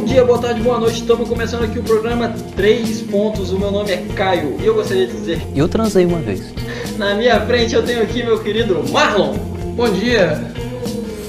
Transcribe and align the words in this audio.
Bom 0.00 0.06
dia, 0.06 0.24
boa 0.24 0.38
tarde, 0.38 0.62
boa 0.62 0.80
noite. 0.80 1.02
Estamos 1.02 1.28
começando 1.28 1.64
aqui 1.64 1.78
o 1.78 1.82
programa 1.82 2.34
3 2.56 3.02
pontos. 3.02 3.52
O 3.52 3.58
meu 3.58 3.70
nome 3.70 3.92
é 3.92 3.98
Caio 4.16 4.56
e 4.58 4.64
eu 4.64 4.74
gostaria 4.74 5.06
de 5.06 5.12
dizer: 5.12 5.42
Eu 5.54 5.68
transei 5.68 6.06
uma 6.06 6.18
vez. 6.20 6.54
na 6.96 7.14
minha 7.14 7.38
frente 7.42 7.74
eu 7.74 7.84
tenho 7.84 8.02
aqui 8.02 8.22
meu 8.22 8.42
querido 8.42 8.82
Marlon. 8.90 9.34
Bom 9.76 9.90
dia. 9.90 10.40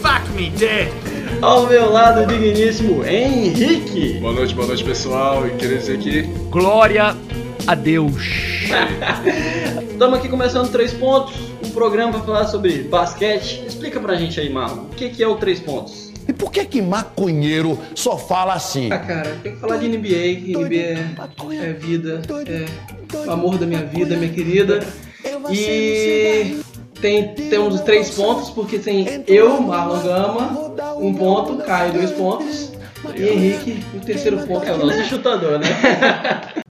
Fuck 0.02 0.30
me 0.38 0.50
dead. 0.52 0.88
Ao 1.42 1.68
meu 1.68 1.92
lado, 1.92 2.22
o 2.22 2.26
digníssimo 2.26 3.04
Henrique. 3.06 4.20
Boa 4.22 4.32
noite, 4.32 4.56
boa 4.56 4.68
noite 4.68 4.86
pessoal. 4.86 5.46
E 5.46 5.50
queria 5.50 5.78
dizer 5.78 6.00
que 6.00 6.22
Glória 6.50 7.14
a 7.68 7.76
Deus. 7.76 8.24
Estamos 9.92 10.18
aqui 10.18 10.30
começando 10.30 10.72
3 10.72 10.94
pontos. 10.94 11.34
Um 11.62 11.72
programa 11.72 12.14
para 12.14 12.22
falar 12.22 12.46
sobre 12.46 12.84
basquete. 12.84 13.66
Explica 13.68 14.00
pra 14.00 14.16
gente 14.16 14.40
aí, 14.40 14.50
Marlon, 14.50 14.84
o 14.84 14.96
que, 14.96 15.10
que 15.10 15.22
é 15.22 15.28
o 15.28 15.36
3 15.36 15.60
pontos? 15.60 16.11
Por 16.42 16.52
que 16.52 16.66
que 16.66 16.82
maconheiro 16.82 17.78
só 17.94 18.18
fala 18.18 18.56
assim? 18.56 18.92
Ah, 18.92 18.98
cara, 18.98 19.38
tem 19.44 19.54
que 19.54 19.60
falar 19.60 19.78
de 19.78 19.88
NBA, 19.88 20.42
que 20.42 20.58
NBA 20.58 20.76
é, 20.76 21.70
é 21.70 21.74
vida, 21.74 22.20
é 22.48 23.28
o 23.28 23.32
amor 23.32 23.60
da 23.60 23.68
minha 23.68 23.86
vida, 23.86 24.18
minha 24.18 24.34
querida. 24.34 24.80
E 25.52 26.60
tem, 27.00 27.36
temos 27.36 27.76
os 27.76 27.82
três 27.82 28.10
pontos, 28.10 28.50
porque 28.50 28.80
tem 28.80 29.24
eu, 29.28 29.62
Marlon 29.62 30.02
Gama, 30.02 30.98
um 30.98 31.14
ponto, 31.14 31.58
Caio, 31.58 31.94
dois 31.94 32.10
pontos. 32.10 32.72
E 33.16 33.22
Henrique, 33.22 33.86
o 33.96 34.00
terceiro 34.00 34.40
ponto. 34.48 34.66
É 34.66 34.74
o 34.74 34.78
nosso 34.84 35.04
chutador, 35.04 35.60
né? 35.60 35.68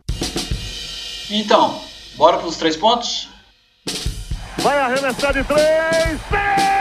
então, 1.32 1.80
bora 2.18 2.40
pros 2.40 2.58
3 2.58 2.76
pontos? 2.76 3.30
Vai 4.58 4.78
arremessar 4.80 5.32
de 5.34 5.46
três. 5.46 6.81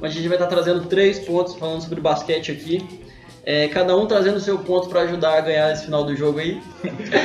três. 0.00 0.12
A 0.12 0.14
gente 0.14 0.28
vai 0.28 0.36
estar 0.36 0.46
trazendo 0.46 0.86
três 0.86 1.18
pontos 1.18 1.54
falando 1.54 1.82
sobre 1.82 2.00
basquete 2.00 2.52
aqui. 2.52 2.82
É, 3.44 3.66
cada 3.68 3.96
um 3.96 4.06
trazendo 4.06 4.36
o 4.36 4.40
seu 4.40 4.58
ponto 4.58 4.88
para 4.88 5.02
ajudar 5.02 5.38
a 5.38 5.40
ganhar 5.40 5.72
esse 5.72 5.86
final 5.86 6.04
do 6.04 6.14
jogo 6.14 6.38
aí. 6.38 6.60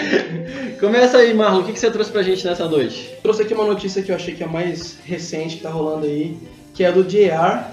Começa 0.79 1.17
aí, 1.17 1.33
Marlon. 1.33 1.61
O 1.61 1.63
que, 1.65 1.73
que 1.73 1.79
você 1.79 1.91
trouxe 1.91 2.11
pra 2.11 2.23
gente 2.23 2.45
nessa 2.45 2.65
noite? 2.67 3.13
Trouxe 3.21 3.41
aqui 3.41 3.53
uma 3.53 3.65
notícia 3.65 4.01
que 4.01 4.09
eu 4.09 4.15
achei 4.15 4.33
que 4.33 4.41
é 4.41 4.45
a 4.45 4.49
mais 4.49 4.97
recente 5.03 5.57
que 5.57 5.63
tá 5.63 5.69
rolando 5.69 6.05
aí, 6.05 6.37
que 6.73 6.83
é 6.83 6.91
do 6.91 7.03
JR. 7.03 7.65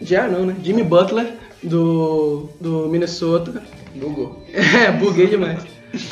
JR 0.00 0.30
não, 0.30 0.46
né? 0.46 0.56
Jimmy 0.62 0.84
Butler, 0.84 1.32
do, 1.62 2.48
do 2.60 2.88
Minnesota. 2.88 3.62
Google. 3.96 4.40
É, 4.54 4.92
buguei 4.92 5.26
demais. 5.26 5.60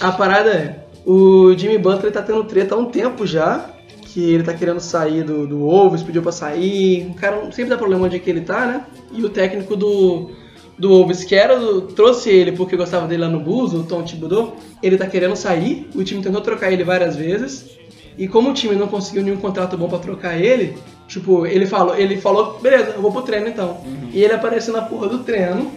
A 0.01 0.11
parada 0.11 0.51
é, 0.51 0.85
o 1.07 1.55
Jimmy 1.57 1.79
Butler 1.79 2.13
tá 2.13 2.23
tendo 2.23 2.43
treta 2.45 2.75
há 2.75 2.79
um 2.79 2.87
tempo 2.87 3.25
já, 3.25 3.71
que 4.13 4.33
ele 4.33 4.43
tá 4.43 4.55
querendo 4.55 4.81
sair 4.81 5.23
do, 5.23 5.47
do 5.47 5.59
Wolves, 5.59 6.03
pediu 6.03 6.23
pra 6.23 6.33
sair. 6.33 7.07
O 7.11 7.15
cara 7.15 7.41
sempre 7.53 7.71
dá 7.71 7.77
problema 7.77 8.07
onde 8.07 8.17
é 8.17 8.19
que 8.19 8.31
ele 8.31 8.41
tá, 8.41 8.67
né? 8.67 8.85
E 9.13 9.23
o 9.23 9.29
técnico 9.29 9.77
do, 9.77 10.31
do 10.79 10.89
Wolves, 10.89 11.25
que 11.25 11.35
era 11.35 11.59
do, 11.59 11.83
trouxe 11.83 12.31
ele 12.31 12.53
porque 12.53 12.77
gostava 12.77 13.07
dele 13.07 13.23
lá 13.23 13.29
no 13.29 13.41
Bulls, 13.41 13.75
o 13.75 13.83
Tom 13.83 14.03
Thibodeau, 14.03 14.57
ele 14.83 14.97
tá 14.97 15.07
querendo 15.07 15.37
sair, 15.37 15.89
o 15.95 16.03
time 16.05 16.23
tentou 16.23 16.41
trocar 16.41 16.73
ele 16.73 16.85
várias 16.85 17.17
vezes, 17.17 17.79
e 18.17 18.27
como 18.27 18.51
o 18.51 18.55
time 18.55 18.75
não 18.75 18.89
conseguiu 18.89 19.23
nenhum 19.23 19.37
contrato 19.37 19.77
bom 19.77 19.89
pra 19.89 19.99
trocar 19.99 20.39
ele, 20.39 20.77
tipo, 21.07 21.47
ele 21.47 21.67
falou, 21.67 21.97
ele 21.97 22.17
falou, 22.17 22.59
beleza, 22.61 22.93
eu 22.97 23.03
vou 23.03 23.13
pro 23.13 23.23
treino 23.23 23.49
então. 23.49 23.79
E 24.13 24.23
ele 24.23 24.33
apareceu 24.33 24.73
na 24.73 24.83
porra 24.83 25.09
do 25.09 25.19
treino, 25.19 25.71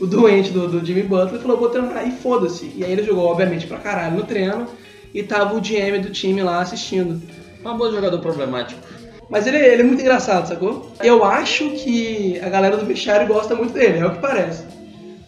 o 0.00 0.06
doente 0.06 0.50
do, 0.50 0.68
do 0.68 0.84
Jimmy 0.84 1.02
Butler 1.02 1.40
falou, 1.40 1.56
vou 1.56 1.68
treinar, 1.68 2.06
e 2.06 2.12
foda-se. 2.12 2.72
E 2.76 2.84
aí 2.84 2.92
ele 2.92 3.02
jogou, 3.02 3.24
obviamente, 3.24 3.66
pra 3.66 3.78
caralho 3.78 4.16
no 4.16 4.24
treino, 4.24 4.66
e 5.14 5.22
tava 5.22 5.54
o 5.54 5.60
GM 5.60 5.98
do 6.00 6.10
time 6.10 6.42
lá 6.42 6.60
assistindo. 6.60 7.20
Um 7.64 7.76
bom 7.76 7.90
jogador 7.90 8.18
problemático. 8.18 8.80
Mas 9.28 9.46
ele, 9.46 9.56
ele 9.56 9.82
é 9.82 9.84
muito 9.84 10.00
engraçado, 10.00 10.46
sacou? 10.46 10.92
Eu 11.02 11.24
acho 11.24 11.70
que 11.70 12.38
a 12.40 12.48
galera 12.48 12.76
do 12.76 12.84
vestiário 12.84 13.26
gosta 13.26 13.54
muito 13.54 13.72
dele, 13.72 13.98
é 13.98 14.06
o 14.06 14.12
que 14.12 14.20
parece. 14.20 14.64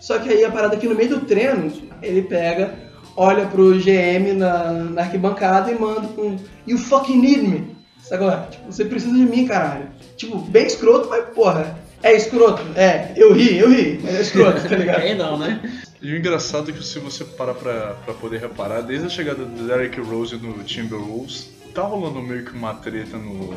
Só 0.01 0.19
que 0.19 0.29
aí 0.29 0.45
a 0.45 0.51
parada 0.51 0.77
aqui 0.77 0.87
no 0.87 0.95
meio 0.95 1.09
do 1.09 1.21
treino, 1.21 1.73
ele 2.03 2.23
pega, 2.23 2.75
olha 3.17 3.47
pro 3.47 3.79
GM 3.79 4.35
na, 4.37 4.73
na 4.73 5.03
arquibancada 5.03 5.73
e 5.73 5.79
manda 5.79 6.09
um 6.21 6.37
You 6.67 6.77
fucking 6.77 7.19
need 7.19 7.43
me. 7.49 7.77
Sacou? 8.03 8.31
Tipo, 8.51 8.71
você 8.71 8.85
precisa 8.85 9.15
de 9.15 9.25
mim, 9.25 9.47
caralho. 9.47 9.89
Tipo, 10.17 10.37
bem 10.37 10.67
escroto, 10.67 11.09
mas 11.09 11.25
porra. 11.31 11.79
É 12.03 12.15
escroto? 12.15 12.63
É, 12.77 13.15
eu 13.17 13.33
ri, 13.33 13.57
eu 13.57 13.71
ri, 13.71 13.99
mas 14.03 14.17
é 14.17 14.21
escroto, 14.21 14.69
tá 14.69 14.77
ligado? 14.77 15.01
Aí 15.01 15.15
não, 15.15 15.39
né? 15.39 15.59
E 16.03 16.13
o 16.13 16.19
engraçado 16.19 16.71
é 16.71 16.75
que 16.75 16.85
se 16.85 16.99
você 16.99 17.25
parar 17.25 17.55
pra, 17.55 17.95
pra 18.05 18.13
poder 18.13 18.39
reparar, 18.39 18.83
desde 18.83 19.07
a 19.07 19.09
chegada 19.09 19.43
do 19.43 19.67
Derrick 19.67 19.99
Rose 20.03 20.37
no 20.37 20.63
Timberwolves, 20.63 21.49
tá 21.75 21.83
rolando 21.83 22.23
meio 22.23 22.45
que 22.45 22.53
uma 22.53 22.75
treta 22.75 23.19
no, 23.19 23.53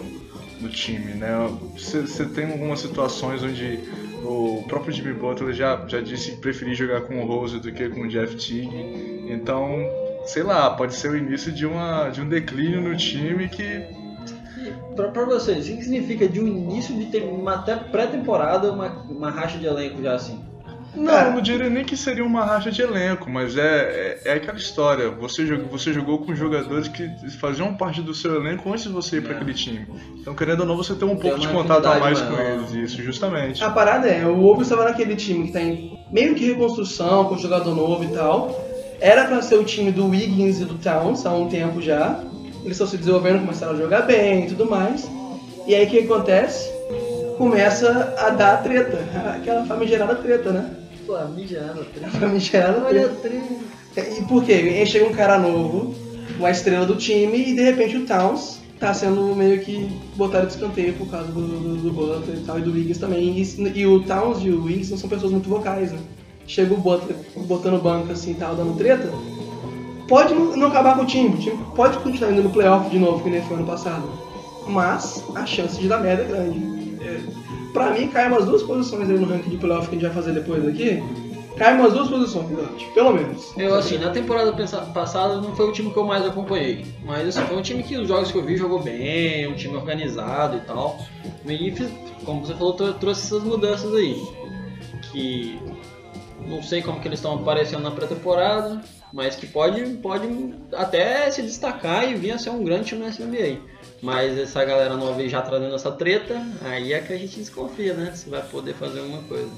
no 0.59 0.69
time, 0.69 1.13
né? 1.13 1.29
Você 1.78 2.25
tem 2.25 2.51
algumas 2.51 2.79
situações 2.79 3.44
onde 3.44 3.79
o 4.23 4.63
próprio 4.67 4.91
Jimmy 4.91 5.13
Butler 5.13 5.53
já, 5.53 5.85
já 5.88 6.01
disse 6.01 6.31
que 6.31 6.38
preferia 6.38 6.73
jogar 6.73 7.01
com 7.01 7.22
o 7.22 7.25
Rose 7.25 7.59
do 7.59 7.72
que 7.72 7.88
com 7.89 8.01
o 8.01 8.07
Jeff 8.07 8.35
Teague. 8.35 9.25
Então, 9.29 9.69
sei 10.25 10.44
lá, 10.44 10.72
pode 10.72 10.95
ser 10.95 11.11
o 11.11 11.17
início 11.17 11.51
de, 11.51 11.66
uma, 11.66 12.09
de 12.09 12.22
um 12.22 12.27
declínio 12.27 12.81
no 12.81 12.97
time 12.97 13.47
que 13.47 13.95
pra 14.95 15.25
vocês, 15.25 15.69
o 15.69 15.77
que 15.77 15.83
significa 15.83 16.27
de 16.27 16.41
um 16.41 16.47
início 16.47 16.95
de 16.95 17.06
ter 17.06 17.23
pré-temporada 17.91 18.72
uma, 18.72 19.03
uma 19.03 19.29
racha 19.29 19.57
de 19.57 19.67
elenco 19.67 20.01
já 20.01 20.16
assim? 20.16 20.44
Não, 20.97 21.13
eu 21.13 21.31
não 21.31 21.41
diria 21.41 21.69
nem 21.69 21.85
que 21.85 21.95
seria 21.95 22.25
uma 22.25 22.43
racha 22.43 22.71
de 22.71 22.81
elenco, 22.81 23.29
mas 23.29 23.55
é, 23.55 24.19
é, 24.25 24.31
é 24.31 24.33
aquela 24.33 24.57
história. 24.57 25.09
Você 25.11 25.45
jogou, 25.45 25.67
você 25.67 25.93
jogou 25.93 26.17
com 26.19 26.33
jogadores 26.33 26.87
que 26.87 27.07
faziam 27.39 27.73
parte 27.75 28.01
do 28.01 28.13
seu 28.13 28.35
elenco 28.35 28.69
antes 28.69 28.83
de 28.83 28.89
você 28.89 29.17
ir 29.17 29.21
para 29.21 29.35
aquele 29.35 29.53
time. 29.53 29.87
Então, 30.19 30.33
querendo 30.33 30.61
ou 30.61 30.65
não, 30.65 30.75
você 30.75 30.95
tem 30.95 31.07
um 31.07 31.15
pouco 31.15 31.39
de 31.39 31.47
contato 31.47 31.85
a 31.85 31.99
mais 31.99 32.19
afinidade 32.19 32.43
com 32.43 32.73
eles, 32.73 32.91
isso, 32.91 33.03
justamente. 33.03 33.63
A 33.63 33.69
parada 33.69 34.07
é, 34.07 34.25
o 34.25 34.35
Wolves 34.35 34.67
estava 34.67 34.85
naquele 34.85 35.15
time 35.15 35.47
que 35.47 35.53
tá 35.53 35.61
em 35.61 35.99
meio 36.11 36.33
que 36.33 36.45
reconstrução, 36.45 37.25
com 37.25 37.37
jogador 37.37 37.75
novo 37.75 38.03
e 38.03 38.07
tal. 38.07 38.65
Era 38.99 39.25
pra 39.25 39.41
ser 39.43 39.55
o 39.55 39.63
time 39.63 39.91
do 39.91 40.07
Wiggins 40.07 40.59
e 40.59 40.65
do 40.65 40.73
Towns 40.75 41.25
há 41.25 41.31
um 41.31 41.47
tempo 41.47 41.79
já. 41.79 42.19
Eles 42.61 42.71
estão 42.71 42.87
se 42.87 42.97
desenvolvendo, 42.97 43.41
começaram 43.41 43.73
a 43.73 43.77
jogar 43.77 44.01
bem 44.01 44.45
e 44.45 44.47
tudo 44.47 44.69
mais. 44.69 45.07
E 45.67 45.75
aí 45.75 45.85
o 45.85 45.89
que 45.89 45.99
acontece? 45.99 46.71
Começa 47.37 48.15
a 48.17 48.31
dar 48.31 48.63
treta, 48.63 48.97
aquela 49.37 49.63
famigerada 49.65 50.15
treta, 50.15 50.51
né? 50.51 50.86
Flamijado, 51.07 51.88
A 52.03 52.09
famigerada 52.09 52.84
Olha. 52.85 53.09
E 53.95 54.22
por 54.25 54.44
quê? 54.44 54.85
Chega 54.85 55.06
um 55.06 55.13
cara 55.13 55.40
novo, 55.40 55.95
uma 56.38 56.51
estrela 56.51 56.85
do 56.85 56.95
time, 56.95 57.50
e 57.50 57.56
de 57.56 57.63
repente 57.63 57.95
o 57.97 58.06
Towns 58.06 58.59
tá 58.78 58.94
sendo 58.94 59.34
meio 59.35 59.59
que 59.62 59.90
botado 60.16 60.45
de 60.45 60.53
escanteio 60.53 60.94
por 60.94 61.09
causa 61.09 61.31
do, 61.31 61.41
do, 61.41 61.75
do 61.78 61.91
Butler 61.91 62.38
e 62.38 62.41
tal, 62.41 62.59
e 62.59 62.62
do 62.62 62.73
Wiggins 62.73 62.97
também. 62.97 63.40
E, 63.40 63.79
e 63.79 63.88
o 63.88 64.03
Towns 64.03 64.44
e 64.44 64.51
o 64.51 64.66
Wiggins 64.66 64.91
não 64.91 64.97
são 64.97 65.09
pessoas 65.09 65.31
muito 65.31 65.50
vocais, 65.50 65.91
né? 65.94 66.00
Chega 66.45 66.73
o 66.73 66.78
Butler 66.78 67.16
botando 67.47 67.81
banco 67.81 68.12
assim 68.12 68.31
e 68.31 68.35
tal, 68.35 68.56
dando 68.56 68.78
treta. 68.78 69.09
Pode 70.07 70.34
não, 70.34 70.56
não 70.56 70.68
acabar 70.68 70.95
com 70.95 71.03
o 71.03 71.06
time, 71.06 71.30
o 71.30 71.38
time 71.38 71.57
pode 71.75 71.98
continuar 72.00 72.31
indo 72.31 72.44
no 72.44 72.50
playoff 72.50 72.89
de 72.89 73.00
novo, 73.00 73.24
que 73.24 73.30
nem 73.30 73.42
foi 73.42 73.57
ano 73.57 73.65
passado. 73.65 74.07
Mas 74.68 75.24
a 75.33 75.45
chance 75.45 75.80
de 75.80 75.88
dar 75.88 76.00
merda 76.00 76.24
é 76.24 76.27
grande. 76.27 76.60
É, 77.01 77.46
pra 77.77 77.91
mim, 77.91 78.07
cai 78.09 78.27
umas 78.27 78.45
duas 78.45 78.63
posições 78.63 79.09
aí 79.09 79.18
no 79.18 79.25
ranking 79.27 79.50
de 79.51 79.57
playoff 79.57 79.88
que 79.89 79.95
a 79.95 80.00
gente 80.00 80.07
vai 80.07 80.15
fazer 80.15 80.33
depois 80.33 80.68
aqui. 80.68 81.01
Cai 81.57 81.74
umas 81.74 81.91
duas 81.94 82.07
posições, 82.07 82.45
pelo 82.94 83.13
menos. 83.13 83.51
Eu, 83.57 83.74
assim, 83.74 83.97
na 83.97 84.12
temporada 84.12 84.51
passada 84.94 85.38
não 85.41 85.56
foi 85.56 85.68
o 85.68 85.71
time 85.71 85.89
que 85.91 85.97
eu 85.97 86.03
mais 86.06 86.24
acompanhei. 86.24 86.85
Mas, 87.03 87.27
assim, 87.29 87.47
foi 87.47 87.57
um 87.57 87.62
time 87.63 87.81
que 87.81 87.97
os 87.97 88.07
jogos 88.07 88.31
que 88.31 88.38
eu 88.38 88.44
vi 88.44 88.56
jogou 88.56 88.79
bem, 88.79 89.47
um 89.47 89.56
time 89.56 89.75
organizado 89.75 90.57
e 90.57 90.59
tal. 90.62 91.00
E, 91.47 91.74
como 92.24 92.45
você 92.45 92.53
falou, 92.53 92.74
trou- 92.74 92.94
trouxe 92.94 93.21
essas 93.25 93.44
mudanças 93.44 93.91
aí. 93.95 94.21
Que 95.12 95.59
não 96.47 96.62
sei 96.62 96.81
como 96.83 97.00
que 97.00 97.07
eles 97.07 97.18
estão 97.19 97.33
aparecendo 97.33 97.81
na 97.81 97.91
pré-temporada, 97.91 98.79
mas 99.12 99.35
que 99.35 99.47
pode, 99.47 99.83
pode 99.95 100.27
até 100.74 101.29
se 101.31 101.41
destacar 101.41 102.07
e 102.07 102.13
vir 102.13 102.31
a 102.33 102.38
ser 102.38 102.51
um 102.51 102.63
grande 102.63 102.85
time 102.85 103.01
nessa 103.03 103.24
NBA. 103.24 103.57
Mas 104.01 104.38
essa 104.38 104.63
galera 104.63 104.95
nova 104.95 105.27
já 105.27 105.41
trazendo 105.41 105.73
essa 105.73 105.91
treta, 105.91 106.45
aí 106.61 106.94
é 106.94 106.99
que 106.99 107.13
a 107.13 107.17
gente 107.17 107.39
desconfia, 107.39 107.94
né? 107.94 108.11
Se 108.13 108.29
vai 108.29 108.41
poder 108.44 108.73
fazer 108.75 108.99
alguma 108.99 109.23
coisa. 109.23 109.49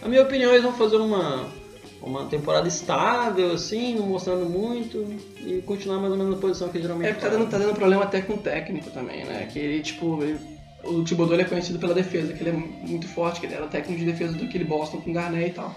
Na 0.00 0.08
minha 0.08 0.22
opinião, 0.22 0.50
eles 0.52 0.62
vão 0.62 0.72
fazer 0.72 0.96
uma, 0.96 1.48
uma 2.00 2.26
temporada 2.26 2.68
estável, 2.68 3.52
assim, 3.52 3.96
não 3.96 4.06
mostrando 4.06 4.48
muito, 4.48 5.04
e 5.44 5.60
continuar 5.62 5.98
mais 5.98 6.12
ou 6.12 6.18
menos 6.18 6.34
na 6.34 6.40
posição 6.40 6.68
que 6.68 6.80
geralmente 6.80 7.08
É 7.10 7.12
tá 7.12 7.28
dando, 7.28 7.48
tá 7.50 7.58
dando 7.58 7.74
problema 7.74 8.04
até 8.04 8.20
com 8.20 8.34
o 8.34 8.38
técnico 8.38 8.90
também, 8.90 9.24
né? 9.24 9.48
Que 9.52 9.58
ele, 9.58 9.82
tipo, 9.82 10.22
ele- 10.22 10.38
o 10.84 11.32
ele 11.32 11.42
é 11.42 11.44
conhecido 11.44 11.78
pela 11.78 11.92
defesa, 11.92 12.32
que 12.32 12.40
ele 12.42 12.50
é 12.50 12.52
muito 12.52 13.08
forte, 13.08 13.40
que 13.40 13.46
ele 13.46 13.54
era 13.54 13.66
técnico 13.66 13.98
de 13.98 14.06
defesa 14.06 14.32
do 14.34 14.46
Kelly 14.48 14.64
Boston 14.64 15.00
com 15.00 15.12
Garnett 15.12 15.50
e 15.50 15.52
tal. 15.52 15.74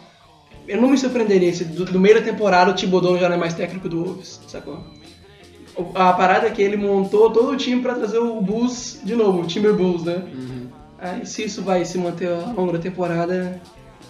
eu 0.68 0.80
não 0.80 0.90
me 0.90 0.98
surpreenderia 0.98 1.52
se 1.54 1.66
do, 1.66 1.86
do 1.86 2.00
meio 2.00 2.16
da 2.16 2.22
temporada 2.22 2.70
o 2.70 2.76
Thibodeau 2.76 3.18
já 3.18 3.28
não 3.28 3.36
é 3.36 3.40
mais 3.40 3.56
técnico 3.56 3.90
do 3.90 4.04
Wolves, 4.04 4.40
sacou? 4.48 4.80
A 5.96 6.14
parada 6.14 6.48
é 6.48 6.52
que 6.52 6.62
ele 6.62 6.76
montou 6.78 7.32
todo 7.32 7.52
o 7.52 7.58
time 7.58 7.82
pra 7.82 7.96
trazer 7.96 8.20
o 8.20 8.42
Bulls 8.42 9.00
de 9.04 9.16
novo, 9.16 9.42
o 9.42 9.48
Timber 9.48 9.74
Bulls, 9.74 10.04
né? 10.04 10.24
Aí 11.00 11.26
se 11.26 11.44
isso 11.44 11.62
vai 11.64 11.84
se 11.86 11.98
manter 11.98 12.30
ao 12.30 12.54
longo 12.54 12.74
da 12.74 12.80
temporada, 12.80 13.60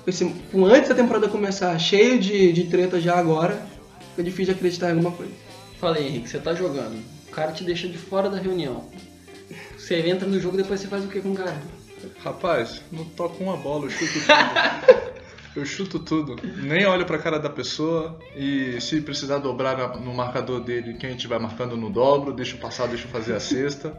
com 0.04 0.10
esse- 0.10 0.36
antes 0.54 0.90
da 0.90 0.96
temporada 0.96 1.28
começar 1.30 1.78
cheio 1.80 2.20
de, 2.20 2.52
de 2.52 2.64
treta 2.66 3.00
já 3.00 3.18
agora, 3.18 3.62
fica 4.12 4.24
difícil 4.24 4.54
de 4.54 4.60
acreditar 4.60 4.88
em 4.90 4.92
alguma 4.94 5.12
coisa. 5.12 5.32
Falei, 5.80 6.08
Henrique, 6.08 6.30
você 6.30 6.40
tá 6.40 6.54
jogando. 6.54 6.96
O 7.28 7.32
cara 7.32 7.52
te 7.52 7.64
deixa 7.64 7.88
de 7.88 7.98
fora 7.98 8.30
da 8.30 8.38
reunião. 8.38 8.84
Você 9.78 9.96
entra 10.08 10.28
no 10.28 10.40
jogo 10.40 10.58
depois 10.58 10.80
você 10.80 10.88
faz 10.88 11.04
o 11.06 11.08
que 11.08 11.22
com 11.22 11.32
o 11.32 11.36
cara? 11.36 11.56
Rapaz, 12.24 12.82
não 12.92 13.06
toco 13.06 13.44
uma 13.44 13.56
bola, 13.56 13.86
eu 13.86 13.90
chuto 13.90 14.12
tudo. 14.14 14.26
eu 15.56 15.66
chuto 15.66 16.00
tudo. 16.00 16.36
Nem 16.64 16.86
olho 16.86 17.06
pra 17.06 17.18
cara 17.18 17.38
da 17.40 17.50
pessoa 17.50 18.18
e 18.36 18.80
se 18.80 19.02
precisar 19.02 19.40
dobrar 19.40 20.00
no 20.00 20.14
marcador 20.14 20.62
dele, 20.62 20.94
quem 20.96 21.12
estiver 21.12 21.40
marcando 21.40 21.76
no 21.76 21.90
dobro, 21.90 22.34
deixa 22.34 22.56
eu 22.56 22.60
passar, 22.60 22.88
deixa 22.88 23.06
eu 23.06 23.10
fazer 23.12 23.34
a 23.36 23.40
cesta. 23.40 23.94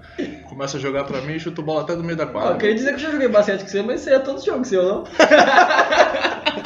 Começa 0.48 0.76
a 0.76 0.80
jogar 0.80 1.04
pra 1.04 1.20
mim 1.22 1.34
e 1.34 1.40
chuto 1.40 1.62
bola 1.62 1.82
até 1.82 1.94
do 1.96 2.02
meio 2.04 2.16
da 2.16 2.24
Ah, 2.24 2.26
eu 2.26 2.32
quadra. 2.32 2.56
queria 2.58 2.74
dizer 2.74 2.88
que 2.90 2.94
eu 2.96 3.00
já 3.00 3.10
joguei 3.10 3.28
basquete 3.28 3.60
com 3.62 3.68
você, 3.68 3.82
mas 3.82 4.00
você 4.00 4.14
é 4.14 4.18
todo 4.18 4.44
jogo 4.44 4.64
seu, 4.64 4.82
não? 4.84 5.04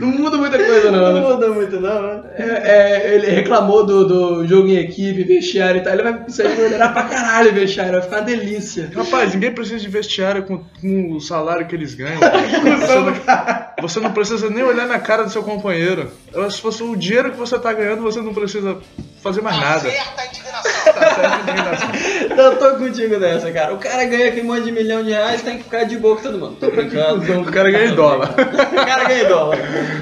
Não 0.00 0.08
muda 0.08 0.36
muita 0.36 0.58
coisa 0.58 0.90
não? 0.90 1.12
Não 1.12 1.32
muda 1.32 1.48
muito, 1.50 1.80
não, 1.80 2.02
né? 2.02 2.22
É, 2.36 2.42
é, 2.42 3.14
ele 3.14 3.28
reclamou 3.28 3.84
do, 3.84 4.04
do 4.06 4.46
jogo 4.46 4.68
em 4.68 4.76
equipe, 4.76 5.24
vestiário 5.24 5.80
e 5.80 5.84
tal. 5.84 5.94
Ele 5.94 6.02
vai, 6.02 6.12
vai 6.12 6.56
melhorar 6.56 6.88
pra 6.90 7.04
caralho 7.04 7.50
o 7.50 7.54
vestiário, 7.54 7.92
vai 7.92 8.02
ficar 8.02 8.16
uma 8.16 8.22
delícia. 8.22 8.90
Rapaz, 8.94 9.34
ninguém 9.34 9.52
precisa 9.52 9.78
de 9.78 9.88
vestiário 9.88 10.44
com, 10.44 10.58
com 10.80 11.12
o 11.12 11.20
salário 11.20 11.66
que 11.66 11.74
eles 11.74 11.94
ganham. 11.94 12.20
você 13.88 14.00
não 14.00 14.12
precisa 14.12 14.48
nem 14.50 14.62
olhar 14.62 14.86
na 14.86 14.98
cara 14.98 15.24
do 15.24 15.30
seu 15.30 15.42
companheiro. 15.42 16.10
Se 16.50 16.60
fosse 16.60 16.82
o 16.82 16.96
dinheiro 16.96 17.32
que 17.32 17.38
você 17.38 17.58
tá 17.58 17.72
ganhando, 17.72 18.02
você 18.02 18.20
não 18.20 18.32
precisa 18.32 18.78
fazer 19.22 19.40
mais 19.40 19.58
nada. 19.58 19.90
Tá 19.90 19.90
certo, 19.90 20.28
indignação. 20.28 21.88
Eu 22.36 22.58
tô 22.58 22.76
contigo 22.76 23.18
nessa, 23.18 23.50
cara. 23.52 23.74
O 23.74 23.78
cara 23.78 24.04
ganha 24.04 24.28
aquele 24.28 24.46
monte 24.46 24.64
de 24.64 24.72
milhão 24.72 25.02
de 25.02 25.10
reais 25.10 25.42
tem 25.42 25.58
que 25.58 25.64
ficar 25.64 25.84
de 25.84 25.96
boa 25.98 26.16
com 26.16 26.22
todo 26.22 26.38
mundo. 26.38 26.56
Tô 26.60 26.70
brincando. 26.70 27.24
O 27.44 27.52
cara 27.52 27.70
ganha 27.70 27.86
em 27.90 27.94
dólar. 27.94 28.30
o 28.30 28.86
cara 28.86 29.04
ganha 29.04 29.24
em 29.24 29.28
dólar. 29.28 29.58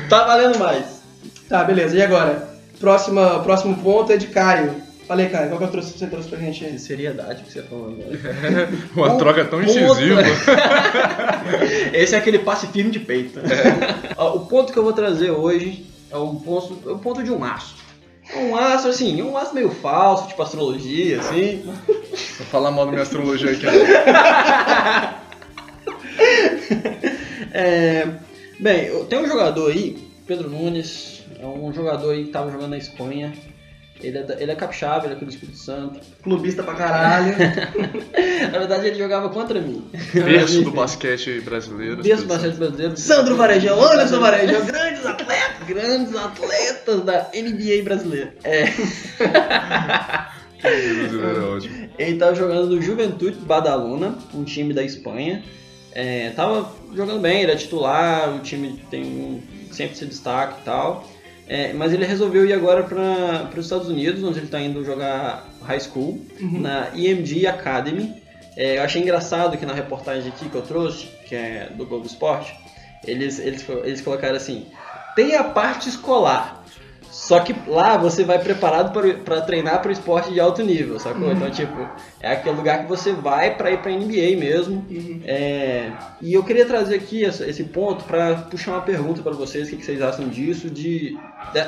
Tá 0.09 0.25
valendo 0.25 0.59
mais. 0.59 1.03
Tá, 1.49 1.65
beleza. 1.65 1.97
E 1.97 2.03
agora? 2.03 2.49
Próxima, 2.81 3.41
próximo 3.41 3.77
ponto 3.77 4.13
é 4.13 4.17
de 4.17 4.27
Caio. 4.29 4.82
Falei, 5.07 5.29
Caio, 5.29 5.49
qual 5.49 5.59
que 5.59 5.65
eu 5.65 5.71
trouxe, 5.71 5.99
você 5.99 6.07
trouxe 6.07 6.29
pra 6.29 6.39
gente 6.39 6.65
aí? 6.65 6.79
Seriedade 6.79 7.43
que 7.43 7.53
você 7.53 7.63
falou 7.63 7.89
agora. 7.89 8.69
Uma 8.95 9.19
troca 9.19 9.45
tão 9.45 9.63
incisiva. 9.63 10.23
Esse 11.93 12.15
é 12.15 12.19
aquele 12.19 12.39
passe 12.39 12.67
firme 12.69 12.91
de 12.91 13.01
peito. 13.01 13.41
Ó, 14.17 14.37
O 14.37 14.47
ponto 14.47 14.73
que 14.73 14.79
eu 14.79 14.85
vou 14.85 14.93
trazer 14.93 15.31
hoje 15.31 15.87
é 16.11 16.17
um 16.17 16.37
ponto, 16.37 16.89
é 16.89 16.93
um 16.93 16.99
ponto 16.99 17.23
de 17.23 17.31
um 17.31 17.43
aço. 17.45 17.77
Um 18.37 18.57
aço, 18.57 18.89
assim, 18.89 19.21
um 19.21 19.37
aço 19.37 19.55
meio 19.55 19.71
falso, 19.71 20.29
tipo 20.29 20.43
astrologia, 20.43 21.19
assim. 21.19 21.63
Vou 21.65 22.47
falar 22.47 22.71
mal 22.71 22.87
da 22.87 22.93
minha 22.93 23.03
astrologia 23.03 23.51
aqui. 23.51 23.67
É, 27.55 28.09
bem, 28.59 29.05
tem 29.05 29.19
um 29.19 29.29
jogador 29.29 29.71
aí, 29.71 30.09
Pedro 30.27 30.49
Nunes, 30.49 31.23
é 31.39 31.47
um 31.47 31.71
jogador 31.73 32.13
aí 32.13 32.25
que 32.25 32.31
tava 32.31 32.51
jogando 32.51 32.71
na 32.71 32.79
Espanha. 32.79 33.31
Ele 34.03 34.19
é, 34.19 34.37
ele 34.41 34.51
é 34.51 34.55
capixaba, 34.55 35.07
ele 35.07 35.15
é 35.15 35.17
do 35.17 35.29
Espírito 35.29 35.59
Santo. 35.59 36.01
Clubista 36.23 36.63
pra 36.63 36.75
caralho. 36.75 37.35
Na 38.53 38.59
verdade, 38.59 38.89
ele 38.89 38.99
jogava 38.99 39.29
contra 39.29 39.61
mim. 39.61 39.85
Berço 40.13 40.63
do 40.63 40.73
basquete 40.73 41.41
brasileiro. 41.41 42.03
Berço 42.03 42.25
do 42.25 42.29
basquete 42.29 42.57
brasileiro. 42.57 42.97
Sandro 42.97 43.37
Varejão, 43.37 43.81
Anderson 43.81 44.21
Varejão, 44.21 44.65
grandes 44.67 45.07
atletas, 45.07 45.67
grandes 45.67 46.17
atletas 46.17 47.01
da 47.03 47.31
NBA 47.35 47.85
brasileira. 47.85 48.35
É, 48.45 48.65
é 50.65 51.41
ótimo. 51.41 51.89
ele 51.99 52.19
tava 52.19 52.35
jogando 52.35 52.75
no 52.75 52.81
Juventude 52.81 53.39
Badalona, 53.39 54.17
um 54.35 54.45
time 54.45 54.73
da 54.73 54.83
Espanha. 54.83 55.43
É, 55.93 56.31
tava 56.31 56.73
jogando 56.95 57.21
bem, 57.21 57.43
ele 57.43 57.53
é 57.53 57.57
titular, 57.57 58.35
o 58.35 58.41
time 58.41 58.83
tem 58.91 59.05
um, 59.05 59.43
sempre 59.71 59.97
se 59.97 60.07
destaca 60.07 60.57
e 60.61 60.65
tal. 60.65 61.07
É, 61.53 61.71
mas 61.75 61.93
ele 61.93 62.07
resolveu 62.07 62.47
ir 62.47 62.55
agora 62.55 62.83
para 62.83 63.51
os 63.55 63.67
Estados 63.67 63.87
Unidos, 63.87 64.25
onde 64.25 64.39
ele 64.39 64.47
está 64.47 64.59
indo 64.59 64.83
jogar 64.83 65.47
high 65.63 65.79
school, 65.79 66.19
na 66.41 66.89
EMG 66.95 67.47
Academy. 67.47 68.23
É, 68.57 68.79
eu 68.79 68.83
achei 68.83 69.03
engraçado 69.03 69.59
que 69.59 69.67
na 69.67 69.75
reportagem 69.75 70.33
aqui 70.33 70.49
que 70.49 70.55
eu 70.55 70.63
trouxe, 70.63 71.09
que 71.27 71.35
é 71.35 71.71
do 71.77 71.85
Globo 71.85 72.07
Esporte, 72.07 72.59
eles, 73.07 73.39
eles, 73.39 73.69
eles 73.85 74.01
colocaram 74.01 74.37
assim: 74.37 74.67
tem 75.15 75.37
a 75.37 75.45
parte 75.45 75.91
escolar. 75.91 76.65
Só 77.13 77.41
que 77.41 77.55
lá 77.69 77.99
você 77.99 78.25
vai 78.25 78.39
preparado 78.39 78.91
para 79.25 79.41
treinar 79.43 79.83
para 79.83 79.91
o 79.91 79.93
esporte 79.93 80.33
de 80.33 80.41
alto 80.41 80.63
nível, 80.63 80.99
sacou? 80.99 81.31
Então, 81.31 81.51
tipo, 81.51 81.87
é 82.21 82.33
aquele 82.33 82.57
lugar 82.57 82.83
que 82.83 82.89
você 82.89 83.13
vai 83.13 83.55
para 83.55 83.71
ir 83.71 83.79
para 83.83 83.93
NBA 83.93 84.37
mesmo. 84.39 84.83
É, 85.25 85.91
e 86.23 86.33
eu 86.33 86.43
queria 86.43 86.65
trazer 86.65 86.95
aqui 86.97 87.23
esse 87.23 87.65
ponto 87.65 88.05
para 88.05 88.35
puxar 88.51 88.73
uma 88.73 88.81
pergunta 88.81 89.21
para 89.23 89.33
vocês, 89.33 89.69
o 89.69 89.77
que, 89.77 89.85
vocês 89.85 90.01
acham 90.01 90.27
disso, 90.29 90.71
de- 90.71 91.19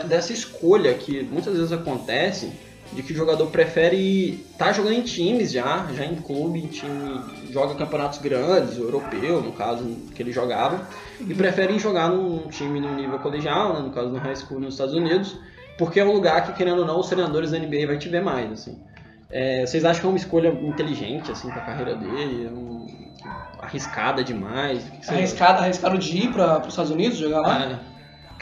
dessa 0.08 0.32
escolha 0.32 0.94
que 0.94 1.22
muitas 1.30 1.54
vezes 1.54 1.72
acontece, 1.72 2.50
de 2.92 3.02
que 3.02 3.12
o 3.12 3.16
jogador 3.16 3.46
prefere 3.48 4.46
estar 4.52 4.72
jogando 4.72 4.94
em 4.94 5.02
times 5.02 5.50
já, 5.52 5.86
já 5.92 6.04
em 6.04 6.14
clube, 6.16 6.60
em 6.60 6.66
time, 6.68 7.24
joga 7.50 7.74
campeonatos 7.74 8.18
grandes, 8.18 8.76
europeu, 8.78 9.40
no 9.42 9.52
caso 9.52 9.84
que 10.14 10.22
ele 10.22 10.30
jogava, 10.32 10.86
e 11.20 11.34
prefere 11.34 11.74
ir 11.74 11.78
jogar 11.78 12.08
num 12.08 12.48
time 12.48 12.80
no 12.80 12.94
nível 12.94 13.18
colegial, 13.18 13.74
né, 13.74 13.80
no 13.80 13.90
caso 13.90 14.10
no 14.10 14.18
high 14.18 14.36
school 14.36 14.60
nos 14.60 14.74
Estados 14.74 14.94
Unidos, 14.94 15.36
porque 15.76 15.98
é 15.98 16.04
um 16.04 16.12
lugar 16.12 16.44
que, 16.46 16.52
querendo 16.52 16.80
ou 16.80 16.86
não, 16.86 17.00
os 17.00 17.08
treinadores 17.08 17.50
da 17.50 17.58
NBA 17.58 17.86
vai 17.86 17.98
te 17.98 18.08
ver 18.08 18.22
mais, 18.22 18.52
assim. 18.52 18.78
É, 19.30 19.66
vocês 19.66 19.84
acham 19.84 20.00
que 20.00 20.06
é 20.06 20.10
uma 20.10 20.18
escolha 20.18 20.48
inteligente, 20.48 21.32
assim, 21.32 21.50
pra 21.50 21.62
carreira 21.62 21.96
dele? 21.96 22.46
É 22.46 22.50
um- 22.50 22.86
arriscada 23.58 24.22
demais? 24.22 24.84
Vocês 24.84 25.08
Arriscado, 25.08 25.62
arriscado 25.62 25.98
de 25.98 26.16
ir 26.16 26.32
para 26.32 26.60
os 26.60 26.68
Estados 26.68 26.90
Unidos 26.92 27.18
jogar 27.18 27.40
lá? 27.40 27.64
É. 27.64 27.93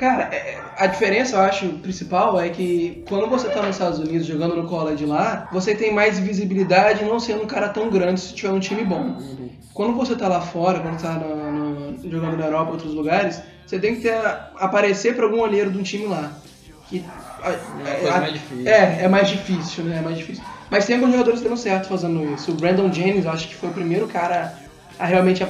Cara, 0.02 0.24
é- 0.34 0.64
a 0.78 0.88
diferença, 0.88 1.36
eu 1.36 1.40
acho, 1.42 1.68
principal 1.78 2.40
é 2.40 2.48
que 2.48 3.04
quando 3.08 3.28
você 3.28 3.48
tá 3.48 3.62
nos 3.62 3.76
Estados 3.76 4.00
Unidos 4.00 4.26
jogando 4.26 4.56
no 4.56 4.66
college 4.66 5.06
lá, 5.06 5.46
você 5.52 5.76
tem 5.76 5.94
mais 5.94 6.18
visibilidade 6.18 7.04
não 7.04 7.20
sendo 7.20 7.44
um 7.44 7.46
cara 7.46 7.68
tão 7.68 7.88
grande 7.88 8.20
se 8.20 8.34
tiver 8.34 8.50
um 8.50 8.58
time 8.58 8.82
bom. 8.82 9.16
Quando 9.72 9.94
você 9.94 10.16
tá 10.16 10.26
lá 10.26 10.40
fora, 10.40 10.80
quando 10.80 11.00
tá 11.00 11.12
no- 11.12 11.52
no- 11.52 12.10
jogando 12.10 12.36
na 12.36 12.46
Europa 12.46 12.66
ou 12.66 12.72
outros 12.72 12.94
lugares, 12.94 13.40
você 13.64 13.78
tem 13.78 13.94
que 13.94 14.00
ter, 14.00 14.12
aparecer 14.58 15.14
para 15.14 15.24
algum 15.24 15.38
olheiro 15.40 15.70
de 15.70 15.78
um 15.78 15.84
time 15.84 16.06
lá. 16.06 16.32
Que, 16.88 17.04
a- 17.40 17.50
É 17.50 17.58
uma 17.72 17.94
coisa 18.00 18.20
mais 18.22 18.32
difícil. 18.32 18.66
É, 18.66 19.04
é 19.04 19.08
mais 19.08 19.28
difícil, 19.28 19.84
né? 19.84 19.98
É 19.98 20.00
mais 20.02 20.18
difícil. 20.18 20.42
Mas 20.68 20.84
tem 20.84 20.96
alguns 20.96 21.12
jogadores 21.12 21.40
deram 21.42 21.56
certo 21.56 21.86
fazendo 21.86 22.24
isso. 22.24 22.50
O 22.50 22.54
Brandon 22.56 22.92
Jennings, 22.92 23.24
eu 23.24 23.30
acho 23.30 23.46
que 23.46 23.54
foi 23.54 23.68
o 23.70 23.72
primeiro 23.72 24.08
cara 24.08 24.52
a 24.98 25.06
realmente, 25.06 25.44
a- 25.44 25.48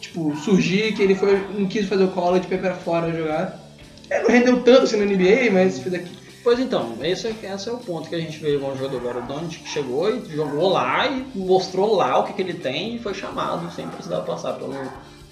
tipo, 0.00 0.34
surgir, 0.34 0.94
que 0.94 1.02
ele 1.02 1.14
foi, 1.14 1.46
não 1.56 1.68
quis 1.68 1.86
fazer 1.88 2.02
o 2.02 2.08
college, 2.08 2.48
foi 2.48 2.58
pra 2.58 2.74
fora 2.74 3.12
jogar. 3.12 3.62
Ele 4.14 4.22
não 4.22 4.30
rendeu 4.30 4.62
tanto 4.62 4.82
assim 4.82 4.96
na 4.96 5.04
NBA, 5.04 5.50
mas 5.52 5.78
fez 5.78 5.94
aqui. 5.94 6.24
Pois 6.42 6.60
então, 6.60 6.98
esse 7.02 7.26
é, 7.26 7.34
esse 7.54 7.68
é 7.70 7.72
o 7.72 7.78
ponto 7.78 8.08
que 8.08 8.14
a 8.14 8.20
gente 8.20 8.38
veio 8.38 8.60
com 8.60 8.70
o 8.70 8.76
jogador 8.76 8.98
agora, 8.98 9.18
o 9.20 9.22
Doncic, 9.22 9.62
que 9.62 9.68
chegou 9.68 10.14
e 10.14 10.20
jogou 10.28 10.68
lá 10.68 11.06
e 11.06 11.26
mostrou 11.34 11.96
lá 11.96 12.18
o 12.18 12.24
que, 12.24 12.34
que 12.34 12.42
ele 12.42 12.52
tem 12.52 12.96
e 12.96 12.98
foi 12.98 13.14
chamado, 13.14 13.72
sem 13.74 13.88
precisar 13.88 14.20
passar 14.20 14.52
pelo, 14.52 14.74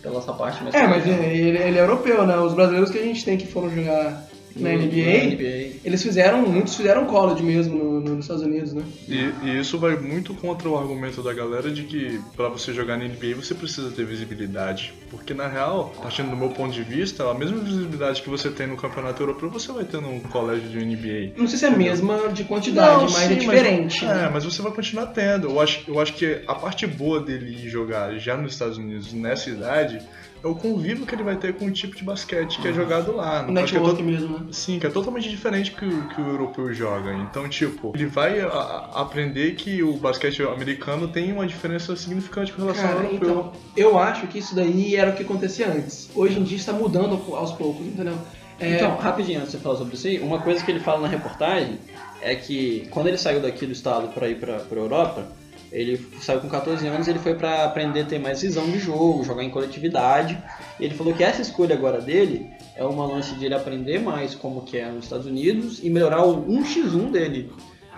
pela 0.03 0.19
essa 0.19 0.33
parte 0.33 0.63
mais 0.63 0.75
É, 0.75 0.87
mas 0.87 1.07
ele, 1.07 1.59
ele 1.59 1.79
é 1.79 1.83
europeu, 1.83 2.27
né? 2.27 2.39
Os 2.39 2.55
brasileiros 2.55 2.91
que 2.91 2.99
a 2.99 3.03
gente 3.03 3.23
tem 3.27 3.37
que 3.37 3.47
foram 3.47 3.69
jogar 3.69 4.27
na 4.57 4.71
NBA, 4.71 5.19
na 5.19 5.25
NBA. 5.35 5.81
eles 5.85 6.03
fizeram, 6.03 6.43
muitos 6.47 6.77
fizeram 6.77 7.07
college 7.07 7.43
mesmo 7.43 7.77
no- 7.77 8.01
no- 8.01 8.15
nos 8.17 8.25
Estados 8.25 8.43
Unidos, 8.43 8.73
né? 8.73 8.83
E, 9.09 9.31
e 9.43 9.59
isso 9.59 9.79
vai 9.79 9.97
muito 9.97 10.35
contra 10.35 10.69
o 10.69 10.77
argumento 10.77 11.23
da 11.23 11.33
galera 11.33 11.71
de 11.71 11.85
que 11.85 12.21
pra 12.37 12.49
você 12.49 12.73
jogar 12.73 12.97
na 12.99 13.05
NBA 13.05 13.35
você 13.37 13.55
precisa 13.55 13.91
ter 13.91 14.05
visibilidade. 14.05 14.93
Porque 15.11 15.35
na 15.35 15.49
real, 15.49 15.93
partindo 16.03 16.31
do 16.31 16.37
meu 16.37 16.49
ponto 16.51 16.73
de 16.73 16.83
vista, 16.83 17.29
a 17.31 17.35
mesma 17.35 17.59
visibilidade 17.59 18.23
que 18.23 18.29
você 18.31 18.51
tem 18.51 18.67
no 18.67 18.77
campeonato 18.77 19.23
europeu, 19.23 19.51
você 19.51 19.71
vai 19.73 19.85
ter 19.85 20.01
num 20.01 20.21
colégio 20.21 20.69
de 20.69 20.79
NBA. 20.79 21.33
Não 21.37 21.47
sei 21.47 21.59
se 21.59 21.65
é 21.65 21.69
a 21.69 21.77
mesma 21.77 22.29
de 22.33 22.45
quantidade, 22.45 23.05
mas 23.13 23.23
é 23.23 23.29
sim, 23.29 23.35
diferente. 23.39 24.05
Mas, 24.05 24.17
né? 24.17 24.25
é, 24.27 24.31
mas 24.31 24.45
você 24.45 24.63
vai 24.63 24.73
continuar 24.73 25.07
tendo. 25.07 25.49
Eu 25.49 25.61
acho, 25.61 25.85
eu 25.89 26.01
acho 26.01 26.15
que 26.15 26.43
a 26.47 26.55
parte 26.55 26.87
boa 26.87 27.21
dele 27.21 27.51
ir 27.65 27.69
jogar 27.69 28.17
já 28.19 28.37
nos 28.37 28.53
Estados 28.53 28.79
Unidos, 28.79 29.13
nessa 29.13 29.51
idade, 29.51 30.01
é 30.43 30.47
o 30.47 30.55
convívio 30.55 31.07
que 31.07 31.15
ele 31.15 31.23
vai 31.23 31.37
ter 31.37 31.55
com 31.55 31.67
o 31.67 31.71
tipo 31.71 31.95
de 31.97 32.03
basquete 32.03 32.61
que 32.61 32.67
é 32.69 32.73
jogado 32.73 33.15
lá. 33.15 33.47
O 33.49 33.53
Acho 33.59 33.73
que 33.73 33.77
é 33.77 33.81
network 33.81 34.03
mesmo, 34.03 34.39
né? 34.39 34.47
Sim, 34.51 34.79
que 34.79 34.87
é 34.87 34.91
totalmente 34.91 35.29
diferente 35.29 35.71
que 35.73 35.85
o, 35.85 36.09
que 36.09 36.21
o 36.21 36.27
europeu 36.29 36.73
joga. 36.75 37.15
Então, 37.15 37.49
tipo, 37.49 37.93
ele 37.95 38.07
vai 38.07 38.41
a- 38.41 38.47
a- 38.49 39.03
aprender 39.03 39.55
que 39.55 39.83
o 39.83 39.97
basquete 39.97 40.43
americano 40.43 41.07
tem 41.09 41.33
uma 41.33 41.47
diferença 41.47 41.95
significante 41.95 42.53
com 42.53 42.63
relação 42.63 42.85
ao 42.89 42.95
Cara, 42.97 43.05
europeu. 43.07 43.31
então, 43.31 43.53
eu 43.77 43.99
acho 43.99 44.27
que 44.27 44.39
isso 44.39 44.55
daí 44.55 44.97
era 44.97 45.11
o 45.11 45.15
que 45.15 45.23
acontecia 45.23 45.69
antes. 45.69 46.11
Hoje 46.15 46.39
em 46.39 46.43
dia 46.43 46.57
está 46.57 46.73
mudando 46.73 47.15
aos 47.35 47.53
poucos, 47.53 47.87
entendeu? 47.87 48.17
É, 48.59 48.77
Então, 48.77 48.97
rapidinho, 48.97 49.39
antes 49.41 49.53
de 49.53 49.59
você 49.59 49.63
falar 49.63 49.77
sobre 49.77 49.95
isso 49.95 50.07
aí, 50.07 50.19
uma 50.21 50.41
coisa 50.41 50.65
que 50.65 50.71
ele 50.71 50.81
fala 50.81 51.01
na 51.03 51.09
reportagem 51.09 51.79
é 52.21 52.35
que 52.35 52.87
quando 52.91 53.09
ele 53.09 53.19
saiu 53.19 53.41
daqui 53.41 53.67
do 53.67 53.73
estado 53.73 54.09
para 54.09 54.29
ir 54.29 54.37
para 54.39 54.57
a 54.57 54.75
Europa, 54.75 55.27
Ele 55.73 55.97
saiu 56.21 56.41
com 56.41 56.49
14 56.49 56.87
anos, 56.87 57.09
ele 57.09 57.19
foi 57.19 57.35
pra 57.35 57.65
aprender 57.65 58.03
a 58.03 58.05
ter 58.05 58.19
mais 58.19 58.43
visão 58.43 58.71
de 58.71 58.79
jogo, 58.79 59.25
jogar 59.25 59.43
em 59.43 59.51
coletividade. 59.51 60.37
Ele 60.79 60.95
falou 60.95 61.15
que 61.15 61.25
essa 61.25 61.41
escolha 61.41 61.75
agora 61.75 62.01
dele 62.01 62.51
é 62.77 62.85
uma 62.85 63.07
lance 63.07 63.35
de 63.37 63.47
ele 63.47 63.55
aprender 63.55 63.99
mais 63.99 64.35
como 64.35 64.63
que 64.63 64.77
é 64.77 64.91
nos 64.91 65.05
Estados 65.05 65.27
Unidos 65.27 65.81
e 65.83 65.89
melhorar 65.89 66.25
o 66.25 66.45
1x1 66.47 67.11
dele. 67.11 67.51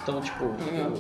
Então, 0.03 0.21
tipo, 0.21 0.55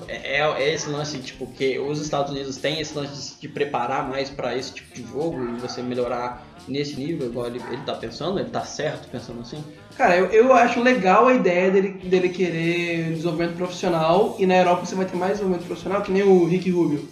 é, 0.08 0.38
é- 0.40 0.62
é 0.62 0.74
esse 0.74 0.88
lance, 0.88 1.18
tipo, 1.18 1.46
que 1.46 1.78
os 1.78 2.00
Estados 2.00 2.32
Unidos 2.32 2.56
têm 2.56 2.80
esse 2.80 2.96
lance 2.96 3.38
de, 3.38 3.48
preparar 3.48 4.08
mais 4.08 4.30
pra 4.30 4.56
esse 4.56 4.72
tipo 4.72 4.94
de 4.94 5.02
jogo 5.06 5.44
e 5.44 5.60
você 5.60 5.82
melhorar 5.82 6.42
nesse 6.66 6.96
nível, 6.96 7.26
igual 7.26 7.46
ele, 7.46 7.60
ele 7.70 7.82
tá 7.82 7.94
pensando, 7.94 8.40
ele 8.40 8.48
tá 8.48 8.62
certo 8.62 9.06
pensando 9.10 9.42
assim. 9.42 9.62
Cara, 9.96 10.16
eu, 10.16 10.26
eu 10.26 10.52
acho 10.52 10.80
legal 10.80 11.28
a 11.28 11.34
ideia 11.34 11.70
dele, 11.70 12.00
dele 12.04 12.28
querer 12.28 13.10
desenvolvimento 13.10 13.56
profissional 13.56 14.36
e 14.38 14.46
na 14.46 14.56
Europa 14.56 14.86
você 14.86 14.94
vai 14.94 15.06
ter 15.06 15.16
mais 15.16 15.32
desenvolvimento 15.32 15.66
profissional, 15.66 16.02
que 16.02 16.10
nem 16.10 16.22
o 16.22 16.44
Rick 16.44 16.70
Rubio. 16.70 17.08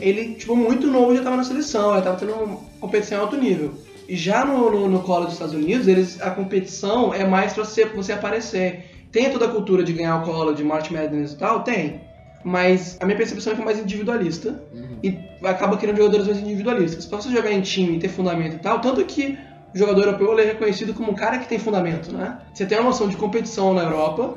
Ele, 0.00 0.34
tipo, 0.34 0.56
muito 0.56 0.86
novo 0.86 1.14
já 1.14 1.22
tava 1.22 1.36
na 1.36 1.44
seleção, 1.44 1.94
já 1.94 2.02
tava 2.02 2.16
tendo 2.16 2.32
uma 2.32 2.58
competição 2.80 3.18
em 3.18 3.20
alto 3.20 3.36
nível. 3.36 3.74
E 4.08 4.16
já 4.16 4.44
no, 4.44 4.70
no, 4.70 4.88
no 4.88 5.00
college 5.00 5.26
dos 5.26 5.34
Estados 5.34 5.54
Unidos, 5.54 5.86
eles, 5.86 6.20
a 6.22 6.30
competição 6.30 7.12
é 7.12 7.26
mais 7.26 7.52
pra 7.52 7.64
você, 7.64 7.84
você 7.84 8.12
aparecer. 8.12 8.84
Tem 9.12 9.30
toda 9.30 9.46
a 9.46 9.48
cultura 9.48 9.82
de 9.84 9.92
ganhar 9.92 10.22
o 10.22 10.24
college, 10.24 10.64
March 10.64 10.90
Madness 10.90 11.32
e 11.32 11.36
tal? 11.36 11.62
Tem. 11.62 12.00
Mas 12.44 12.96
a 13.00 13.04
minha 13.04 13.16
percepção 13.16 13.52
é 13.52 13.56
que 13.56 13.62
é 13.62 13.64
mais 13.64 13.78
individualista 13.78 14.62
e 15.02 15.18
acaba 15.42 15.76
criando 15.76 15.98
jogadores 15.98 16.26
mais 16.26 16.38
individualistas. 16.38 17.04
Pra 17.04 17.20
você 17.20 17.30
jogar 17.30 17.52
em 17.52 17.60
time 17.60 17.96
e 17.96 17.98
ter 17.98 18.08
fundamento 18.08 18.56
e 18.56 18.58
tal, 18.58 18.80
tanto 18.80 19.04
que 19.04 19.36
o 19.74 19.78
jogador 19.78 20.02
europeu 20.02 20.32
ele 20.32 20.42
é 20.42 20.44
reconhecido 20.46 20.94
como 20.94 21.12
um 21.12 21.14
cara 21.14 21.38
que 21.38 21.48
tem 21.48 21.58
fundamento, 21.58 22.12
né? 22.12 22.38
Você 22.52 22.66
tem 22.66 22.78
uma 22.78 22.90
noção 22.90 23.08
de 23.08 23.16
competição 23.16 23.74
na 23.74 23.82
Europa, 23.82 24.34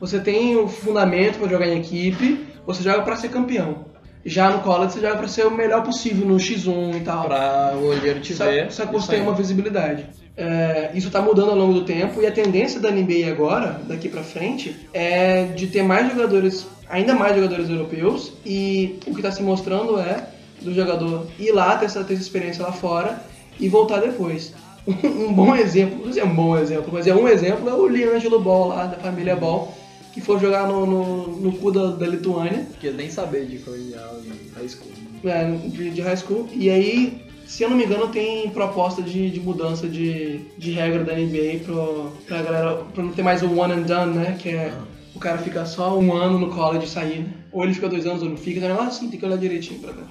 você 0.00 0.18
tem 0.18 0.56
o 0.56 0.68
fundamento 0.68 1.38
para 1.38 1.48
jogar 1.48 1.66
em 1.66 1.78
equipe, 1.78 2.46
você 2.66 2.82
joga 2.82 3.02
para 3.02 3.16
ser 3.16 3.28
campeão. 3.28 3.90
Já 4.24 4.50
no 4.50 4.60
college 4.60 4.92
você 4.94 5.00
joga 5.00 5.16
para 5.16 5.28
ser 5.28 5.46
o 5.46 5.50
melhor 5.50 5.82
possível 5.82 6.26
no 6.26 6.36
X1 6.36 6.96
e 6.96 7.00
tal. 7.00 7.24
Pra 7.24 7.72
o 7.74 7.86
olheiro 7.86 8.20
te 8.20 8.34
Só, 8.34 8.44
ver. 8.44 8.70
só 8.70 8.84
que 8.84 8.92
você 8.92 9.12
tem 9.12 9.22
uma 9.22 9.32
visibilidade. 9.32 10.06
É, 10.36 10.90
isso 10.94 11.08
está 11.08 11.20
mudando 11.20 11.50
ao 11.50 11.56
longo 11.56 11.72
do 11.74 11.84
tempo 11.84 12.20
e 12.20 12.26
a 12.26 12.32
tendência 12.32 12.80
da 12.80 12.90
NBA 12.90 13.30
agora, 13.30 13.80
daqui 13.86 14.08
pra 14.08 14.22
frente, 14.22 14.76
é 14.92 15.44
de 15.44 15.66
ter 15.66 15.82
mais 15.82 16.10
jogadores, 16.10 16.66
ainda 16.88 17.14
mais 17.14 17.34
jogadores 17.34 17.68
europeus 17.68 18.32
e 18.44 18.98
o 19.06 19.12
que 19.12 19.20
está 19.20 19.30
se 19.30 19.42
mostrando 19.42 19.98
é 19.98 20.28
do 20.60 20.74
jogador 20.74 21.26
ir 21.38 21.52
lá, 21.52 21.76
ter 21.76 21.86
essa, 21.86 22.04
ter 22.04 22.14
essa 22.14 22.22
experiência 22.22 22.62
lá 22.62 22.72
fora 22.72 23.22
e 23.58 23.68
voltar 23.68 24.00
depois. 24.00 24.54
Um 25.04 25.32
bom 25.32 25.54
exemplo, 25.54 25.98
não 25.98 26.04
sei 26.04 26.14
se 26.14 26.20
é 26.20 26.24
um 26.24 26.34
bom 26.34 26.56
exemplo, 26.56 26.90
mas 26.92 27.06
é 27.06 27.14
um 27.14 27.28
exemplo, 27.28 27.68
é 27.68 27.74
o 27.74 27.86
Liangelo 27.86 28.40
Ball 28.40 28.68
lá, 28.68 28.86
da 28.86 28.96
família 28.96 29.36
Ball, 29.36 29.72
que 30.12 30.20
foi 30.20 30.38
jogar 30.38 30.66
no, 30.66 30.86
no, 30.86 31.26
no 31.36 31.52
cu 31.52 31.70
da, 31.70 31.92
da 31.92 32.06
Lituânia 32.06 32.66
Porque 32.70 32.90
nem 32.90 33.08
saber 33.10 33.46
de 33.46 33.58
colegial 33.58 34.16
e 34.24 34.50
high 34.58 34.68
school. 34.68 34.90
é, 35.24 35.68
de, 35.68 35.90
de 35.90 36.00
high 36.00 36.16
school. 36.16 36.48
E 36.52 36.68
aí, 36.68 37.22
se 37.46 37.62
eu 37.62 37.70
não 37.70 37.76
me 37.76 37.84
engano, 37.84 38.08
tem 38.08 38.50
proposta 38.50 39.02
de, 39.02 39.30
de 39.30 39.40
mudança 39.40 39.86
de, 39.88 40.40
de 40.58 40.72
regra 40.72 41.04
da 41.04 41.14
NBA 41.14 41.60
pro, 41.64 42.12
pra 42.26 42.42
galera, 42.42 42.74
pra 42.92 43.02
não 43.04 43.12
ter 43.12 43.22
mais 43.22 43.42
o 43.42 43.56
one 43.56 43.72
and 43.74 43.82
done, 43.82 44.16
né? 44.16 44.36
Que 44.38 44.48
é 44.48 44.72
o 45.14 45.18
cara 45.18 45.38
fica 45.38 45.66
só 45.66 45.98
um 45.98 46.14
ano 46.14 46.38
no 46.38 46.48
college 46.48 46.86
e 46.86 46.88
sair, 46.88 47.18
né? 47.20 47.28
Ou 47.52 47.62
ele 47.62 47.74
fica 47.74 47.88
dois 47.88 48.06
anos 48.06 48.22
ou 48.22 48.30
não 48.30 48.36
fica, 48.36 48.58
então, 48.58 48.80
ah, 48.80 48.90
sim, 48.90 49.10
tem 49.10 49.18
que 49.18 49.26
olhar 49.26 49.36
direitinho 49.36 49.80
pra 49.80 49.92
ver. 49.92 50.04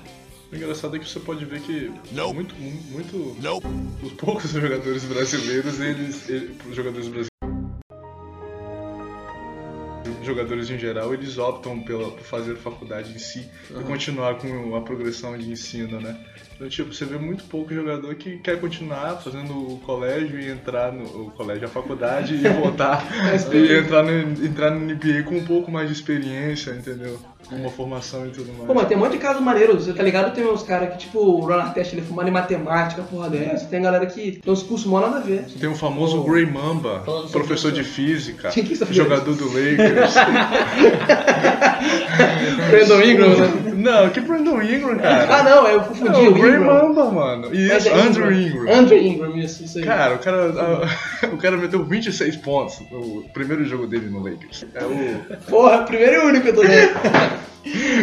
O 0.51 0.56
engraçado 0.56 0.96
é 0.96 1.00
que 1.00 1.08
você 1.08 1.20
pode 1.20 1.46
ver 1.46 1.62
que 1.62 1.91
Não. 2.12 2.34
muito, 2.34 2.56
muito, 2.56 3.38
Não. 3.41 3.60
os 4.01 4.12
poucos 4.13 4.50
jogadores 4.51 5.03
brasileiros, 5.06 5.79
eles, 5.79 6.27
ele- 6.29 6.56
os 6.68 6.75
jogadores 6.75 7.08
brasileiros, 7.08 7.29
jogadores 10.24 10.70
em 10.70 10.77
geral, 10.77 11.13
eles 11.13 11.38
optam 11.38 11.79
pela, 11.82 12.12
por 12.12 12.22
fazer 12.24 12.56
faculdade 12.58 13.13
em 13.13 13.20
si 13.20 13.48
e 13.70 13.84
continuar 13.84 14.36
com 14.36 14.75
a 14.75 14.82
progressão 14.82 15.38
de 15.38 15.50
ensino, 15.51 16.00
né? 16.01 16.20
Então, 16.60 16.68
tipo, 16.68 16.94
você 16.94 17.06
vê 17.06 17.18
muito 17.18 17.46
pouco 17.46 17.74
jogador 17.74 18.13
que 18.16 18.36
quer 18.39 18.60
continuar 18.60 19.16
fazendo 19.24 19.54
o 19.54 19.80
colégio 19.86 20.38
e 20.38 20.50
entrar 20.50 20.92
no 20.92 21.06
o 21.06 21.32
colégio, 21.32 21.63
a 21.63 21.70
faculdade 21.70 22.36
e 22.36 22.50
voltar 22.50 23.01
e 23.54 23.78
entrar 23.78 24.04
no, 24.04 24.46
entrar 24.46 24.72
no 24.72 24.82
NBA 24.82 25.24
com 25.24 25.38
um 25.38 25.46
pouco 25.46 25.72
mais 25.72 25.88
de 25.88 25.94
experiência, 25.94 26.72
entendeu? 26.72 27.18
Com 27.48 27.56
uma 27.56 27.70
formação 27.70 28.28
e 28.28 28.32
tudo 28.32 28.51
mais. 28.51 28.68
Pô, 28.68 28.74
mas 28.74 28.89
tem 28.89 28.98
um 28.98 29.00
monte 29.00 29.13
de 29.13 29.20
casos 29.20 29.42
maneiros, 29.42 29.86
você 29.86 29.94
tá 29.94 30.04
ligado? 30.04 30.36
Tem 30.36 30.46
uns 30.46 30.62
caras 30.62 30.92
que, 30.92 30.98
tipo, 30.98 31.20
o 31.20 31.39
Ronald 31.39 31.74
Test, 31.74 31.94
ele 31.94 32.01
é 32.01 32.04
formado 32.04 32.28
em 32.28 32.34
matemática, 32.34 33.04
porra 33.04 33.30
dessa. 33.30 33.66
Tem 33.68 33.82
galera 33.82 34.06
que 34.06 34.34
tem 34.34 34.51
uns 34.51 34.62
cursos 34.62 34.86
mó 34.86 35.00
nada 35.00 35.20
a 35.20 35.22
ver. 35.22 35.46
Tem 35.46 35.70
o 35.70 35.75
famoso 35.75 36.22
Grey 36.24 36.46
Mamba, 36.46 37.04
Falando 37.06 37.30
sobre 37.30 37.48
professor 37.48 37.72
de 37.72 37.86
física, 37.86 38.50
Quem 38.50 38.66
que 38.66 38.74
é 38.74 38.86
jogador 38.88 39.34
do 39.34 39.46
Lakers. 39.46 40.13
Brandon 42.70 43.01
Ingram, 43.01 43.30
né? 43.30 43.74
não, 43.75 44.10
que 44.10 44.20
Brandon 44.20 44.62
Ingram, 44.62 44.98
cara. 44.98 45.28
Ah, 45.30 45.44
não, 45.44 45.68
eu 45.68 45.82
confundi 45.82 46.12
Não, 46.12 46.28
o 46.28 46.34
Ingram. 46.56 46.88
Mamba, 46.89 47.12
mano. 47.12 47.50
Mas 47.50 47.60
Isso, 47.60 47.89
é 47.89 47.94
Andrew 48.01 48.32
Ingram. 48.32 48.74
Andrew 48.74 48.98
Ingram, 49.01 49.38
isso, 49.38 49.63
isso 49.63 49.77
aí. 49.79 49.84
Cara, 49.86 50.15
o 50.15 50.20
cara, 50.20 50.46
a- 50.51 51.27
o 51.34 51.38
cara 51.38 51.58
meteu 51.58 51.84
26 51.86 52.36
pontos 52.38 52.79
no 52.91 53.24
primeiro 53.34 53.63
jogo 53.65 53.88
dele 53.88 54.10
no 54.10 54.20
Lakers. 54.24 54.65
É 54.74 54.84
o. 54.86 55.38
Porra, 55.50 55.84
primeiro 55.84 56.13
e 56.24 56.25
único, 56.25 56.48
eu 56.48 56.56
tô 56.56 56.62
dentro. 56.62 57.00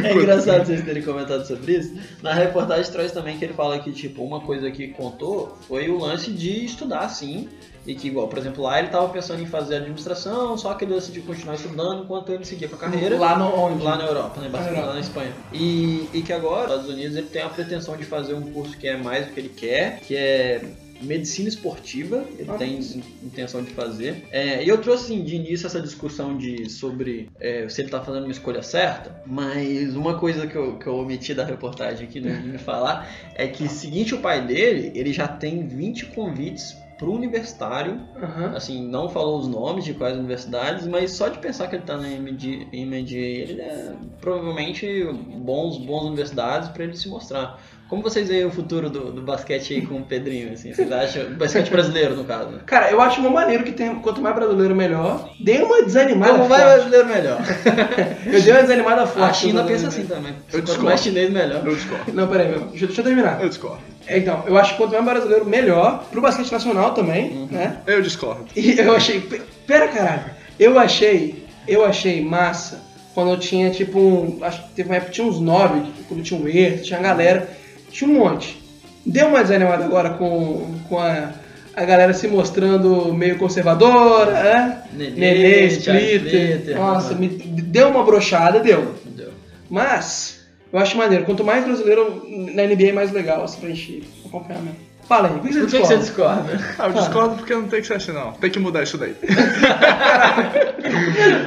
É 0.05 0.13
engraçado 0.13 0.67
vocês 0.67 0.83
terem 0.85 1.03
comentado 1.03 1.47
sobre 1.47 1.79
isso. 1.79 1.95
Na 2.23 2.35
reportagem 2.35 2.93
traz 2.93 3.11
também 3.13 3.39
que 3.39 3.45
ele 3.45 3.55
fala 3.55 3.79
que, 3.79 3.91
tipo, 3.91 4.23
uma 4.23 4.41
coisa 4.41 4.71
que 4.71 4.89
contou 4.89 5.57
foi 5.67 5.89
o 5.89 5.99
lance 5.99 6.31
de 6.31 6.65
estudar, 6.65 7.09
sim. 7.09 7.49
E 7.87 7.95
que, 7.95 8.09
igual, 8.09 8.29
por 8.29 8.39
exemplo, 8.39 8.63
lá 8.65 8.79
ele 8.79 8.89
tava 8.89 9.09
pensando 9.09 9.43
em 9.43 9.47
fazer 9.47 9.77
administração, 9.77 10.57
só 10.59 10.75
que 10.75 10.85
ele 10.85 10.95
decidiu 10.95 11.23
continuar 11.23 11.55
estudando 11.55 12.03
enquanto 12.03 12.33
ele 12.33 12.45
seguia 12.45 12.69
com 12.69 12.75
a 12.77 12.79
carreira. 12.79 13.19
Lá 13.19 13.39
no 13.39 13.47
onde? 13.55 13.83
Lá 13.83 13.97
na 13.97 14.05
Europa, 14.05 14.41
né? 14.41 14.49
Bastante 14.49 14.81
lá 14.81 14.95
na 14.95 15.01
Espanha. 15.01 15.33
E, 15.53 16.09
e 16.13 16.23
que 16.23 16.33
agora, 16.33 16.69
nos 16.69 16.81
Estados 16.81 16.91
Unidos, 16.91 17.17
ele 17.17 17.27
tem 17.29 17.43
a 17.43 17.49
pretensão 17.49 17.97
de 17.97 18.05
fazer 18.05 18.35
um 18.35 18.43
curso 18.53 18.77
que 18.77 18.89
é 18.89 18.97
mais 18.97 19.27
do 19.27 19.33
que 19.33 19.41
ele 19.41 19.49
quer, 19.51 20.01
que 20.01 20.17
é 20.17 20.63
medicina 21.01 21.47
esportiva, 21.49 22.25
ele 22.39 22.51
Ah. 22.51 22.55
tem 22.55 22.81
intenção 23.23 23.63
de 23.63 23.71
fazer. 23.71 24.25
É, 24.33 24.65
e 24.65 24.69
eu 24.69 24.79
trouxe 24.79 25.05
assim, 25.05 25.23
de 25.23 25.37
início 25.37 25.67
essa 25.67 25.81
discussão 25.81 26.37
de 26.37 26.71
sobre 26.71 27.29
é, 27.39 27.69
se 27.69 27.83
ele 27.83 27.91
tá 27.91 28.01
fazendo 28.01 28.25
uma 28.25 28.33
escolha 28.33 28.63
certa, 28.63 29.15
mas 29.27 29.95
uma 29.95 30.19
coisa 30.19 30.47
que 30.47 30.57
eu, 30.57 30.79
que 30.79 30.87
eu 30.87 30.97
omiti 30.97 31.35
da 31.35 31.45
reportagem 31.45 32.07
aqui, 32.09 32.19
né, 32.19 32.41
de 32.43 32.49
me 32.49 32.59
falar, 32.59 33.09
é 33.35 33.47
que 33.47 33.69
seguinte 33.69 34.15
o 34.15 34.19
pai 34.19 34.41
dele, 34.47 34.91
ele 34.95 35.13
já 35.13 35.29
tem 35.29 35.67
20 35.67 36.07
convites 36.07 36.75
pro 36.97 37.13
universitário 37.13 38.01
Aham. 38.17 38.57
assim, 38.57 38.87
não 38.89 39.09
falou 39.09 39.39
os 39.39 39.47
nomes 39.47 39.85
de 39.85 39.95
quais 39.95 40.17
universidades, 40.17 40.87
mas 40.87 41.13
só 41.13 41.29
de 41.29 41.39
pensar 41.39 41.69
que 41.69 41.77
ele 41.77 41.85
tá 41.85 41.97
na 41.97 42.09
MD, 42.09 42.69
MD 42.73 43.17
ele 43.17 43.61
é 43.61 43.95
provavelmente 44.21 45.05
bons, 45.39 45.79
bons 45.79 46.05
universidades 46.05 46.69
para 46.71 46.85
ele 46.85 46.97
se 46.97 47.09
mostrar. 47.09 47.61
Como 47.89 48.03
vocês 48.03 48.27
veem 48.29 48.45
o 48.45 48.51
futuro 48.51 48.91
do, 48.91 49.13
do 49.13 49.23
basquete 49.23 49.75
aí 49.75 49.87
com 49.87 49.95
o 49.99 50.03
Pedrinho, 50.03 50.53
assim? 50.53 50.75
Vocês 50.75 50.91
acham? 50.91 51.31
Basquete 51.35 51.71
brasileiro, 51.71 52.17
no 52.17 52.25
caso. 52.25 52.49
né? 52.51 52.59
Cara, 52.67 52.91
eu 52.91 53.01
acho 53.01 53.21
uma 53.21 53.31
maneiro 53.31 53.63
que 53.63 53.71
tem, 53.71 53.95
quanto 53.97 54.21
mais 54.21 54.35
brasileiro, 54.35 54.75
melhor. 54.75 55.31
Dei 55.39 55.63
uma 55.63 55.83
desanimada 55.83 56.33
vai 56.45 56.61
forte. 56.61 56.65
brasileiro 56.91 57.07
melhor? 57.09 57.41
Eu 58.27 58.43
dei 58.43 58.53
uma 58.53 58.63
desanimada 58.63 59.07
forte. 59.07 59.31
A 59.31 59.33
China 59.33 59.63
pensa 59.65 59.87
assim 59.89 60.05
também. 60.05 60.33
Eu 60.53 60.63
Quanto 60.65 60.83
mais 60.83 61.01
chinês, 61.01 61.31
melhor. 61.31 61.65
Eu 61.65 61.75
discordo. 61.77 62.13
Não, 62.13 62.27
peraí, 62.27 62.49
meu. 62.49 62.61
Deixa, 62.69 62.87
deixa 62.87 63.01
eu 63.01 63.05
terminar. 63.05 63.41
Eu 63.41 63.49
discordo. 63.49 63.79
É, 64.09 64.19
Então, 64.19 64.43
eu 64.49 64.59
acho 64.59 64.73
que 64.73 64.79
quanto 64.79 64.93
mais 64.93 65.05
brasileiro, 65.05 65.45
melhor. 65.47 66.05
Pro 66.11 66.21
basquete 66.21 66.51
nacional 66.51 66.93
também, 66.93 67.31
Uhum. 67.31 67.49
né? 67.53 67.77
Eu 67.87 68.03
discordo. 68.03 68.47
E 68.57 68.79
eu 68.81 68.97
achei. 68.97 69.21
pe- 69.21 69.43
Pera, 69.67 69.87
caralho. 69.89 70.25
Eu 70.59 70.77
achei. 70.77 71.47
Eu 71.69 71.85
achei 71.85 72.21
massa 72.25 72.81
quando 73.15 73.31
eu 73.31 73.39
tinha, 73.39 73.71
tipo, 73.71 73.99
um. 73.99 74.39
Acho 74.43 74.63
que 74.65 74.69
teve 74.75 74.89
uma 74.89 74.97
época 74.97 75.11
que 75.11 75.15
tinha 75.17 75.27
uns 75.29 75.39
nove, 75.41 75.83
quando 76.09 76.23
tinha 76.25 76.41
um 76.41 76.49
erro, 76.49 76.83
tinha 76.83 76.99
galera. 76.99 77.49
Tinha 77.97 78.11
um 78.11 78.15
monte. 78.15 78.63
Deu 79.07 79.29
uma 79.29 79.43
desanimada 79.43 79.83
agora 79.83 80.11
com, 80.11 80.75
com 80.87 80.99
a, 80.99 81.33
a 81.75 81.85
galera 81.87 82.13
se 82.13 82.29
mostrando 82.29 83.15
meio 83.15 83.39
conservadora, 83.39 84.33
né? 84.33 84.83
Nenê, 84.93 85.11
Nenê, 85.17 85.67
Splitter. 85.69 86.57
Splitter, 86.57 86.77
Nossa, 86.77 87.15
me 87.15 87.27
deu 87.29 87.89
uma 87.89 88.05
brochada, 88.05 88.61
deu. 88.61 88.97
Entendeu? 89.03 89.31
Mas, 89.71 90.47
eu 90.71 90.79
acho 90.79 90.99
maneiro. 90.99 91.25
Quanto 91.25 91.43
mais 91.43 91.65
brasileiro 91.65 92.23
na 92.53 92.65
NBA, 92.65 92.93
mais 92.93 93.11
legal, 93.13 93.43
assim, 93.43 93.61
pra 93.61 93.71
gente 93.71 94.03
acompanhar 94.27 94.61
mesmo. 94.61 94.86
Fala 95.09 95.29
aí, 95.29 95.35
por 95.35 95.43
que 95.43 95.53
você 95.53 95.61
Por 95.61 95.71
que, 95.71 95.79
que 95.81 95.87
você 95.87 95.97
discorda? 95.99 96.43
discorda? 96.57 96.75
Ah, 96.79 96.87
eu 96.89 96.93
discordo 96.95 97.37
porque 97.37 97.55
não 97.55 97.69
tem 97.69 97.81
que 97.81 97.87
ser 97.87 97.95
assim, 97.95 98.13
não. 98.13 98.33
Tem 98.33 98.51
que 98.51 98.59
mudar 98.59 98.83
isso 98.83 98.99
daí. 98.99 99.15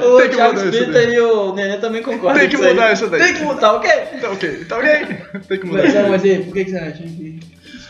O 0.02 0.16
Tem 0.18 0.28
que 0.30 0.36
Thiago 0.36 0.54
mudar 0.58 0.68
isso 0.76 0.92
daí. 0.92 1.14
e 1.14 1.20
o 1.20 1.54
Nenê 1.54 1.76
também 1.78 2.02
concordam 2.02 2.38
Tem 2.40 2.48
que 2.48 2.56
com 2.56 2.62
isso 2.62 2.68
aí. 2.70 2.74
mudar 2.74 2.92
isso 2.92 3.06
daí. 3.08 3.20
Tem 3.22 3.34
que 3.34 3.42
mudar, 3.42 3.72
ok? 3.74 3.90
Tá 4.20 4.30
ok, 4.30 4.64
tá 4.64 4.76
ok. 4.78 4.90
Tem 5.48 5.58
que 5.58 5.66
mudar 5.66 5.82
Mas, 5.82 5.88
isso 5.88 5.94
não, 5.96 6.02
daí. 6.02 6.10
mas 6.10 6.24
aí, 6.24 6.38
por 6.44 6.54
que 6.54 6.64
que 6.64 6.70
você 6.70 6.76
acha 6.78 6.92
que 7.02 7.40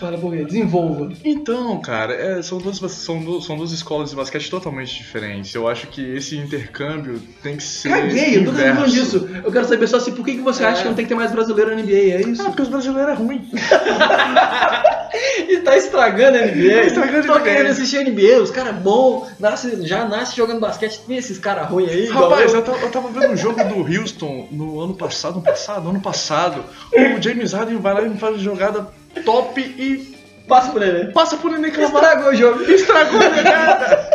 Fala 0.01 0.19
quê? 0.19 0.45
Desenvolva. 0.45 1.13
Então, 1.23 1.79
cara, 1.81 2.15
é, 2.15 2.43
são, 2.43 2.57
duas, 2.57 2.79
são, 2.79 3.23
du- 3.23 3.43
são 3.43 3.55
duas 3.57 3.71
escolas 3.71 4.09
de 4.11 4.17
basquete 4.17 4.51
totalmente 4.51 4.97
diferentes. 4.97 5.55
Eu 5.55 5.69
acho 5.69 5.89
que 5.89 6.01
esse 6.01 6.37
intercâmbio 6.39 7.21
tem 7.43 7.57
que 7.59 7.63
ser. 7.63 7.91
Caguei, 7.91 8.39
eu 8.39 8.47
tô 8.47 8.53
falando 8.53 8.89
disso. 8.91 9.29
Eu 9.45 9.53
quero 9.53 9.67
saber 9.67 9.87
só 9.87 9.99
assim, 9.99 10.13
por 10.13 10.25
que, 10.25 10.37
que 10.37 10.41
você 10.41 10.65
acha 10.65 10.83
que 10.83 10.89
não 10.89 10.95
tem 10.95 11.05
que 11.05 11.11
ter 11.11 11.15
mais 11.15 11.31
brasileiro 11.31 11.77
na 11.77 11.83
NBA? 11.83 11.93
É 11.93 12.21
isso? 12.23 12.41
Ah, 12.41 12.47
porque 12.47 12.63
os 12.63 12.69
brasileiros 12.69 13.13
é 13.13 13.15
ruim. 13.15 13.47
E 15.49 15.59
tá 15.59 15.77
estragando 15.77 16.39
a 16.39 16.43
NBA. 16.43 16.75
Tá 16.75 16.87
estragando 16.87 17.27
Tô 17.27 17.35
NBA. 17.35 17.43
querendo 17.43 17.67
assistir 17.71 17.99
a 17.99 18.05
NBA, 18.05 18.41
os 18.43 18.51
caras 18.51 18.77
bons, 18.77 19.29
nasce, 19.41 19.85
já 19.87 20.05
nasce 20.05 20.37
jogando 20.37 20.61
basquete, 20.61 21.01
tem 21.07 21.17
esses 21.17 21.37
caras 21.39 21.69
ruins 21.69 21.91
aí. 21.91 22.07
Rapaz, 22.09 22.53
eu. 22.53 22.61
eu 22.61 22.91
tava, 22.91 23.09
vendo 23.09 23.33
um 23.33 23.37
jogo 23.37 23.63
do 23.65 23.81
Houston 23.81 24.47
no 24.53 24.81
ano 24.81 24.95
passado, 24.95 25.35
ano 25.35 25.43
passado, 25.43 25.89
ano 25.91 26.01
passado. 26.01 26.65
O 26.95 27.21
James 27.21 27.53
Harden 27.53 27.79
vai 27.79 27.95
lá 27.95 28.03
e 28.03 28.17
faz 28.19 28.41
jogada 28.41 28.87
top 29.25 29.61
e 29.61 30.19
Passa 30.49 30.73
por 30.73 30.83
ele. 30.83 31.13
passa 31.13 31.37
por 31.37 31.53
ele 31.55 31.71
cravar. 31.71 32.03
Estragou 32.03 32.31
o 32.33 32.35
jogo. 32.35 32.63
Estragou 32.73 33.21
a 33.21 33.31
jogada. 33.37 34.11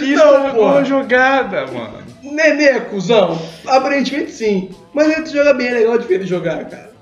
Estragou 0.00 0.68
a 0.78 0.84
jogada, 0.84 1.66
mano. 1.66 2.04
Nenê, 2.22 2.80
cuzão. 2.80 3.40
Aparentemente 3.66 4.30
sim. 4.32 4.70
Mas 4.92 5.10
ele 5.10 5.26
joga 5.26 5.52
bem, 5.54 5.68
é 5.68 5.72
legal 5.74 5.98
de 5.98 6.06
ver 6.06 6.14
ele 6.16 6.26
jogar, 6.26 6.64
cara. 6.64 6.94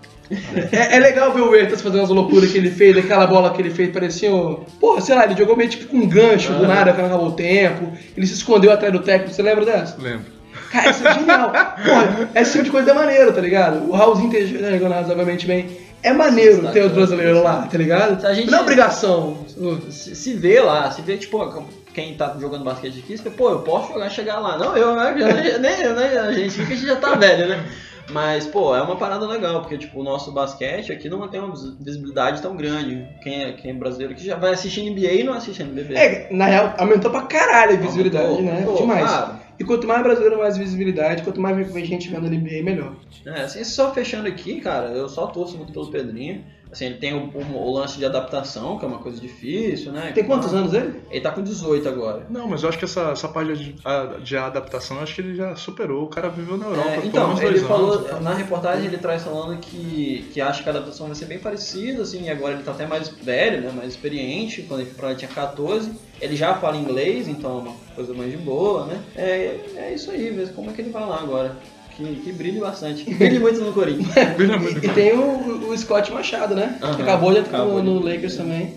É, 0.72 0.96
é 0.96 0.98
legal 0.98 1.30
ver 1.32 1.42
o 1.42 1.54
Ertas 1.54 1.82
fazendo 1.82 2.02
as 2.02 2.08
loucuras 2.08 2.50
que 2.50 2.56
ele 2.58 2.70
fez, 2.70 2.96
aquela 2.96 3.26
bola 3.26 3.52
que 3.52 3.60
ele 3.60 3.70
fez, 3.70 3.90
parecia. 3.92 4.34
um- 4.34 4.64
Porra, 4.80 5.00
sei 5.00 5.14
lá, 5.14 5.24
ele 5.24 5.36
jogou 5.36 5.56
meio 5.56 5.68
tipo 5.70 5.86
com 5.86 5.98
um 5.98 6.08
gancho 6.08 6.52
do 6.54 6.66
nada 6.66 6.92
quando 6.92 7.06
acabou 7.06 7.28
o 7.28 7.32
tempo. 7.32 7.92
Ele 8.16 8.26
se 8.26 8.34
escondeu 8.34 8.72
atrás 8.72 8.92
do 8.92 9.00
técnico, 9.00 9.32
você 9.34 9.42
lembra 9.42 9.64
dessa? 9.64 9.96
Lembro. 10.00 10.24
Cara, 10.70 10.90
isso 10.90 11.06
é 11.06 11.14
genial. 11.14 11.50
Porra, 11.52 12.30
esse 12.34 12.52
tipo 12.52 12.64
de 12.64 12.70
coisa 12.70 12.90
é 12.90 12.94
maneiro, 12.94 13.32
tá 13.32 13.40
ligado? 13.42 13.88
O 13.88 13.92
Raulzinho 13.92 14.30
ter 14.30 14.46
jogando 14.46 14.92
razoavelmente 14.92 15.46
bem. 15.46 15.66
É 16.02 16.12
maneiro 16.12 16.66
ter 16.72 16.84
os 16.84 16.92
brasileiros 16.92 17.42
lá, 17.42 17.62
tá 17.70 17.78
ligado? 17.78 18.26
A 18.26 18.34
gente- 18.34 18.50
Não 18.50 18.58
é 18.58 18.62
obrigação. 18.62 19.44
Se, 19.90 20.14
se 20.16 20.34
vê 20.34 20.60
lá, 20.60 20.90
se 20.90 21.00
vê, 21.02 21.16
tipo, 21.16 21.64
quem 21.94 22.14
tá 22.14 22.34
jogando 22.40 22.64
basquete 22.64 22.98
aqui, 22.98 23.16
você 23.16 23.30
pô, 23.30 23.50
eu 23.50 23.60
posso 23.60 23.92
jogar 23.92 24.10
chegar 24.10 24.38
lá. 24.40 24.58
Não, 24.58 24.76
eu, 24.76 24.96
né? 24.96 25.58
Né? 25.60 26.18
A 26.18 26.32
gente 26.32 26.50
fica, 26.50 26.72
a 26.72 26.76
gente 26.76 26.86
já 26.86 26.96
tá 26.96 27.14
velho, 27.14 27.48
né? 27.48 27.64
Mas, 28.10 28.46
pô, 28.46 28.74
é 28.74 28.82
uma 28.82 28.96
parada 28.96 29.26
legal, 29.28 29.60
porque, 29.60 29.78
tipo, 29.78 30.00
o 30.00 30.02
nosso 30.02 30.32
basquete 30.32 30.90
aqui 30.92 31.08
não 31.08 31.28
tem 31.28 31.38
uma 31.40 31.52
vis- 31.52 31.72
visibilidade 31.80 32.42
tão 32.42 32.56
grande. 32.56 33.06
Quem 33.22 33.44
é, 33.44 33.52
quem 33.52 33.70
é 33.70 33.74
brasileiro 33.74 34.14
que 34.14 34.26
já 34.26 34.34
vai 34.36 34.52
assistir 34.52 34.82
NBA 34.90 35.12
e 35.12 35.22
não 35.22 35.32
assiste 35.34 35.62
NBB. 35.62 35.94
É, 35.94 36.26
na 36.32 36.46
real, 36.46 36.74
aumentou 36.78 37.10
pra 37.12 37.22
caralho 37.22 37.74
a 37.74 37.76
visibilidade, 37.76 38.24
Aumentou, 38.26 38.44
né? 38.44 38.52
aumentou, 38.54 38.76
Demais. 38.76 39.08
claro. 39.08 39.41
E 39.62 39.64
quanto 39.64 39.86
mais 39.86 40.02
brasileiro, 40.02 40.38
mais 40.38 40.56
visibilidade. 40.56 41.22
Quanto 41.22 41.40
mais 41.40 41.56
gente 41.84 42.10
vendo 42.10 42.28
NBA, 42.28 42.64
melhor. 42.64 42.96
É, 43.24 43.42
assim, 43.42 43.62
só 43.62 43.94
fechando 43.94 44.26
aqui, 44.26 44.60
cara, 44.60 44.88
eu 44.88 45.08
só 45.08 45.28
torço 45.28 45.56
muito 45.56 45.72
pelo 45.72 45.88
Pedrinho. 45.88 46.44
Assim, 46.72 46.86
ele 46.86 46.94
tem 46.96 47.12
o, 47.14 47.28
o- 47.28 47.68
o 47.68 47.72
lance 47.74 47.98
de 47.98 48.04
adaptação, 48.06 48.78
que 48.78 48.84
é 48.86 48.88
uma 48.88 48.98
coisa 48.98 49.20
difícil, 49.20 49.92
né? 49.92 50.10
Tem 50.14 50.24
quantos 50.24 50.54
anos 50.54 50.72
ele? 50.72 51.02
Ele 51.10 51.20
tá 51.20 51.30
com 51.30 51.42
18 51.42 51.86
agora. 51.86 52.26
Não, 52.30 52.48
mas 52.48 52.62
eu 52.62 52.70
acho 52.70 52.78
que 52.78 52.86
essa, 52.86 53.10
essa 53.10 53.28
parte 53.28 53.52
de, 53.54 53.76
de 54.24 54.36
adaptação, 54.38 54.96
eu 54.96 55.02
acho 55.02 55.14
que 55.14 55.20
ele 55.20 55.34
já 55.34 55.54
superou. 55.54 56.04
O 56.04 56.08
cara 56.08 56.30
viveu 56.30 56.56
na 56.56 56.66
Europa 56.66 56.88
É, 56.88 56.94
por 56.96 57.04
então, 57.04 57.32
uns 57.32 57.40
ele 57.40 57.50
dois 57.50 57.62
falou, 57.66 57.92
anos. 57.92 58.22
na 58.22 58.34
reportagem 58.34 58.86
ele 58.86 58.96
traz 58.96 59.22
falando 59.22 59.60
que, 59.60 60.30
que 60.32 60.40
acha 60.40 60.62
que 60.62 60.68
a 60.68 60.72
adaptação 60.72 61.06
vai 61.08 61.14
ser 61.14 61.26
bem 61.26 61.38
parecida, 61.38 62.02
assim, 62.02 62.24
e 62.24 62.30
agora 62.30 62.54
ele 62.54 62.62
tá 62.62 62.70
até 62.72 62.86
mais 62.86 63.08
velho, 63.10 63.60
né, 63.60 63.70
mais 63.70 63.88
experiente, 63.92 64.62
quando 64.62 64.80
ele 64.80 64.88
foi 64.88 64.96
pra 64.96 65.06
lá 65.06 65.10
ele 65.12 65.18
tinha 65.18 65.30
14, 65.30 65.92
ele 66.22 66.36
já 66.36 66.54
fala 66.54 66.76
inglês, 66.78 67.28
então 67.28 67.58
é 67.58 67.60
uma 67.62 67.74
coisa 67.94 68.14
mais 68.14 68.30
de 68.30 68.38
boa, 68.38 68.86
né, 68.86 69.02
é, 69.14 69.60
é 69.76 69.94
isso 69.94 70.10
aí, 70.10 70.30
ver 70.30 70.54
como 70.54 70.70
é 70.70 70.72
que 70.72 70.80
ele 70.80 70.90
vai 70.90 71.06
lá 71.06 71.20
agora, 71.20 71.56
que, 71.96 72.14
que 72.24 72.32
brilhe 72.32 72.58
bastante, 72.60 73.04
que 73.04 73.14
brilhe 73.14 73.38
muito 73.38 73.60
no 73.60 73.72
Corinthians. 73.72 74.12
Brilha 74.36 74.56
muito. 74.58 74.84
E 74.84 74.88
tem 74.88 75.12
o, 75.12 75.68
o 75.68 75.76
Scott 75.78 76.10
Machado, 76.12 76.54
né? 76.54 76.78
Aham, 76.82 76.96
que 76.96 77.02
acabou 77.02 77.32
de 77.32 77.40
entrar 77.40 77.58
no, 77.58 77.82
no 77.82 77.98
Lakers 78.00 78.36
também. 78.36 78.74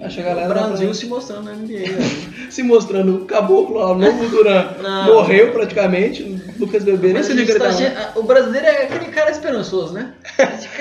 Acho 0.00 0.16
que 0.16 0.22
a 0.22 0.32
O 0.32 0.34
galera 0.34 0.52
Brasil 0.66 0.88
tá 0.88 0.94
se 0.94 1.06
mostrando 1.06 1.44
na 1.44 1.52
NBA, 1.52 1.78
né? 1.92 2.10
se 2.50 2.62
mostrando 2.64 3.14
o 3.22 3.24
caboclo 3.24 3.76
lá, 3.78 3.92
o 3.92 3.94
novo 3.96 4.28
Duran. 4.30 4.70
Morreu 5.06 5.52
praticamente. 5.52 6.22
o 6.24 6.40
Lucas 6.58 6.82
Bebê 6.82 7.12
nem 7.12 7.22
se 7.22 7.30
a 7.30 7.34
liga 7.36 7.56
tá 7.56 7.66
tá 7.66 7.72
che- 7.72 7.92
O 8.18 8.24
brasileiro 8.24 8.66
é 8.66 8.82
aquele 8.82 9.06
cara 9.12 9.30
esperançoso, 9.30 9.92
né? 9.92 10.12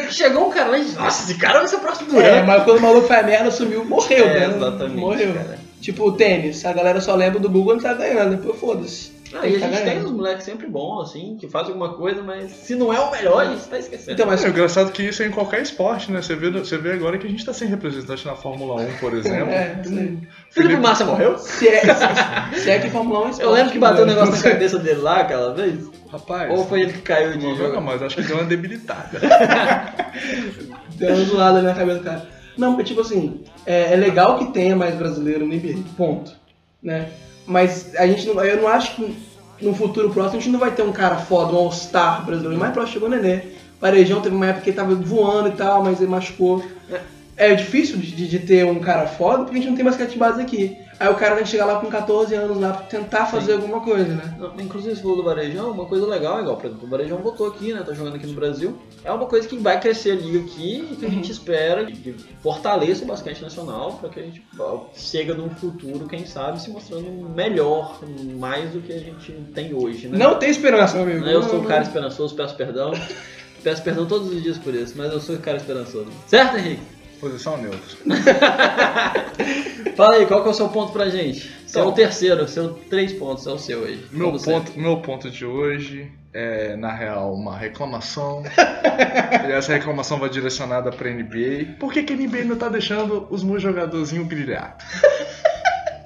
Chegou 0.10 0.48
um 0.48 0.50
cara 0.50 0.72
lá 0.72 0.78
e 0.80 0.86
diz, 0.86 0.96
nossa, 0.96 1.24
esse 1.30 1.40
cara 1.40 1.60
vai 1.60 1.68
ser 1.68 1.76
o 1.76 1.80
próximo 1.82 2.10
Durant. 2.10 2.26
É, 2.26 2.42
mas 2.42 2.64
quando 2.64 2.78
o 2.80 2.82
maluco 2.82 3.08
faz 3.08 3.24
merda, 3.26 3.52
sumiu, 3.52 3.86
morreu, 3.86 4.26
É, 4.26 4.40
né? 4.48 4.56
exatamente, 4.58 4.98
Morreu. 5.00 5.34
cara. 5.36 5.60
Tipo 5.80 6.06
o 6.08 6.12
tênis, 6.14 6.66
a 6.66 6.74
galera 6.74 7.00
só 7.00 7.14
lembra 7.16 7.40
do 7.40 7.48
Google 7.50 7.74
quando 7.76 7.82
tá 7.84 7.94
ganhando, 7.94 8.36
depois 8.38 8.60
foda-se. 8.60 9.11
Ah, 9.34 9.48
e 9.48 9.56
a 9.56 9.60
gente 9.60 9.84
tem 9.84 10.00
uns 10.00 10.12
moleques 10.12 10.44
sempre 10.44 10.68
bons, 10.68 11.10
assim, 11.10 11.38
que 11.40 11.48
fazem 11.48 11.74
alguma 11.74 11.94
coisa, 11.94 12.22
mas 12.22 12.52
se 12.52 12.76
não 12.76 12.94
é 12.94 13.00
o 13.00 13.12
melhor, 13.12 13.46
a 13.46 13.50
gente 13.54 13.64
tá 13.68 13.78
esquecendo. 13.80 14.12
Então, 14.12 14.26
mas 14.28 14.44
É 14.44 14.50
engraçado 14.50 14.92
que 14.92 15.04
isso 15.04 15.24
é 15.24 15.28
em 15.28 15.32
qualquer 15.32 15.62
esporte, 15.62 16.12
né? 16.12 16.22
Você 16.22 16.36
vê, 16.36 16.52
você 16.52 16.78
vê 16.78 16.92
agora 16.94 17.18
que 17.18 17.26
a 17.28 17.30
gente 17.30 17.46
tá 17.46 17.54
sem 17.54 17.68
representante 17.68 18.26
na 18.26 18.36
Fórmula 18.36 18.82
1, 18.82 18.98
por 18.98 19.14
exemplo. 19.14 19.52
É, 19.52 19.82
isso 19.84 19.94
aí. 19.94 20.20
Felipe 20.52 20.78
Massa 20.78 21.06
morreu? 21.06 21.38
Se 21.40 21.68
é, 21.68 21.82
se 22.56 22.70
é 22.70 22.80
que 22.80 22.90
Fórmula 22.90 23.20
1 23.20 23.22
é 23.22 23.26
Eu 23.26 23.32
esporte, 23.32 23.54
lembro 23.54 23.72
que 23.72 23.80
bateu 23.80 24.04
um 24.04 24.08
né? 24.08 24.14
negócio 24.14 24.36
na 24.36 24.52
cabeça 24.52 24.80
dele 24.80 25.00
lá 25.02 25.20
aquela 25.22 25.54
vez. 25.54 25.90
Rapaz, 26.12 26.52
Ou 26.52 26.66
foi 26.66 26.82
ele 26.82 26.94
que 26.94 27.02
caiu 27.02 27.32
de 27.32 27.38
não 27.38 27.56
jogo? 27.56 27.68
joga 27.68 27.82
mais, 27.82 28.02
acho 28.02 28.16
que 28.18 28.24
deu 28.24 28.36
uma 28.36 28.46
debilitada. 28.46 29.20
Deu 30.96 31.16
uma 31.16 31.26
zoada 31.26 31.54
na 31.54 31.62
minha 31.62 31.76
cabeça 31.76 32.00
do 32.00 32.04
cara. 32.04 32.28
Não, 32.58 32.74
porque 32.74 32.90
tipo 32.90 33.02
assim, 33.02 33.44
é, 33.66 33.94
é 33.94 33.96
legal 33.96 34.38
que 34.38 34.52
tenha 34.52 34.76
mais 34.76 34.94
brasileiro 34.96 35.46
no 35.46 35.54
NBA, 35.56 35.84
ponto. 35.98 36.32
Né? 36.84 37.10
Mas 37.46 37.96
a 37.96 38.06
gente 38.08 38.28
não, 38.28 38.44
eu 38.44 38.62
não 38.62 38.68
acho 38.68 38.96
que 38.96 39.18
no 39.62 39.74
futuro 39.76 40.10
próximo 40.10 40.38
a 40.40 40.42
gente 40.42 40.52
não 40.52 40.60
vai 40.60 40.72
ter 40.72 40.82
um 40.84 40.92
cara 40.92 41.18
foda, 41.18 41.54
um 41.54 41.58
All-Star 41.58 42.26
brasileiro. 42.26 42.58
Mais 42.60 42.74
próximo 42.74 42.94
chegou 42.94 43.08
o 43.10 43.12
Nenê. 43.12 43.42
Varejão 43.80 44.22
teve 44.22 44.36
uma 44.36 44.46
época 44.48 44.64
que 44.64 44.70
ele 44.70 44.78
tava 44.78 44.94
voando 44.96 45.50
e 45.50 45.54
tal, 45.54 45.84
mas 45.84 46.00
ele 46.00 46.10
machucou. 46.10 46.64
É 47.36 47.54
difícil 47.56 47.98
de, 47.98 48.28
de- 48.28 48.40
ter 48.40 48.66
um 48.66 48.80
cara 48.80 49.08
foda 49.08 49.40
porque 49.44 49.56
a 49.58 49.60
gente 49.60 49.70
não 49.70 49.76
tem 49.76 49.84
basquete 49.86 50.18
base 50.18 50.40
aqui. 50.42 50.78
Aí 51.02 51.10
o 51.10 51.16
cara 51.16 51.34
tem 51.34 51.44
que 51.44 51.50
chegar 51.50 51.66
lá 51.66 51.80
com 51.80 51.88
14 51.88 52.36
anos 52.36 52.60
lá 52.60 52.74
pra 52.74 52.86
tentar 52.86 53.26
fazer 53.26 53.54
alguma 53.54 53.82
coisa, 53.82 54.14
né? 54.14 54.36
Inclusive, 54.60 54.96
você 54.96 55.02
falou 55.02 55.18
do 55.18 55.24
Varejão, 55.24 55.72
uma 55.72 55.88
coisa 55.88 56.06
legal, 56.06 56.40
igual, 56.40 56.56
por 56.58 56.68
exemplo, 56.68 56.86
o 56.86 56.90
Varejão 56.90 57.18
voltou 57.18 57.48
aqui, 57.48 57.74
né? 57.74 57.82
Tá 57.84 57.92
jogando 57.92 58.18
aqui 58.18 58.28
no 58.28 58.34
Brasil. 58.34 58.78
É 59.04 59.12
uma 59.12 59.26
coisa 59.26 59.48
que 59.48 59.58
vai 59.58 59.80
crescer 59.80 60.12
a 60.12 60.16
liga 60.16 60.40
aqui 60.42 60.88
e 60.92 60.96
que 60.96 61.06
a 61.08 61.10
gente 61.10 61.32
espera 61.32 61.86
que 61.88 62.16
fortaleça 62.44 63.04
o 63.04 63.08
basquete 63.08 63.42
nacional 63.42 63.94
para 63.94 64.10
que 64.10 64.20
a 64.20 64.24
gente 64.24 64.44
ó, 64.60 64.82
chegue 64.94 65.34
num 65.34 65.50
futuro, 65.50 66.08
quem 66.08 66.24
sabe, 66.28 66.62
se 66.62 66.70
mostrando 66.70 67.10
melhor, 67.36 68.00
mais 68.38 68.70
do 68.70 68.80
que 68.82 68.94
a 68.94 69.00
gente 69.00 69.32
tem 69.56 69.74
hoje, 69.74 70.08
né? 70.08 70.16
Não 70.20 70.38
tem 70.38 70.52
esperança, 70.52 70.98
meu 70.98 71.04
amigo. 71.04 71.26
Eu 71.26 71.42
sou 71.42 71.56
um 71.56 71.62
Não- 71.64 71.68
cara 71.68 71.82
esperançoso, 71.82 72.36
peço 72.36 72.56
perdão. 72.56 72.92
Peço 73.64 73.84
perdão 73.84 74.08
todos 74.08 74.28
os 74.34 74.42
dias 74.42 74.58
por 74.58 74.74
isso, 74.74 74.96
mas 74.98 75.14
eu 75.14 75.20
sou 75.20 75.36
um 75.36 75.40
cara 75.40 75.58
esperançoso. 75.58 76.08
Certo, 76.26 76.58
Henrique? 76.58 76.82
Posição 77.22 77.56
neutra. 77.58 77.80
Fala 79.96 80.16
aí, 80.16 80.26
qual 80.26 80.42
que 80.42 80.48
é 80.48 80.52
o 80.52 80.54
seu 80.56 80.70
ponto 80.70 80.92
pra 80.92 81.08
gente? 81.10 81.52
Seu 81.68 81.84
Então. 81.84 81.94
terceiro, 81.94 82.48
seu 82.48 82.74
três 82.90 83.14
pontos, 83.14 83.46
é 83.46 83.52
o 83.52 83.58
seu 83.60 83.86
aí. 83.86 84.04
Meu 84.12 84.38
sempre. 84.40 84.72
ponto, 84.72 84.80
meu 84.80 84.98
ponto 84.98 85.30
de 85.30 85.46
hoje 85.46 86.12
é, 86.34 86.76
na 86.76 86.92
real, 86.92 87.34
uma 87.34 87.56
reclamação. 87.58 88.42
e 89.48 89.52
essa 89.52 89.72
reclamação 89.74 90.18
vai 90.18 90.30
direcionada 90.30 90.92
pra 90.92 91.10
NBA. 91.12 91.76
Por 91.80 91.94
que, 91.94 92.04
que 92.04 92.14
a 92.14 92.16
NBA 92.16 92.46
não 92.46 92.56
tá 92.56 92.68
deixando 92.70 93.28
os 93.30 93.44
meus 93.44 93.62
jogadorzinhos 93.62 94.28
brilhar? 94.28 94.78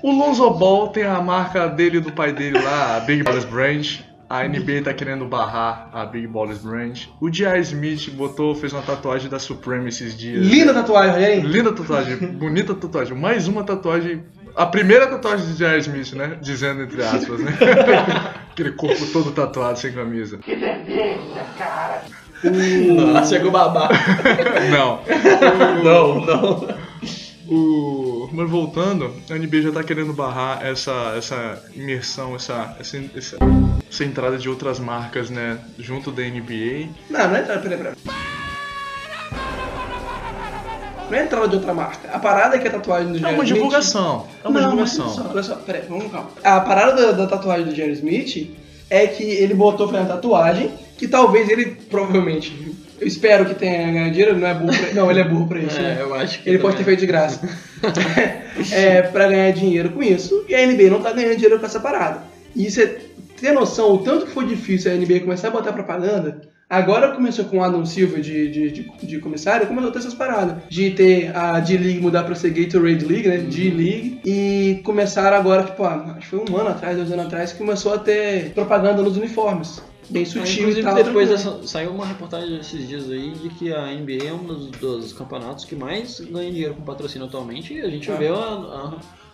O 0.04 0.12
Lonzo 0.12 0.48
Ball 0.52 0.90
tem 0.90 1.04
a 1.04 1.20
marca 1.20 1.68
dele 1.68 1.98
e 1.98 2.00
do 2.00 2.12
pai 2.12 2.32
dele 2.32 2.62
lá, 2.62 2.98
a 2.98 3.00
Big 3.00 3.24
Ballers 3.24 3.46
Brand. 3.46 4.02
A 4.36 4.46
NBA 4.46 4.82
tá 4.84 4.94
querendo 4.94 5.26
barrar 5.26 5.90
a 5.94 6.06
Big 6.06 6.28
Ballers 6.28 6.58
Brand. 6.58 7.04
O 7.22 7.30
J.R. 7.30 7.62
Smith 7.62 8.10
botou, 8.10 8.54
fez 8.54 8.74
uma 8.74 8.82
tatuagem 8.82 9.30
da 9.30 9.40
Supreme 9.40 9.88
esses 9.88 10.18
dias. 10.18 10.46
Linda 10.46 10.74
tatuagem, 10.74 11.24
hein? 11.24 11.40
Linda 11.40 11.72
tatuagem, 11.72 12.18
bonita 12.18 12.76
tatuagem. 12.76 13.18
Mais 13.18 13.48
uma 13.48 13.64
tatuagem. 13.64 14.24
A 14.54 14.66
primeira 14.66 15.08
tatuagem 15.08 15.46
de 15.48 15.54
J.R. 15.54 15.80
Smith, 15.80 16.14
né? 16.14 16.38
Dizendo 16.42 16.84
entre 16.84 17.02
aspas, 17.02 17.40
né? 17.40 17.54
Aquele 18.52 18.74
corpo 18.74 19.06
todo 19.14 19.32
tatuado 19.32 19.80
sem 19.80 19.94
camisa. 19.94 20.38
Nossa, 22.44 23.36
chegou 23.36 23.52
babá. 23.52 23.90
Não. 24.70 25.00
não, 25.82 26.26
não. 26.26 26.85
O... 27.48 28.28
Mas 28.32 28.50
voltando, 28.50 29.14
a 29.30 29.36
NBA 29.36 29.62
já 29.62 29.72
tá 29.72 29.84
querendo 29.84 30.14
barrar 30.14 30.66
essa, 30.66 31.14
essa 31.16 31.64
imersão, 31.76 32.36
essa, 32.36 32.76
essa, 32.80 32.98
essa, 33.16 33.38
essa 33.90 34.04
entrada 34.04 34.38
de 34.38 34.50
outras 34.50 34.80
marcas, 34.80 35.30
né? 35.30 35.60
Junto 35.78 36.12
da 36.12 36.24
NBA. 36.24 36.90
Não, 37.10 37.28
não 37.28 37.36
é 37.36 37.42
entrada, 37.42 37.62
peraí, 37.62 37.78
peraí. 37.78 37.94
Não 41.10 41.18
é 41.20 41.24
entrada 41.24 41.48
de 41.48 41.56
outra 41.56 41.74
marca. 41.74 42.10
A 42.12 42.18
parada 42.18 42.56
é 42.56 42.60
que 42.60 42.68
a 42.68 42.72
tatuagem 42.72 43.12
do 43.12 43.18
É 43.18 43.20
Jerry 43.20 43.34
uma 43.36 43.44
Smith... 43.44 43.54
divulgação. 43.56 44.28
É 44.44 44.48
uma 44.48 44.60
Não, 44.60 44.70
divulgação. 44.70 45.06
mas 45.06 45.18
Olha 45.18 45.24
só, 45.28 45.32
olha 45.34 45.44
só, 45.44 45.56
peraí, 45.58 45.84
vamos 45.88 46.12
calma. 46.12 46.30
A 46.44 46.60
parada 46.62 46.96
da, 46.96 47.12
da 47.12 47.28
tatuagem 47.28 47.66
do 47.68 47.76
Jerry 47.76 47.92
Smith 47.94 48.56
é 48.90 49.06
que 49.06 49.24
ele 49.24 49.54
botou 49.54 49.88
foi 49.88 50.00
uma 50.00 50.08
tatuagem 50.08 50.72
que 50.98 51.08
talvez 51.08 51.48
ele, 51.50 51.78
provavelmente, 51.90 52.75
eu 53.00 53.08
espero 53.08 53.46
que 53.46 53.56
tenha 53.56 53.92
ganhado 53.92 54.12
dinheiro, 54.12 54.38
não 54.38 54.48
é 54.48 54.54
burro 54.54 54.74
pra, 54.78 54.94
Não, 54.94 55.12
ele 55.12 55.20
é 55.20 55.24
burro 55.24 55.48
pra 55.48 55.60
isso, 55.60 55.82
né? 55.82 55.98
É, 56.00 56.02
eu 56.02 56.14
acho 56.16 56.42
que 56.42 56.50
Ele 56.50 56.60
pode 56.60 56.78
ter 56.78 56.84
também. 56.84 56.98
feito 56.98 57.00
de 57.02 57.06
graça. 57.08 57.50
é, 58.72 59.02
pra 59.02 59.28
ganhar 59.28 59.52
dinheiro 59.52 59.90
com 59.90 60.02
isso. 60.02 60.46
E 60.48 60.56
a 60.56 60.66
NBA 60.66 60.90
não 60.90 61.02
tá 61.02 61.12
ganhando 61.12 61.36
dinheiro 61.36 61.60
com 61.60 61.66
essa 61.66 61.80
parada. 61.80 62.22
E 62.56 62.70
você 62.70 62.98
tem 63.40 63.54
noção 63.54 63.94
o 63.94 63.98
tanto 64.00 64.26
que 64.26 64.32
foi 64.32 64.46
difícil 64.46 64.92
a 64.92 64.96
NBA 64.96 65.20
começar 65.22 65.50
a 65.50 65.52
botar 65.52 65.74
propaganda? 65.74 66.42
Agora 66.68 67.10
começou 67.12 67.46
com 67.46 67.60
o 67.60 67.64
Adam 67.64 67.86
Silver 67.86 68.20
de, 68.22 68.50
de, 68.50 68.72
de, 68.72 69.06
de 69.06 69.20
comissário, 69.20 69.68
começou 69.68 69.90
a 69.90 69.94
ter 69.94 70.00
essas 70.00 70.16
paradas. 70.16 70.56
De 70.68 70.90
ter 70.92 71.32
a 71.36 71.60
D-League 71.60 72.02
mudar 72.02 72.24
pra 72.24 72.34
ser 72.34 72.50
Gatorade 72.50 73.06
League, 73.06 73.28
né? 73.28 73.38
D-League. 73.38 74.22
E 74.26 74.82
começaram 74.84 75.38
agora, 75.38 75.64
tipo, 75.64 75.84
ah, 75.84 76.16
acho 76.18 76.22
que 76.22 76.36
foi 76.38 76.40
um 76.50 76.58
ano 76.58 76.70
atrás, 76.70 76.98
dois 76.98 77.12
anos 77.12 77.28
atrás, 77.28 77.52
que 77.52 77.60
começou 77.60 77.94
a 77.94 78.00
ter 78.00 78.52
propaganda 78.56 79.04
nos 79.04 79.16
uniformes. 79.16 79.80
Bem 80.10 80.24
sutil 80.26 80.44
e 80.44 80.60
Inclusive, 80.62 80.84
tal. 80.84 80.96
depois 80.96 81.30
dessa, 81.30 81.60
saiu 81.66 81.92
uma 81.92 82.06
reportagem 82.06 82.58
esses 82.60 82.88
dias 82.88 83.10
aí 83.10 83.32
de 83.32 83.50
que 83.50 83.74
a 83.74 83.88
NBA 83.88 84.28
é 84.28 84.34
um 84.34 84.44
dos, 84.44 84.68
dos 84.72 85.14
campeonatos 85.14 85.66
que 85.66 85.76
mais 85.76 86.20
ganha 86.20 86.52
dinheiro 86.52 86.76
com 86.76 86.82
patrocínio 86.84 87.28
atualmente 87.28 87.74
e 87.74 87.82
a 87.82 87.90
gente 87.90 88.12
Ah. 88.12 88.16
vê 88.16 88.28
a- 88.28 88.34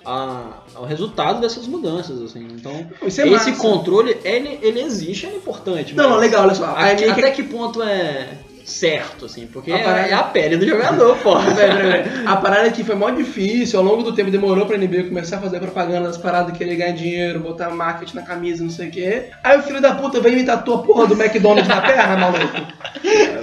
a- 0.05 0.63
a- 0.75 0.79
o 0.79 0.85
resultado 0.85 1.41
dessas 1.41 1.67
mudanças, 1.67 2.21
assim. 2.21 2.47
Então, 2.55 2.71
é 3.01 3.07
esse 3.07 3.25
massa. 3.25 3.51
controle, 3.57 4.17
ele, 4.23 4.57
ele 4.61 4.81
existe, 4.81 5.25
é 5.25 5.35
importante. 5.35 5.93
Não, 5.93 6.15
legal, 6.17 6.43
olha 6.45 6.55
só. 6.55 6.65
Até, 6.65 7.09
até 7.09 7.31
que 7.31 7.43
ponto 7.43 7.83
é 7.83 8.37
certo, 8.71 9.25
assim? 9.25 9.47
Porque 9.47 9.71
A 9.71 9.77
é, 9.77 9.83
parada- 9.83 10.07
é 10.07 10.13
a 10.13 10.23
pele 10.23 10.57
do 10.57 10.67
jogador, 10.67 11.17
porra. 11.17 11.53
Peraí, 11.53 11.75
peraí, 11.77 12.03
peraí. 12.03 12.25
A 12.25 12.35
parada 12.37 12.67
aqui 12.67 12.83
foi 12.83 12.95
mó 12.95 13.09
difícil, 13.09 13.79
ao 13.79 13.85
longo 13.85 14.03
do 14.03 14.13
tempo 14.13 14.31
demorou 14.31 14.65
pra 14.65 14.77
NBA 14.77 15.03
começar 15.03 15.37
a 15.37 15.41
fazer 15.41 15.59
propaganda 15.59 16.07
das 16.07 16.17
paradas, 16.17 16.57
querer 16.57 16.75
ganhar 16.75 16.91
dinheiro, 16.93 17.39
botar 17.39 17.69
marketing 17.69 18.15
na 18.15 18.21
camisa, 18.23 18.63
não 18.63 18.69
sei 18.71 18.87
o 18.87 18.91
quê. 18.91 19.23
Aí 19.43 19.57
o 19.59 19.63
filho 19.63 19.81
da 19.81 19.93
puta 19.95 20.19
veio 20.19 20.37
e 20.39 20.43
tatuou 20.45 20.79
a 20.79 20.83
porra 20.83 21.07
do 21.07 21.13
McDonald's 21.21 21.67
na 21.67 21.81
perna, 21.81 22.17
maluco. 22.17 22.41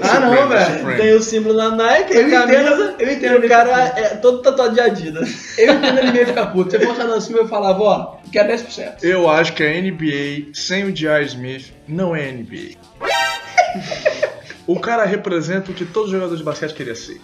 Ah 0.03 0.21
não, 0.21 0.49
velho. 0.49 0.97
Tem 0.97 1.12
o 1.14 1.23
símbolo 1.23 1.57
da 1.57 1.71
Nike, 1.71 2.14
Eu 2.14 2.27
a 2.27 2.31
camisa, 2.31 2.61
entendo, 2.62 2.95
eu 2.99 3.12
entendo. 3.12 3.43
e 3.43 3.47
o 3.47 3.49
cara 3.49 3.93
é 3.97 4.03
todo 4.17 4.43
tatuado 4.43 4.75
de 4.75 4.81
Adidas. 4.81 5.59
Eu 5.59 5.75
entendo 5.75 5.99
a 5.99 6.03
NBA 6.05 6.27
ficar 6.27 6.47
puto. 6.47 6.75
Eu 6.77 6.81
fosse 6.83 7.03
no 7.05 7.21
filme, 7.21 7.41
eu 7.41 7.49
falava, 7.49 7.83
ó, 7.83 8.17
quero 8.33 8.49
10%. 8.53 9.03
Eu 9.03 9.29
acho 9.29 9.53
que 9.53 9.62
a 9.62 9.81
NBA 9.81 10.53
sem 10.55 10.85
o 10.85 10.93
J.R. 10.93 11.25
Smith 11.27 11.73
não 11.87 12.14
é 12.17 12.31
NBA. 12.31 12.77
O 14.69 14.79
cara 14.79 15.05
representa 15.07 15.71
o 15.71 15.75
que 15.75 15.85
todo 15.87 16.11
jogador 16.11 16.37
de 16.37 16.43
basquete 16.45 16.75
queria 16.75 16.95
ser. 16.95 17.21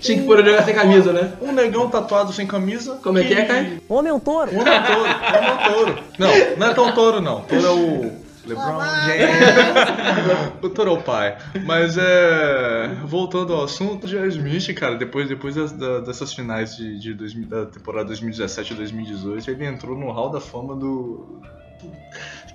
Tinha 0.00 0.18
que 0.20 0.26
poder 0.26 0.44
jogar 0.44 0.64
sem 0.64 0.74
camisa, 0.74 1.12
né? 1.12 1.32
Um 1.40 1.52
negão 1.52 1.88
tatuado 1.88 2.32
sem 2.32 2.46
camisa. 2.46 2.98
Como 3.02 3.16
é 3.18 3.24
que 3.24 3.32
é, 3.32 3.44
Caio? 3.44 3.80
Homem 3.88 4.10
é 4.10 4.14
um 4.14 4.18
touro. 4.18 4.50
Um 4.52 4.60
é 4.66 4.80
um 4.80 4.82
touro, 4.82 5.00
um 5.02 5.06
é 5.06 5.52
um 5.52 5.72
touro. 5.72 5.98
Não, 6.18 6.56
não 6.58 6.66
é 6.66 6.74
tão 6.74 6.92
touro 6.92 7.20
não. 7.20 7.42
Touro 7.42 7.64
é 7.66 7.70
o 7.70 8.12
LeBron 8.44 8.80
James. 9.06 10.50
o 10.62 10.68
touro 10.68 10.90
é 10.90 10.94
o 10.94 11.02
pai. 11.02 11.38
Mas 11.64 11.96
é. 11.96 12.90
Voltando 13.04 13.52
ao 13.54 13.64
assunto, 13.64 14.04
o 14.04 14.08
J.R. 14.08 14.28
Smith, 14.28 14.74
cara, 14.74 14.96
depois, 14.96 15.28
depois 15.28 15.54
das- 15.54 15.72
da- 15.72 16.00
dessas 16.00 16.34
finais 16.34 16.76
de, 16.76 16.98
de 16.98 17.14
2000 17.14 17.46
da 17.48 17.66
temporada 17.66 18.06
2017 18.06 18.72
e 18.72 18.76
2018, 18.76 19.48
ele 19.50 19.64
entrou 19.64 19.96
no 19.96 20.10
hall 20.10 20.30
da 20.30 20.40
fama 20.40 20.74
do. 20.74 21.40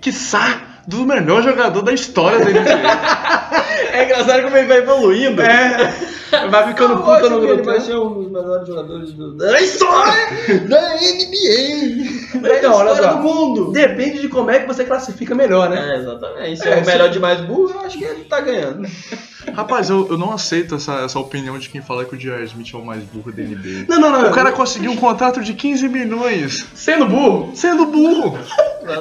Quiçá, 0.05 0.61
do 0.87 1.03
melhor 1.03 1.41
jogador 1.41 1.81
da 1.81 1.91
história 1.91 2.37
da 2.37 2.45
NBA. 2.45 3.65
É 3.91 4.03
engraçado 4.05 4.43
como 4.43 4.55
ele 4.55 4.67
vai 4.67 4.77
evoluindo. 4.77 5.41
É. 5.41 5.93
Vai 6.49 6.67
ficando 6.67 6.97
puta 6.97 7.27
no 7.29 7.37
ele 7.37 7.47
grupo. 7.47 7.63
vai 7.63 7.75
né? 7.79 7.79
ser 7.85 7.95
um 7.95 8.13
dos 8.13 8.31
melhores 8.31 8.67
jogadores 8.67 9.11
do- 9.13 9.35
da 9.35 9.59
história 9.61 10.13
da 10.67 10.95
NBA. 10.95 12.39
Da 12.41 12.57
Então, 12.57 12.73
olha 12.73 12.91
história 12.91 13.03
só. 13.03 13.13
do 13.15 13.17
mundo. 13.23 13.71
Depende 13.71 14.19
de 14.19 14.27
como 14.27 14.51
é 14.51 14.59
que 14.59 14.67
você 14.67 14.83
classifica 14.83 15.33
melhor, 15.33 15.69
né? 15.69 15.93
É, 15.93 15.97
exatamente. 15.97 16.57
Se 16.61 16.67
É, 16.67 16.77
é, 16.77 16.81
o 16.81 16.85
se- 16.85 16.91
melhor 16.91 17.09
de 17.09 17.19
mais 17.19 17.41
burro, 17.41 17.71
eu 17.73 17.81
acho 17.81 17.97
que 17.97 18.03
ele 18.03 18.25
tá 18.25 18.41
ganhando. 18.41 18.87
Rapaz, 19.53 19.89
eu, 19.89 20.07
eu 20.09 20.17
não 20.17 20.31
aceito 20.31 20.75
essa, 20.75 21.01
essa 21.01 21.19
opinião 21.19 21.57
de 21.59 21.69
quem 21.69 21.81
fala 21.81 22.05
que 22.05 22.15
o 22.15 22.17
J.R. 22.17 22.43
Smith 22.45 22.73
é 22.73 22.77
o 22.77 22.85
mais 22.85 23.03
burro 23.03 23.31
da 23.31 23.43
NBA. 23.43 23.85
Não, 23.87 23.99
não, 23.99 24.11
não. 24.11 24.29
O 24.29 24.33
cara 24.33 24.51
conseguiu 24.51 24.91
um 24.91 24.95
contrato 24.95 25.41
de 25.43 25.53
15 25.53 25.87
milhões 25.89 26.65
Sendo 26.73 27.05
burro. 27.05 27.51
sendo 27.55 27.85
burro. 27.85 28.37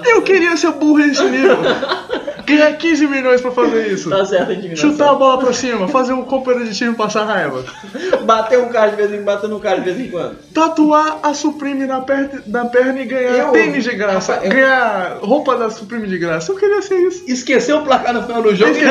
Eu 0.04 0.22
queria 0.22 0.56
ser 0.56 0.72
burro 0.72 0.98
nesse 0.98 1.24
nível. 1.24 1.56
Ganhar 2.46 2.72
15 2.76 3.06
milhões 3.06 3.40
pra 3.40 3.50
fazer 3.50 3.88
isso. 3.88 4.10
Tá 4.10 4.24
certo 4.24 4.52
indignação. 4.52 4.90
Chutar 4.90 5.10
a 5.10 5.14
bola 5.14 5.38
pra 5.38 5.52
cima, 5.52 5.88
fazer 5.88 6.12
um 6.12 6.22
companheiro 6.24 6.68
de 6.68 6.76
time 6.76 6.94
passar 6.94 7.24
raiva. 7.24 7.64
Bater 8.24 8.58
um 8.58 8.68
cara 8.68 8.90
de 8.90 8.96
vez 8.96 9.10
em 9.12 9.16
quando, 9.16 9.24
bater 9.24 9.48
no 9.50 9.60
cara 9.60 9.78
de 9.80 9.84
vez 9.84 10.00
em 10.00 10.10
quando. 10.10 10.36
Tatuar 10.52 11.18
a 11.22 11.34
Supreme 11.34 11.86
na 11.86 12.00
perna, 12.00 12.42
na 12.46 12.64
perna 12.66 13.00
e 13.00 13.04
ganhar 13.04 13.36
Eu- 13.38 13.52
tênis 13.52 13.84
de 13.84 13.94
graça. 13.94 14.40
Eu- 14.42 14.50
Ganhar 14.50 15.18
roupa 15.20 15.56
da 15.56 15.70
Supreme 15.70 16.06
de 16.06 16.18
graça. 16.18 16.52
Eu 16.52 16.56
queria 16.56 16.80
ser 16.82 16.96
isso. 16.96 17.24
Esqueceu 17.26 17.78
o 17.78 17.84
placar 17.84 18.12
no 18.14 18.22
final 18.22 18.42
do 18.42 18.54
jogo. 18.54 18.72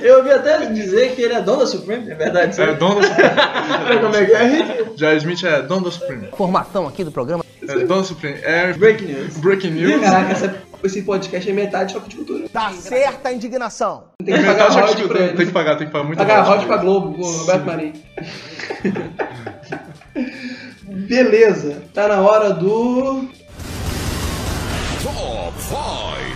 Eu 0.00 0.18
ouvi 0.18 0.30
até 0.30 0.64
dizer 0.66 1.10
que 1.14 1.22
ele 1.22 1.34
é 1.34 1.40
dono 1.42 1.58
da 1.58 1.66
Supreme, 1.66 2.10
é 2.10 2.14
verdade? 2.14 2.58
É 2.60 2.72
dono 2.74 3.00
da 3.00 3.08
Supreme. 3.08 3.30
Como 4.00 4.16
é 4.16 4.24
que 4.24 4.32
é. 4.32 4.84
J.R. 4.96 5.16
Smith 5.18 5.44
é 5.44 5.60
dono 5.62 5.84
da 5.86 5.90
Supreme. 5.90 6.28
Formação 6.36 6.86
aqui 6.86 7.02
do 7.04 7.10
programa. 7.10 7.44
É 7.60 7.66
dono 7.66 8.00
da 8.02 8.04
Supreme. 8.04 8.38
É 8.42 8.72
Break 8.72 9.04
news. 9.04 9.36
breaking 9.38 9.70
news. 9.72 10.00
Caraca, 10.00 10.32
essa- 10.32 10.54
esse 10.84 11.02
podcast 11.02 11.48
é 11.48 11.52
metade 11.52 11.92
choque 11.92 12.08
de 12.08 12.16
cultura. 12.16 12.48
Tá 12.48 12.70
certa 12.72 13.28
a 13.28 13.32
indignação. 13.32 14.04
Tem 14.24 14.34
que 14.36 14.44
pagar 14.44 14.68
de 14.70 14.96
cultura. 14.96 15.28
Tem 15.34 15.46
que 15.46 15.52
pagar, 15.52 15.76
tem 15.76 15.86
que 15.86 15.92
pagar 15.92 16.04
muito 16.04 16.18
Pagar 16.18 16.40
royalty 16.42 16.66
pra 16.66 16.76
Globo, 16.76 17.14
com 17.14 17.22
o 17.22 17.32
Roberto 17.38 17.64
Marinho. 17.66 17.92
Beleza, 20.84 21.82
tá 21.94 22.08
na 22.08 22.20
hora 22.20 22.50
do. 22.52 23.26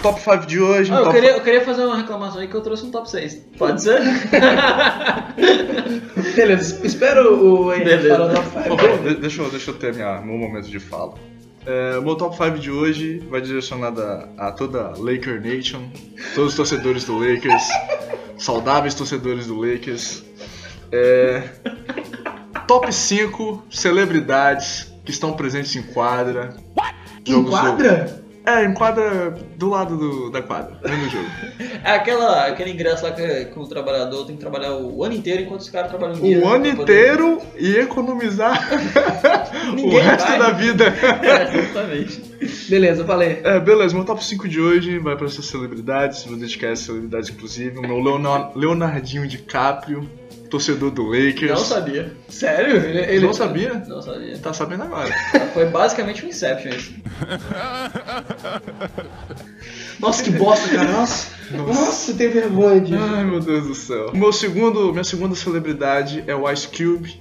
Top 0.03 0.21
5 0.21 0.47
de 0.47 0.61
hoje. 0.61 0.93
Ah, 0.93 0.97
eu, 0.97 1.03
top 1.05 1.15
queria, 1.15 1.31
eu 1.31 1.41
queria 1.41 1.65
fazer 1.65 1.85
uma 1.85 1.97
reclamação 1.97 2.41
aí 2.41 2.49
que 2.49 2.55
eu 2.55 2.61
trouxe 2.61 2.85
um 2.85 2.91
top 2.91 3.09
6. 3.09 3.35
Pode 3.57 3.83
ser? 3.83 4.01
Beleza, 6.35 6.81
espero 6.85 7.41
o 7.41 7.73
Henrique 7.73 7.89
Beleza. 7.91 8.17
falar 8.17 8.31
o 8.31 8.35
top 8.35 8.49
Por 8.51 8.63
5. 8.63 8.77
favor, 8.79 8.99
de- 8.99 9.15
deixa, 9.21 9.43
eu, 9.43 9.51
deixa 9.51 9.71
eu 9.71 9.75
ter 9.75 9.95
minha, 9.95 10.21
meu 10.21 10.37
momento 10.37 10.69
de 10.69 10.81
fala. 10.81 11.15
É, 11.65 12.01
meu 12.01 12.17
top 12.17 12.37
5 12.37 12.59
de 12.59 12.71
hoje 12.71 13.19
vai 13.31 13.41
direcionado 13.41 14.03
a, 14.03 14.29
a 14.49 14.53
toda 14.53 14.89
a 14.89 14.95
Laker 14.99 15.41
Nation, 15.41 15.89
todos 16.35 16.51
os 16.51 16.57
torcedores 16.57 17.05
do 17.05 17.17
Lakers, 17.19 17.63
saudáveis 18.37 18.95
torcedores 18.95 19.47
do 19.47 19.57
Lakers. 19.61 20.25
É, 20.91 21.49
top 22.67 22.93
5 22.93 23.65
celebridades 23.71 24.93
que 25.05 25.11
estão 25.11 25.33
presentes 25.35 25.75
em 25.77 25.83
quadra. 25.83 26.57
Jogos 27.25 27.49
Enquadra? 27.55 28.05
do- 28.05 28.22
É, 28.45 28.65
em 28.65 28.75
quadra 28.75 29.31
do 29.57 29.69
lado 29.71 29.97
do- 29.97 30.31
da 30.31 30.43
quadra, 30.43 30.77
no 30.83 31.09
jogo. 31.11 31.27
É 31.85 31.93
aquela, 31.97 32.47
aquele 32.47 32.71
ingresso 32.71 33.05
lá 33.05 33.11
que, 33.13 33.45
que 33.47 33.59
o 33.59 33.67
trabalhador 33.67 34.25
tem 34.25 34.37
que 34.37 34.41
trabalhar 34.41 34.75
o 34.77 35.03
ano 35.03 35.15
inteiro 35.15 35.43
enquanto 35.43 35.61
os 35.63 35.71
caras 35.71 35.91
trabalham 35.91 36.15
um 36.15 36.21
dia. 36.21 36.39
O 36.39 36.49
ano 36.49 36.65
pra 36.65 36.77
poder- 36.77 36.83
inteiro 37.13 37.41
e 37.59 37.77
economizar 37.77 38.69
o 39.83 39.99
resto 39.99 40.29
vai. 40.29 40.39
da 40.39 40.51
vida. 40.53 40.85
É, 41.23 41.59
exatamente. 41.59 42.23
Beleza, 42.69 43.05
falei. 43.05 43.41
É, 43.45 43.59
beleza, 43.61 43.95
meu 43.95 44.05
top 44.05 44.25
5 44.25 44.49
de 44.49 44.61
hoje 44.61 44.99
vai 44.99 45.17
para 45.17 45.27
essas 45.27 45.45
celebridades, 45.47 46.25
vou 46.25 46.37
dedicar 46.37 46.69
essas 46.69 46.87
celebridades 46.87 47.31
inclusive. 47.31 47.79
O 47.79 47.83
meu 47.83 47.99
Leonar- 48.01 48.53
Leonardinho 48.57 49.27
DiCaprio, 49.27 50.09
torcedor 50.53 50.91
do 50.91 51.05
Lakers. 51.05 51.51
Não 51.51 51.57
sabia. 51.57 52.15
Sério? 52.29 52.77
Ele, 52.77 52.99
Ele 52.99 53.27
não 53.27 53.33
sabia? 53.33 53.83
Não 53.89 54.03
sabia. 54.03 54.37
Tá 54.37 54.53
sabendo 54.53 54.83
agora. 54.83 55.11
Foi 55.55 55.65
basicamente 55.65 56.27
um 56.27 56.29
Inception 56.29 56.73
isso. 56.73 56.95
Nossa, 59.99 60.23
que 60.23 60.31
bosta, 60.31 60.69
cara. 60.69 60.93
Nossa, 60.93 61.29
Nossa 61.53 62.13
tem 62.13 62.29
vergonha 62.29 62.81
disso. 62.83 63.03
Ai 63.03 63.25
meu 63.25 63.41
Deus 63.41 63.67
do 63.67 63.75
céu. 63.75 64.11
Meu 64.13 64.31
segundo, 64.31 64.93
minha 64.93 65.05
segunda 65.05 65.35
celebridade 65.35 66.23
é 66.27 66.35
o 66.35 66.51
Ice 66.51 66.69
Cube. 66.69 67.19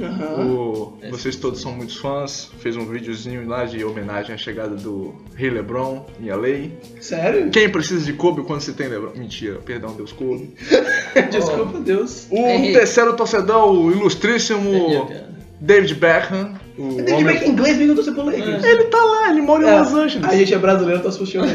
Aham. 0.00 0.46
O- 0.46 0.92
vocês 1.10 1.36
todos 1.36 1.60
são 1.60 1.72
muitos 1.72 1.96
fãs. 1.96 2.50
Fez 2.60 2.76
um 2.76 2.86
videozinho 2.86 3.46
lá 3.46 3.64
de 3.64 3.84
homenagem 3.84 4.34
à 4.34 4.38
chegada 4.38 4.74
do 4.74 5.14
Rei 5.34 5.50
LeBron 5.50 6.06
em 6.20 6.30
LA. 6.30 6.70
Sério? 7.00 7.50
Quem 7.50 7.68
precisa 7.68 8.04
de 8.04 8.12
Kobe 8.14 8.42
quando 8.42 8.60
se 8.62 8.72
tem 8.72 8.88
LeBron? 8.88 9.10
Mentira, 9.14 9.58
perdão, 9.64 9.92
Deus 9.94 10.12
Kobe. 10.12 10.54
Desculpa, 11.30 11.78
Deus. 11.80 12.26
O 12.30 12.72
terceiro 12.72 13.12
torcedor, 13.14 13.70
o 13.70 13.90
ilustríssimo 13.92 14.88
piada. 15.06 15.32
David 15.60 15.94
Beckham. 15.96 16.54
O 16.78 16.94
Tem 16.96 17.04
que 17.04 17.12
homem- 17.12 17.24
ver 17.26 17.38
que 17.40 17.44
em 17.44 17.50
inglês 17.50 17.76
mesmo 17.76 17.92
eu 17.92 17.96
tô 17.96 18.02
sempre 18.02 18.22
Lakers. 18.22 18.64
Ele 18.64 18.84
tá 18.84 19.04
lá, 19.04 19.28
ele 19.30 19.42
mora 19.42 19.62
em 19.62 19.68
É, 19.68 19.78
Los 19.78 19.92
Angeles. 19.92 20.26
A 20.26 20.34
gente 20.34 20.54
é 20.54 20.58
brasileiro, 20.58 21.02
tá 21.02 21.10
assistindo. 21.10 21.44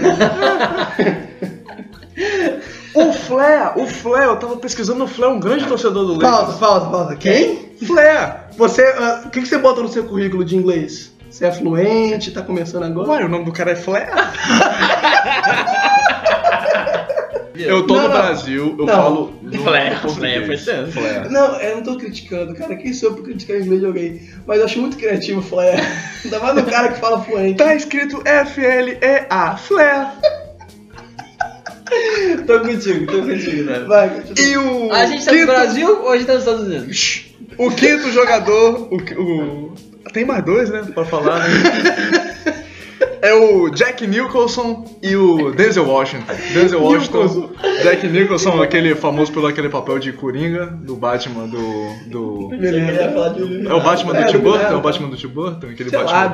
O 2.94 3.14
Flair, 3.14 3.78
o 3.78 3.86
Flair, 3.86 4.26
eu 4.28 4.38
tava 4.38 4.58
pesquisando 4.58 5.04
o 5.04 5.08
Flair, 5.08 5.32
um 5.34 5.40
grande 5.40 5.66
torcedor 5.68 6.06
do 6.06 6.14
Lakers. 6.14 6.32
pausa, 6.32 6.58
pausa, 6.58 6.86
pausa. 6.90 7.16
Quem? 7.16 7.67
Flair! 7.86 8.48
Você, 8.58 8.82
ah, 8.98 9.24
o 9.26 9.30
que, 9.30 9.42
que 9.42 9.48
você 9.48 9.58
bota 9.58 9.82
no 9.82 9.88
seu 9.90 10.04
currículo 10.06 10.44
de 10.44 10.56
inglês? 10.56 11.12
Você 11.30 11.46
é 11.46 11.52
fluente, 11.52 12.32
tá 12.32 12.42
começando 12.42 12.84
agora? 12.84 13.10
Ué, 13.10 13.26
o 13.26 13.30
nome 13.30 13.46
do 13.46 13.52
cara 13.52 13.72
é 13.72 13.76
Flair? 13.76 14.08
eu 17.56 17.86
tô 17.86 17.96
Não, 17.96 18.04
no 18.04 18.08
não. 18.10 18.16
Brasil, 18.18 18.76
eu 18.80 18.86
Não. 18.86 18.96
falo 18.96 19.34
no 19.42 19.64
Flair, 19.64 20.02
português. 20.02 20.16
Flair 20.16 20.46
foi 20.46 20.58
tenso. 20.58 20.92
Flair. 20.94 21.30
Não, 21.30 21.60
eu 21.60 21.76
não 21.76 21.84
tô 21.84 21.98
criticando, 21.98 22.56
cara. 22.56 22.76
Quem 22.76 22.94
sou 22.94 23.10
eu 23.10 23.16
pra 23.16 23.26
criticar 23.26 23.58
inglês 23.58 23.82
de 23.82 23.86
alguém? 23.86 24.22
Mas 24.46 24.60
eu 24.60 24.66
acho 24.66 24.80
muito 24.80 24.98
criativo 24.98 25.40
o 25.40 25.44
Flair. 25.44 25.80
Ainda 26.24 26.40
mais 26.40 26.56
no 26.56 26.64
cara 26.66 26.90
que 26.90 27.00
fala 27.00 27.22
fluente. 27.22 27.58
Tá 27.58 27.76
escrito 27.76 28.22
F-L-E-A, 28.26 29.58
Flair. 29.58 30.08
Tô 32.46 32.60
contigo, 32.62 33.06
tô 33.08 33.22
contigo, 33.22 33.64
né? 33.64 33.80
Vai, 33.88 34.10
continua. 34.10 34.42
E 34.46 34.58
o 34.58 34.92
A 34.94 35.06
gente 35.06 35.26
tá 35.26 35.32
no 35.32 35.46
Brasil 35.46 36.02
ou 36.04 36.10
a 36.12 36.18
gente 36.18 36.28
tá 36.28 36.34
nos 36.34 36.44
Estados 36.44 36.66
Unidos? 36.66 37.27
O 37.58 37.72
quinto 37.72 38.12
jogador, 38.12 38.88
o, 38.92 38.96
o- 39.22 39.74
tem 40.14 40.26
mais 40.26 40.44
dois, 40.44 40.70
né, 40.70 40.84
pra 40.94 41.06
falar. 41.06 41.40
né? 41.40 41.48
É 43.22 43.34
o 43.34 43.70
Jack 43.70 44.06
Nicholson 44.08 44.86
e 45.02 45.16
o 45.16 45.52
Denzel 45.52 45.86
Washington. 45.88 46.24
Denzel 46.54 46.82
Washington, 46.82 47.50
Jack 47.84 48.08
Nicholson, 48.08 48.62
aquele 48.62 48.96
famoso 48.96 49.32
pelo 49.32 49.48
aquele 49.48 49.70
papel 49.70 49.98
de 50.00 50.14
Coringa 50.14 50.68
do 50.68 50.96
Batman 50.96 51.48
do. 51.48 51.60
do... 52.08 52.50
É 53.68 53.74
o 53.74 53.82
Batman 53.82 54.14
do 54.14 54.20
É, 54.20 54.26
Tim 54.26 54.34
do 54.38 54.44
Burton? 54.44 54.66
É 54.68 54.76
o 54.76 54.82
Batman 54.82 55.10
do 55.10 55.18
Tim 55.18 55.28
Burton? 55.28 55.68
Aquele 55.68 55.90
Sei 55.90 56.00
Batman 56.00 56.18
lá. 56.18 56.28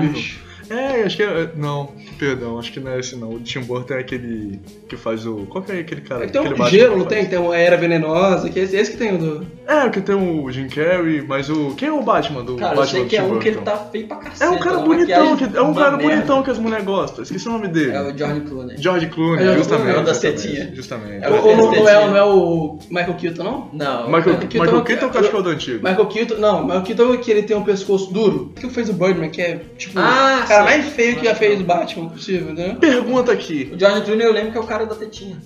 É, 0.69 1.03
acho 1.03 1.15
que 1.17 1.23
é. 1.23 1.49
Não, 1.55 1.91
perdão, 2.17 2.57
acho 2.59 2.71
que 2.71 2.79
não 2.79 2.91
é 2.91 2.99
esse 2.99 3.15
não. 3.15 3.31
O 3.33 3.39
Tim 3.39 3.61
Burton 3.61 3.93
é 3.95 3.99
aquele 3.99 4.59
que 4.87 4.95
faz 4.97 5.25
o. 5.25 5.45
Qual 5.49 5.63
que 5.63 5.71
é 5.71 5.79
aquele 5.79 6.01
cara? 6.01 6.25
É 6.25 6.27
tem 6.27 6.41
aquele 6.41 6.61
um 6.61 6.67
gelo, 6.67 6.97
não 6.97 7.05
tem? 7.05 7.25
Tem 7.25 7.39
uma 7.39 7.55
era 7.57 7.75
venenosa, 7.77 8.49
que 8.49 8.59
é 8.59 8.63
esse, 8.63 8.75
esse 8.75 8.91
que 8.91 8.97
tem 8.97 9.15
o 9.15 9.17
do. 9.17 9.47
É, 9.67 9.89
que 9.89 10.01
tem 10.01 10.15
o 10.15 10.49
Jim 10.51 10.67
Carrey, 10.67 11.23
mas 11.27 11.49
o. 11.49 11.73
Quem 11.75 11.89
é 11.89 11.91
o 11.91 12.01
Batman 12.01 12.43
do 12.43 12.55
Cara, 12.55 12.73
eu 12.73 12.77
Batman 12.77 12.85
sei 12.91 13.03
do 13.03 13.09
que 13.09 13.17
é 13.17 13.23
um 13.23 13.39
que 13.39 13.47
ele 13.49 13.57
tá 13.61 13.77
feio 13.77 14.07
pra 14.07 14.17
cacete. 14.17 14.43
É 14.43 14.49
um 14.49 14.59
cara 14.59 14.77
bonitão, 14.79 15.37
que, 15.37 15.43
é 15.43 15.61
um 15.61 15.73
cara 15.73 15.97
merda. 15.97 16.13
bonitão 16.15 16.43
que 16.43 16.49
as 16.51 16.57
mulheres 16.59 16.85
gostam. 16.85 17.23
Esqueci 17.23 17.47
o 17.47 17.51
nome 17.51 17.67
dele. 17.67 17.91
É 17.91 18.01
o 18.01 18.17
George 18.17 18.41
Clooney. 18.41 18.77
George 18.77 19.07
Clooney, 19.07 19.45
É 19.47 19.51
o 19.51 19.57
justamente. 19.57 19.89
É 19.97 20.01
o 20.01 20.05
justamente, 20.05 20.41
tetinhas. 20.41 20.75
Justamente. 20.75 21.23
É 21.25 21.29
Ou, 21.29 21.35
o 21.35 21.47
ou 21.47 21.57
não, 21.57 21.71
não 21.71 21.89
é, 21.89 22.07
não 22.07 22.17
é 22.17 22.23
o 22.23 22.79
Michael 22.89 23.13
Keaton, 23.15 23.43
não? 23.43 23.69
Não. 23.73 24.05
Michael, 24.07 24.37
Keaton- 24.39 24.63
Michael 24.63 24.83
Keaton 24.83 25.05
eu 25.13 25.25
é 25.25 25.35
o 25.35 25.41
do 25.41 25.49
antigo. 25.49 25.77
Michael 25.87 26.05
Keaton, 26.07 26.35
não, 26.35 26.63
Michael 26.63 26.81
Keaton 26.83 27.13
é 27.13 27.17
que 27.17 27.31
ele 27.31 27.43
tem 27.43 27.55
um 27.57 27.63
pescoço 27.63 28.13
duro. 28.13 28.51
O 28.55 28.59
que 28.59 28.69
fez 28.69 28.89
o 28.89 28.93
Birdman, 28.93 29.29
que 29.29 29.41
é 29.41 29.61
tipo 29.77 29.99
Ah, 29.99 30.41
o 30.43 30.47
cara 30.53 30.71
sim. 30.71 30.77
mais 30.77 30.93
feio 30.93 31.15
que 31.17 31.25
já 31.25 31.35
fez 31.35 31.59
o 31.59 31.63
Batman 31.63 32.09
possível, 32.09 32.51
entendeu? 32.51 32.75
Pergunta 32.75 33.31
aqui. 33.31 33.71
O 33.73 33.79
George 33.79 34.01
Clooney 34.03 34.25
eu 34.25 34.33
lembro 34.33 34.51
que 34.51 34.57
é 34.57 34.61
o 34.61 34.65
cara 34.65 34.85
da 34.85 34.95
tetinha. 34.95 35.37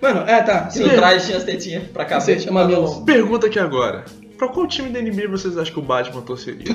Mano, 0.00 0.20
é, 0.28 0.42
tá. 0.42 0.68
Se 0.70 0.82
no 0.82 0.90
trás 0.90 1.24
tinha 1.24 1.38
as 1.38 1.44
tetinhas 1.44 1.84
pra 1.84 2.04
cá. 2.04 2.16
Cacete, 2.16 2.48
é 2.48 2.50
mamilos. 2.50 2.98
Pergunta 3.04 3.46
aqui 3.46 3.58
agora. 3.58 4.04
Pra 4.36 4.48
qual 4.48 4.66
time 4.66 4.90
da 4.90 5.00
NBA 5.00 5.28
vocês 5.28 5.56
acham 5.56 5.72
que 5.72 5.78
o 5.78 5.82
Batman 5.82 6.20
torceria? 6.22 6.74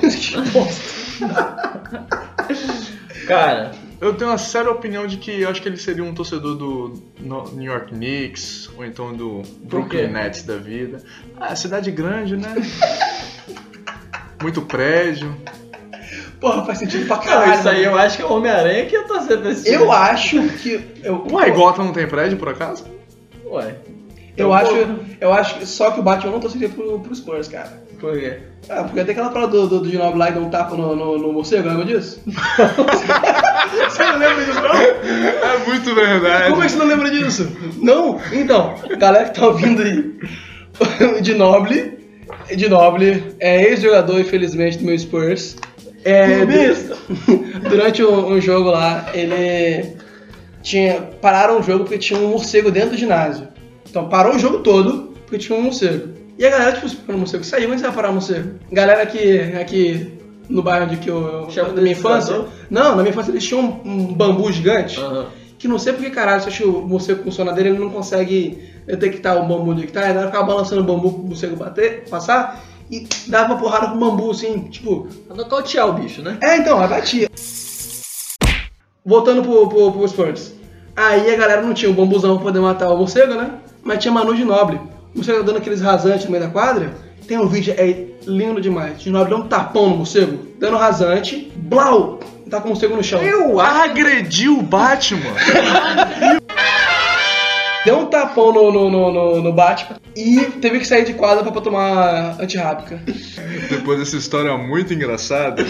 Cara, 3.26 3.72
Eu 4.00 4.14
tenho 4.14 4.30
uma 4.30 4.38
séria 4.38 4.70
opinião 4.70 5.06
de 5.06 5.18
que 5.18 5.42
eu 5.42 5.50
acho 5.50 5.60
que 5.60 5.68
ele 5.68 5.76
seria 5.76 6.02
um 6.02 6.14
torcedor 6.14 6.56
do 6.56 6.94
New 7.52 7.70
York 7.70 7.92
Knicks, 7.92 8.70
ou 8.76 8.84
então 8.84 9.14
do 9.14 9.42
Brooklyn? 9.62 10.08
Nets 10.08 10.42
da 10.42 10.56
vida. 10.56 11.04
Ah, 11.38 11.54
cidade 11.54 11.90
grande, 11.90 12.36
né? 12.36 12.54
Muito 14.42 14.62
prédio. 14.62 15.36
Porra, 16.40 16.64
faz 16.64 16.78
sentido 16.78 17.06
pra 17.06 17.18
cara, 17.18 17.40
caralho. 17.40 17.60
isso 17.60 17.68
aí 17.68 17.84
eu 17.84 17.98
acho 17.98 18.16
que 18.16 18.22
é 18.22 18.26
o 18.26 18.32
Homem-Aranha 18.32 18.86
que 18.86 18.94
ia 18.94 19.04
torcer 19.04 19.38
pra 19.38 19.50
esse 19.50 19.64
time. 19.64 19.76
Eu 19.76 19.92
acho 19.92 20.48
que. 20.48 20.80
Eu, 21.02 21.26
Ué, 21.30 21.50
Gotham 21.50 21.84
não 21.84 21.92
tem 21.92 22.06
prédio, 22.06 22.38
por 22.38 22.48
acaso? 22.48 22.84
Ué. 23.44 23.74
eu, 24.36 24.52
acho, 24.52 24.72
eu 25.20 25.32
acho 25.32 25.58
que 25.58 25.66
só 25.66 25.90
que 25.90 26.00
o 26.00 26.02
Batman 26.02 26.32
não 26.32 26.40
torceria 26.40 26.68
pro, 26.70 26.98
pro 26.98 27.14
Spurs, 27.14 27.48
cara. 27.48 27.82
Por 28.00 28.18
quê? 28.18 28.38
Ah, 28.68 28.84
porque 28.84 29.04
tem 29.04 29.12
aquela 29.12 29.28
parada 29.28 29.52
do, 29.52 29.66
do, 29.68 29.80
do 29.80 29.90
Ginobili 29.90 30.18
lá 30.18 30.30
e 30.30 30.32
dá 30.32 30.40
um 30.40 30.48
tapa 30.48 30.74
no, 30.74 30.96
no, 30.96 31.18
no 31.18 31.32
morcego, 31.32 31.68
lembra 31.68 31.84
disso? 31.84 32.22
você 32.24 34.02
não 34.04 34.18
lembra 34.18 34.44
disso, 34.44 34.60
não? 34.62 34.74
É 34.74 35.58
muito 35.66 35.94
verdade. 35.94 36.50
Como 36.50 36.62
é 36.62 36.66
que 36.66 36.72
você 36.72 36.78
não 36.78 36.86
lembra 36.86 37.10
disso? 37.10 37.54
Não? 37.76 38.18
Então, 38.32 38.76
galera 38.98 39.28
que 39.28 39.38
tá 39.38 39.46
ouvindo 39.46 39.82
aí, 39.82 40.14
o 41.20 41.22
Ginobili, 41.22 41.98
Ginobili 42.56 43.34
é 43.38 43.64
ex-jogador, 43.64 44.20
infelizmente, 44.20 44.78
do 44.78 44.84
meu 44.84 44.98
Spurs. 44.98 45.56
É, 46.04 46.44
du- 46.46 46.96
durante 47.68 48.02
um, 48.04 48.32
um 48.32 48.40
jogo 48.40 48.70
lá, 48.70 49.10
ele 49.12 49.96
tinha 50.62 51.00
pararam 51.20 51.60
o 51.60 51.62
jogo 51.62 51.84
porque 51.84 51.98
tinha 51.98 52.18
um 52.18 52.28
morcego 52.28 52.70
dentro 52.70 52.90
do 52.90 52.96
ginásio. 52.96 53.48
Então 53.88 54.08
parou 54.08 54.34
o 54.34 54.38
jogo 54.38 54.58
todo 54.58 55.14
porque 55.24 55.38
tinha 55.38 55.58
um 55.58 55.62
morcego. 55.62 56.08
E 56.38 56.46
a 56.46 56.50
galera, 56.50 56.72
tipo, 56.72 57.12
o 57.12 57.18
morcego 57.18 57.44
saiu, 57.44 57.68
mas 57.68 57.82
vai 57.82 57.92
parar 57.92 58.10
o 58.10 58.14
morcego. 58.14 58.54
Galera 58.72 59.02
aqui, 59.02 59.38
aqui 59.60 60.12
no 60.48 60.62
bairro 60.62 60.86
de 60.88 60.96
que 60.96 61.08
eu, 61.10 61.48
Chama 61.50 61.70
da 61.74 61.82
minha 61.82 61.92
infância. 61.92 62.44
Não, 62.70 62.90
na 62.96 63.02
minha 63.02 63.10
infância 63.10 63.30
eles 63.30 63.44
tinham 63.46 63.80
um, 63.84 63.90
um 63.90 64.14
bambu 64.14 64.50
gigante. 64.50 64.98
Aham. 64.98 65.26
Que 65.58 65.68
não 65.68 65.78
sei 65.78 65.92
porque 65.92 66.08
caralho, 66.08 66.40
se 66.40 66.48
acha 66.48 66.62
que 66.62 66.68
o 66.68 66.80
morcego 66.80 67.22
funciona 67.22 67.52
dele, 67.52 67.68
ele 67.68 67.78
não 67.78 67.90
consegue 67.90 68.58
detectar 68.86 69.36
o 69.36 69.46
bambu 69.46 69.72
onde 69.72 69.86
que 69.86 69.92
tá, 69.92 70.08
ele 70.08 70.18
ficava 70.24 70.44
balançando 70.44 70.80
o 70.80 70.84
bambu 70.84 71.12
pro 71.12 71.22
morcego 71.24 71.54
bater, 71.56 72.04
passar, 72.08 72.64
e 72.90 73.06
dava 73.28 73.52
uma 73.52 73.60
porrada 73.60 73.88
com 73.88 73.94
o 73.94 73.98
bambu, 73.98 74.30
assim, 74.30 74.62
tipo. 74.62 75.06
Pra 75.26 75.36
nocautear 75.36 75.88
o 75.88 75.92
bicho, 75.92 76.22
né? 76.22 76.38
É, 76.42 76.56
então, 76.56 76.80
aí 76.80 76.88
batia. 76.88 77.30
Voltando 79.04 79.42
pro, 79.42 79.68
pro, 79.68 79.92
pro 79.92 80.08
Spurs. 80.08 80.52
Aí 80.96 81.32
a 81.32 81.36
galera 81.36 81.62
não 81.62 81.72
tinha 81.72 81.90
o 81.90 81.94
bambuzão 81.94 82.36
pra 82.36 82.46
poder 82.46 82.60
matar 82.60 82.90
o 82.90 82.98
morcego, 82.98 83.34
né? 83.34 83.52
Mas 83.82 84.00
tinha 84.00 84.12
Manu 84.12 84.36
Ginoble. 84.36 84.80
O 85.14 85.18
morcego 85.18 85.42
dando 85.44 85.58
aqueles 85.58 85.80
rasantes 85.80 86.24
no 86.24 86.32
meio 86.32 86.44
da 86.44 86.50
quadra. 86.50 86.92
Tem 87.26 87.38
um 87.38 87.46
vídeo, 87.46 87.74
é 87.76 88.06
lindo 88.26 88.60
demais. 88.60 89.00
Ginoble 89.00 89.30
dá 89.30 89.36
um 89.36 89.46
tapão 89.46 89.90
no 89.90 89.96
morcego, 89.98 90.38
dando 90.58 90.76
rasante, 90.76 91.52
blau! 91.56 92.18
Tá 92.50 92.60
com 92.60 92.66
o 92.66 92.70
morcego 92.70 92.96
no 92.96 93.04
chão. 93.04 93.22
Eu 93.22 93.60
agredi 93.60 94.48
o 94.48 94.60
Batman. 94.60 95.30
Deu 97.84 97.98
um 97.98 98.06
tapão 98.06 98.52
no, 98.52 98.70
no, 98.70 98.90
no, 98.90 99.12
no, 99.12 99.42
no 99.42 99.52
Batman 99.52 99.96
e 100.14 100.38
teve 100.60 100.80
que 100.80 100.86
sair 100.86 101.04
de 101.04 101.14
quadra 101.14 101.50
pra 101.50 101.60
tomar 101.62 102.36
antirrábica. 102.40 103.00
Depois 103.70 103.98
dessa 103.98 104.16
história 104.16 104.56
muito 104.58 104.92
engraçada. 104.92 105.64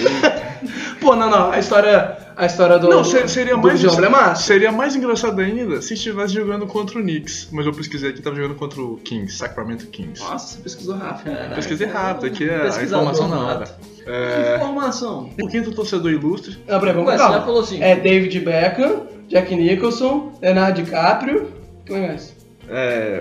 Pô, 1.00 1.14
não, 1.14 1.30
não, 1.30 1.50
a 1.52 1.58
história, 1.60 2.16
a 2.36 2.46
história 2.46 2.78
do. 2.80 2.88
Não, 2.88 3.04
se- 3.04 3.28
seria 3.28 3.54
do 3.56 3.62
mais 3.62 3.82
é 3.84 4.08
massa. 4.08 4.42
Seria 4.42 4.72
mais 4.72 4.96
engraçado 4.96 5.40
ainda 5.40 5.80
se 5.80 5.94
estivesse 5.94 6.34
jogando 6.34 6.66
contra 6.66 6.98
o 6.98 7.02
Knicks. 7.02 7.48
Mas 7.52 7.64
eu 7.64 7.72
pesquisei 7.72 8.10
aqui, 8.10 8.20
tava 8.20 8.34
jogando 8.34 8.56
contra 8.56 8.80
o 8.82 8.96
Kings, 8.96 9.36
Sacramento 9.36 9.86
Kings. 9.86 10.20
Nossa, 10.20 10.56
você 10.56 10.62
pesquisou 10.62 10.96
rápido. 10.96 11.32
Caraca. 11.32 11.54
Pesquisei 11.54 11.86
rápido, 11.86 12.26
aqui 12.26 12.48
é 12.48 12.62
a 12.62 12.82
informação 12.82 13.28
na 13.28 13.38
hora. 13.38 13.58
nato. 13.60 13.72
É, 14.06 14.56
Informação. 14.56 15.30
o 15.40 15.46
quinto 15.46 15.70
torcedor 15.72 16.10
ilustre. 16.10 16.58
Não, 16.66 16.80
peraí, 16.80 16.94
vamos 16.94 17.08
Ué, 17.08 17.16
com 17.16 17.18
você 17.18 17.24
calma. 17.24 17.38
já 17.38 17.44
falou 17.44 17.60
assim. 17.60 17.82
É 17.82 17.94
David 17.94 18.40
Beckham, 18.40 19.02
Jack 19.28 19.54
Nicholson, 19.54 20.32
Leonardo 20.42 20.82
DiCaprio. 20.82 21.59
Mais? 21.88 22.34
É. 22.68 23.18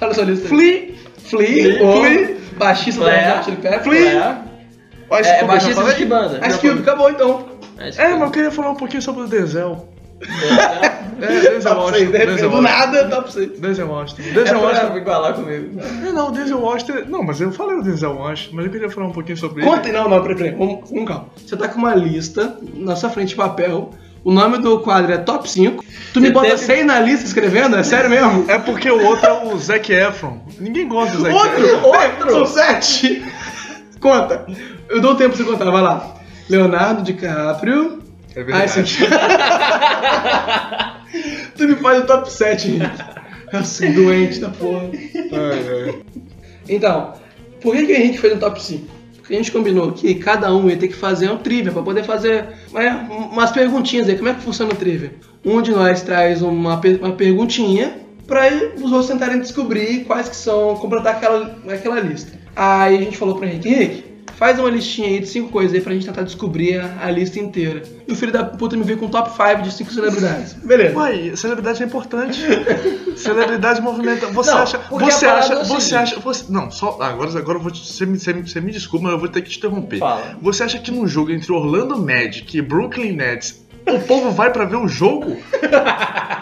Olha 0.00 0.14
só 0.14 0.22
a 0.22 0.24
lista. 0.24 0.44
aí. 0.46 0.48
Flea. 0.48 0.94
Flea, 1.18 1.78
Flea, 1.78 2.36
baixista 2.56 3.02
Flea, 3.02 3.12
Red 3.14 3.32
Hot 3.38 3.44
Chili 3.44 3.56
Peppers. 3.58 3.82
Flea. 3.84 4.44
É, 5.10 5.20
esse 5.20 5.44
baixista 5.44 5.84
de 5.84 5.94
que 5.94 6.04
banda? 6.04 6.46
Ice 6.46 6.58
Cube, 6.58 6.80
acabou 6.80 7.10
então. 7.10 7.48
É, 7.78 8.08
mas 8.08 8.20
eu 8.22 8.30
queria 8.30 8.50
falar 8.50 8.70
um 8.70 8.76
pouquinho 8.76 9.02
sobre 9.02 9.22
o 9.22 9.26
Denzel. 9.26 9.88
É, 10.20 11.00
É, 11.20 11.26
Denzel 11.26 11.60
6, 11.60 11.64
Washington. 11.66 12.10
Denzel 12.12 12.36
do 12.50 12.56
Washington. 12.56 12.60
nada, 12.62 13.08
top 13.08 13.32
6. 13.32 13.60
Denzel 13.60 13.88
Washington. 13.88 14.22
é 14.22 14.32
Denzel 14.32 14.60
Washington. 14.60 14.86
pra 14.90 14.96
igualar 14.98 15.34
comigo. 15.34 15.80
É, 15.80 16.12
não, 16.12 16.32
Denzel 16.32 16.60
Washington. 16.60 16.94
Não, 17.08 17.22
mas 17.22 17.40
eu 17.40 17.52
falei 17.52 17.76
o 17.76 17.82
Denzel 17.82 18.12
Washington, 18.14 18.56
mas 18.56 18.64
eu 18.66 18.72
queria 18.72 18.90
falar 18.90 19.06
um 19.08 19.12
pouquinho 19.12 19.36
sobre 19.36 19.62
Conta, 19.62 19.88
ele. 19.88 19.98
não, 19.98 20.08
não, 20.08 20.22
peraí, 20.22 20.36
peraí, 20.36 20.52
vamos 20.52 20.88
com 20.88 21.04
calma. 21.04 21.26
Você 21.36 21.56
tá 21.56 21.68
com 21.68 21.78
uma 21.78 21.94
lista 21.94 22.56
na 22.74 22.96
sua 22.96 23.10
frente 23.10 23.30
de 23.30 23.34
papel, 23.36 23.90
o 24.24 24.32
nome 24.32 24.58
do 24.58 24.80
quadro 24.80 25.12
é 25.12 25.18
Top 25.18 25.48
5. 25.50 25.84
Tu 26.12 26.20
me 26.20 26.28
Você 26.28 26.32
bota 26.32 26.48
teve- 26.50 26.64
6 26.64 26.86
na 26.86 27.00
lista 27.00 27.26
escrevendo? 27.26 27.76
É 27.76 27.82
sério 27.82 28.10
mesmo? 28.10 28.44
É 28.48 28.58
porque 28.58 28.90
o 28.90 29.04
outro 29.06 29.26
é 29.26 29.32
o 29.44 29.58
Zac 29.58 29.92
Efron. 29.92 30.38
Ninguém 30.58 30.88
gosta 30.88 31.16
do 31.16 31.22
Zac 31.22 31.34
Outro! 31.34 31.64
Efron. 31.66 31.88
Outro! 31.88 32.30
São 32.30 32.46
sete! 32.46 33.22
Conta. 34.00 34.46
Eu 34.88 35.00
dou 35.00 35.14
tempo 35.14 35.36
pra 35.36 35.44
você 35.44 35.50
contar, 35.50 35.70
vai 35.70 35.82
lá. 35.82 36.14
Leonardo 36.48 37.02
DiCaprio. 37.02 38.00
É 38.34 38.40
Ai, 38.40 38.44
verdade. 38.44 38.88
sim. 38.88 39.04
tu 41.56 41.64
me 41.66 41.74
faz 41.76 42.02
o 42.02 42.06
top 42.06 42.32
7, 42.32 42.68
Henrique. 42.68 43.04
Eu 43.52 43.64
sou 43.64 43.92
doente 43.92 44.38
da 44.38 44.48
porra. 44.48 44.90
Ai, 44.92 45.88
ai. 45.88 46.02
Então, 46.68 47.14
por 47.60 47.74
que, 47.74 47.86
que 47.86 47.92
o 47.92 47.96
Henrique 47.96 48.18
fez 48.18 48.34
um 48.34 48.38
top 48.38 48.62
5? 48.62 48.86
Porque 49.30 49.36
a 49.36 49.42
gente 49.44 49.52
combinou 49.52 49.92
que 49.92 50.12
cada 50.16 50.52
um 50.52 50.68
ia 50.68 50.76
ter 50.76 50.88
que 50.88 50.96
fazer 50.96 51.30
um 51.30 51.36
trivia 51.36 51.70
pra 51.70 51.82
poder 51.82 52.02
fazer 52.02 52.48
é, 52.74 52.90
umas 53.12 53.52
perguntinhas 53.52 54.08
aí. 54.08 54.16
Como 54.16 54.28
é 54.28 54.34
que 54.34 54.40
funciona 54.40 54.72
o 54.72 54.76
trivia? 54.76 55.14
Um 55.44 55.62
de 55.62 55.70
nós 55.70 56.02
traz 56.02 56.42
uma, 56.42 56.80
uma 57.00 57.12
perguntinha 57.12 57.96
pra 58.26 58.48
os 58.76 58.90
outros 58.90 59.06
tentarem 59.06 59.38
descobrir 59.38 60.04
quais 60.04 60.28
que 60.28 60.34
são, 60.34 60.74
completar 60.74 61.14
aquela, 61.14 61.56
aquela 61.68 62.00
lista. 62.00 62.32
Aí 62.56 62.96
a 62.96 63.00
gente 63.02 63.16
falou 63.16 63.36
pro 63.36 63.46
Henrique, 63.46 63.68
Henrique, 63.68 64.04
faz 64.40 64.58
uma 64.58 64.70
listinha 64.70 65.06
aí 65.06 65.20
de 65.20 65.26
cinco 65.26 65.50
coisas 65.50 65.74
aí 65.74 65.82
pra 65.82 65.92
gente 65.92 66.06
tentar 66.06 66.22
descobrir 66.22 66.80
a, 66.80 67.04
a 67.06 67.10
lista 67.10 67.38
inteira. 67.38 67.82
E 68.08 68.12
o 68.12 68.16
filho 68.16 68.32
da 68.32 68.42
puta 68.42 68.74
me 68.74 68.82
veio 68.82 68.98
com 68.98 69.04
um 69.04 69.10
top 69.10 69.30
5 69.30 69.62
de 69.62 69.70
cinco 69.70 69.92
celebridades. 69.92 70.54
Beleza. 70.64 70.96
Uai, 70.96 71.36
celebridade 71.36 71.82
é 71.82 71.86
importante. 71.86 72.40
celebridade 73.16 73.80
movimenta. 73.82 74.26
Você 74.28 74.50
Não, 74.50 74.58
acha. 74.58 74.78
Você 74.90 75.26
acha. 75.26 75.52
é 75.54 75.64
Você 75.64 75.94
acha. 75.94 76.18
Você, 76.20 76.44
não, 76.48 76.70
só. 76.70 76.96
Agora, 77.00 77.38
agora 77.38 77.58
eu 77.58 77.62
vou 77.62 77.70
te, 77.70 77.86
você, 77.86 78.06
me, 78.06 78.18
você, 78.18 78.32
me- 78.32 78.48
você 78.48 78.60
me 78.60 78.72
desculpa, 78.72 79.04
mas 79.04 79.12
eu 79.12 79.18
vou 79.18 79.28
ter 79.28 79.42
que 79.42 79.50
te 79.50 79.58
interromper. 79.58 79.98
Fala. 79.98 80.36
Você 80.40 80.62
acha 80.62 80.78
que 80.78 80.90
num 80.90 81.06
jogo 81.06 81.30
entre 81.30 81.52
Orlando 81.52 81.98
Magic 81.98 82.56
e 82.56 82.62
Brooklyn 82.62 83.12
Nets. 83.12 83.60
O 83.86 83.98
povo 84.00 84.30
vai 84.30 84.50
pra 84.52 84.64
ver 84.64 84.76
o 84.76 84.86
jogo? 84.88 85.36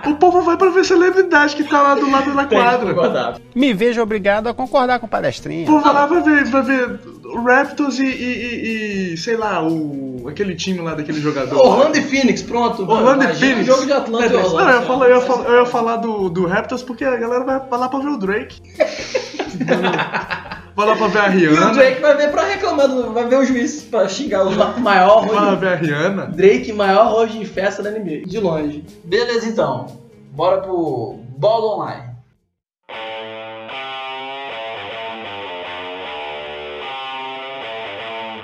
o 0.07 0.15
povo 0.17 0.43
vai 0.43 0.57
pra 0.57 0.71
ver 0.71 0.85
celebridade 0.85 1.55
que 1.57 1.65
tá 1.65 1.81
lá 1.83 1.95
do 1.95 2.11
lado 2.11 2.35
da 2.35 2.45
quadra. 2.47 3.37
Me 3.55 3.73
vejo 3.73 4.01
obrigado 4.03 4.49
a 4.49 4.55
concordar 4.55 4.99
com 4.99 5.07
o 5.07 5.09
O 5.09 5.11
palestrinha. 5.11 5.67
povo 5.67 5.81
vai 5.83 5.93
lá 5.95 6.07
vai 6.07 6.23
ver, 6.23 6.45
vai 6.47 6.63
ver 6.63 7.01
o 7.25 7.43
Raptors 7.43 7.99
e, 7.99 8.07
e- 8.07 8.09
e- 8.09 9.13
e, 9.13 9.17
sei 9.17 9.37
lá, 9.37 9.63
o, 9.63 10.27
aquele 10.29 10.55
time 10.55 10.81
lá 10.81 10.95
daquele 10.95 11.21
jogador. 11.21 11.57
Orlando 11.59 11.99
e 11.99 12.03
Phoenix, 12.03 12.43
pronto. 12.43 12.83
Orlando 12.91 13.25
e 13.25 13.35
Phoenix. 13.35 13.67
jogo 13.67 13.85
de 13.87 13.93
Atlanta 13.93 14.37
Orlando. 14.37 14.57
Não, 14.57 14.71
eu 14.71 14.81
ia 14.81 14.83
falar, 14.87 15.09
eu 15.09 15.15
ia 15.17 15.21
falar, 15.23 15.45
eu 15.49 15.59
ia 15.61 15.67
falar 15.67 15.97
do, 15.97 16.29
do 16.31 16.47
Raptors 16.47 16.83
porque 16.83 17.05
a 17.05 17.17
galera 17.17 17.45
vai, 17.45 17.61
vai 17.61 17.79
lá 17.79 17.89
pra 17.89 17.99
ver 18.01 18.09
o 18.09 18.17
Drake. 18.19 18.61
Vai 20.79 20.87
lá 20.87 20.95
pra 20.97 21.09
ver 21.09 21.19
a 21.19 21.29
E 21.35 21.47
o 21.49 21.51
Rihanna. 21.51 21.73
Drake 21.75 22.01
vai 22.01 22.17
ver 22.17 22.31
pra 22.31 22.45
reclamar, 22.45 22.87
do- 22.87 23.13
vai 23.13 23.27
ver 23.27 23.39
o 23.41 23.45
juiz 23.45 23.83
pra 23.83 24.07
xingar 24.09 24.47
o 24.47 24.53
Ma- 24.55 24.77
Maior 24.79 25.27
Vai 25.27 25.35
lá 25.35 25.55
ver 25.57 25.69
a 25.71 25.75
Rihanna. 25.75 26.27
Drake, 26.27 26.73
maior 26.73 27.11
road 27.11 27.37
de 27.37 27.45
festa 27.45 27.83
da 27.83 27.91
NBA. 27.91 28.25
De 28.25 28.39
longe. 28.39 28.85
Beleza 29.03 29.49
então, 29.49 29.87
bora 30.31 30.59
pro 30.61 31.19
Ball 31.37 31.79
Online. 31.81 32.09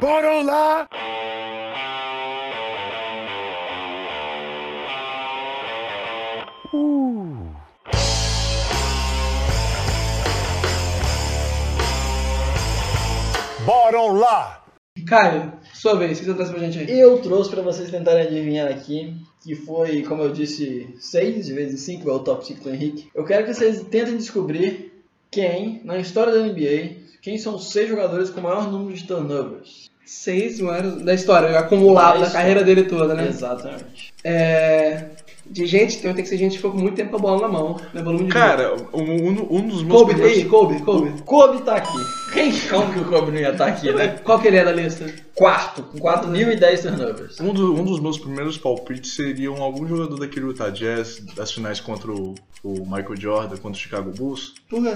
Bora 0.00 0.42
lá! 0.42 0.86
Bora 13.64 14.00
lá! 14.12 14.62
Caio, 15.06 15.52
sua 15.72 15.96
vez, 15.96 16.18
o 16.18 16.20
que 16.20 16.26
você 16.26 16.34
traz 16.34 16.50
pra 16.50 16.60
gente 16.60 16.78
aí? 16.78 17.00
Eu 17.00 17.18
trouxe 17.18 17.50
pra 17.50 17.62
vocês 17.62 17.90
tentarem 17.90 18.26
adivinhar 18.26 18.70
aqui, 18.70 19.16
que 19.42 19.54
foi, 19.54 20.02
como 20.02 20.22
eu 20.22 20.32
disse, 20.32 20.94
6 21.00 21.46
de 21.46 21.52
vezes 21.54 21.80
5 21.80 22.08
é 22.08 22.12
o 22.12 22.18
top 22.18 22.46
5 22.46 22.62
do 22.62 22.70
Henrique. 22.70 23.08
Eu 23.14 23.24
quero 23.24 23.44
que 23.44 23.54
vocês 23.54 23.82
tentem 23.84 24.16
descobrir 24.16 25.02
quem, 25.30 25.80
na 25.82 25.98
história 25.98 26.32
da 26.32 26.46
NBA, 26.46 26.96
quem 27.22 27.38
são 27.38 27.54
os 27.54 27.70
6 27.72 27.88
jogadores 27.88 28.30
com 28.30 28.40
o 28.40 28.42
maior 28.42 28.70
número 28.70 28.94
de 28.94 29.06
turnovers. 29.06 29.90
Seis 30.04 30.60
maiores 30.60 31.02
da 31.02 31.14
história, 31.14 31.58
acumulado 31.58 32.20
Da 32.20 32.30
carreira 32.30 32.62
dele 32.62 32.84
toda, 32.84 33.14
né? 33.14 33.26
Exatamente. 33.26 34.12
É. 34.22 35.12
De 35.46 35.66
gente, 35.66 35.96
então 35.98 36.14
tem 36.14 36.22
que 36.22 36.28
ser 36.28 36.38
gente 36.38 36.52
que 36.52 36.56
ficou 36.56 36.70
com 36.72 36.78
muito 36.78 36.96
tempo 36.96 37.10
com 37.10 37.16
a 37.16 37.20
bola 37.20 37.42
na 37.42 37.48
mão, 37.48 37.76
né? 37.92 38.02
Volume 38.02 38.24
de 38.24 38.30
Cara, 38.32 38.74
um, 38.92 39.00
um- 39.02 39.46
um 39.50 39.68
dos 39.68 39.82
meus 39.82 40.00
Kobe, 40.00 40.14
primeiros... 40.14 40.38
aí, 40.38 40.44
Kobe, 40.46 40.80
Kobe. 40.82 41.22
Kobe 41.22 41.62
tá 41.62 41.76
aqui. 41.76 41.98
Quem 42.32 42.52
como 42.68 42.92
que 42.92 42.98
o 43.00 43.04
Kobe 43.04 43.30
não 43.32 43.38
ia 43.38 43.50
estar 43.50 43.66
aqui, 43.66 43.92
né? 43.92 44.08
Qual 44.24 44.38
que 44.40 44.48
ele 44.48 44.56
é 44.56 44.64
da 44.64 44.72
lista? 44.72 45.06
Quarto, 45.34 45.82
com 45.82 45.98
4.010 45.98 46.82
turnovers. 46.82 47.40
Um, 47.40 47.52
do- 47.52 47.74
um 47.74 47.84
dos 47.84 48.00
meus 48.00 48.18
primeiros 48.18 48.56
palpites 48.56 49.14
seriam 49.14 49.62
algum 49.62 49.86
jogador 49.86 50.18
daquele 50.18 50.46
Utah 50.46 50.70
Jazz 50.70 51.20
das 51.36 51.52
finais 51.52 51.78
contra 51.78 52.10
o, 52.10 52.34
o 52.62 52.80
Michael 52.86 53.16
Jordan, 53.20 53.56
contra 53.56 53.70
o 53.72 53.74
Chicago 53.82 54.10
Bulls. 54.10 54.54
Por 54.70 54.82
quê? 54.82 54.94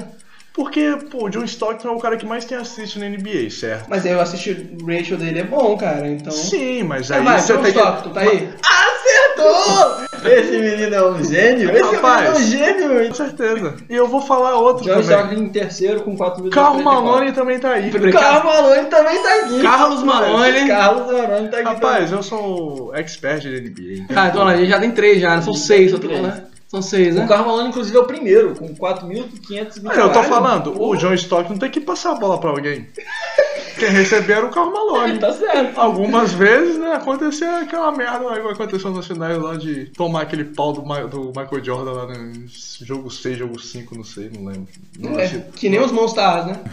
Porque, 0.54 0.96
pô, 1.08 1.26
o 1.26 1.28
John 1.30 1.44
Stockton 1.44 1.88
é 1.88 1.92
o 1.92 1.98
cara 2.00 2.16
que 2.16 2.26
mais 2.26 2.44
tem 2.44 2.58
assist 2.58 2.98
na 2.98 3.08
NBA, 3.08 3.48
certo? 3.50 3.88
Mas 3.88 4.04
aí 4.04 4.10
eu 4.10 4.20
assisti 4.20 4.50
o 4.82 4.86
ratio 4.86 5.16
dele 5.16 5.38
é 5.40 5.44
bom, 5.44 5.76
cara, 5.76 6.08
então. 6.08 6.32
Sim, 6.32 6.82
mas 6.82 7.10
É, 7.12 7.18
aí 7.18 7.22
vai, 7.24 7.40
você 7.40 7.52
John 7.54 7.62
tem 7.62 7.72
que... 7.72 7.78
Stockton, 7.78 8.10
tá 8.10 8.20
aí? 8.22 8.48
Acertou! 8.68 10.07
Esse 10.28 10.58
menino 10.58 10.94
é 10.94 11.10
um 11.10 11.24
gênio. 11.24 11.70
Esse 11.70 11.94
Rapaz. 11.96 12.38
menino 12.38 12.62
é 12.62 12.66
um 12.66 12.88
gênio. 12.88 13.08
Com 13.08 13.14
certeza. 13.14 13.74
E 13.88 13.94
eu 13.96 14.06
vou 14.08 14.20
falar 14.20 14.56
outro 14.56 14.84
John 14.84 14.90
também. 14.90 15.04
Stockton 15.04 15.34
em 15.42 15.48
terceiro 15.48 16.00
com 16.02 16.16
4.000 16.16 16.50
Carl 16.50 16.78
Malone 16.82 17.32
também 17.32 17.58
tá 17.58 17.70
aí. 17.72 17.90
Carlos 17.90 18.44
Malone 18.44 18.86
também 18.88 19.22
tá 19.22 19.34
aqui. 19.34 19.62
Carlos 19.62 20.02
Malone. 20.02 20.66
Carlos 20.68 21.06
Malone 21.12 21.48
tá 21.48 21.56
aqui. 21.58 21.68
Rapaz, 21.68 22.12
eu 22.12 22.22
sou 22.22 22.94
expert 22.94 23.40
de 23.40 23.60
NBA. 23.60 24.14
Tá, 24.14 24.28
então 24.28 24.46
a 24.46 24.56
gente 24.56 24.68
já 24.68 24.78
tem 24.80 24.90
três 24.90 25.20
já, 25.20 25.36
né? 25.36 25.42
São 25.42 25.54
seis, 25.54 25.90
só 25.90 25.98
tô, 25.98 26.08
né? 26.08 26.44
São 26.68 26.82
seis, 26.82 27.16
O 27.16 27.20
né? 27.20 27.26
Carlos 27.26 27.46
Malone, 27.46 27.68
inclusive, 27.70 27.96
é 27.96 28.00
o 28.00 28.04
primeiro, 28.04 28.54
com 28.54 28.68
4.520. 28.74 29.82
Ah, 29.86 29.94
eu 29.94 30.12
tô 30.12 30.22
falando, 30.24 30.80
o 30.82 30.94
John 30.96 31.14
Stockton 31.14 31.56
tem 31.56 31.70
que 31.70 31.80
passar 31.80 32.12
a 32.12 32.14
bola 32.16 32.38
pra 32.38 32.50
alguém. 32.50 32.86
Quem 33.78 33.88
receber 33.90 34.32
era 34.34 34.46
o 34.46 34.50
Carl 34.50 34.70
Malone. 34.72 35.18
Tá 35.20 35.32
certo. 35.32 35.78
Algumas 35.78 36.32
vezes, 36.32 36.78
né, 36.78 36.94
aconteceu 36.94 37.48
aquela 37.56 37.90
merda 37.92 38.18
que 38.40 38.48
aconteceu 38.48 38.90
nas 38.92 39.06
finais 39.06 39.38
lá 39.38 39.56
de 39.56 39.86
tomar 39.96 40.22
aquele 40.22 40.44
pau 40.44 40.72
do, 40.72 40.84
Ma- 40.84 41.00
do 41.02 41.26
Michael 41.28 41.64
Jordan 41.64 41.92
lá 41.92 42.06
no 42.06 42.44
jogo 42.82 43.10
6, 43.10 43.38
jogo 43.38 43.58
5, 43.60 43.94
não 43.96 44.04
sei, 44.04 44.30
não 44.34 44.44
lembro. 44.46 44.68
Não 44.98 45.18
É, 45.18 45.28
que 45.54 45.68
nem 45.68 45.80
os 45.80 45.92
Monstars, 45.92 46.46
né? 46.46 46.60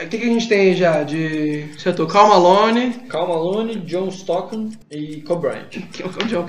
O 0.00 0.06
que, 0.08 0.16
que 0.16 0.24
a 0.24 0.28
gente 0.32 0.48
tem 0.48 0.60
aí 0.60 0.76
já 0.76 1.02
de 1.02 1.66
setor? 1.76 2.06
Carl 2.06 2.28
Malone. 2.28 2.92
Carl 3.08 3.26
Malone, 3.26 3.76
John 3.80 4.06
Stockton 4.08 4.70
e 4.90 5.20
Kobe 5.22 5.48
Bryant. 5.48 5.70
Que 5.92 6.04
é 6.04 6.06
o 6.06 6.10
John. 6.28 6.46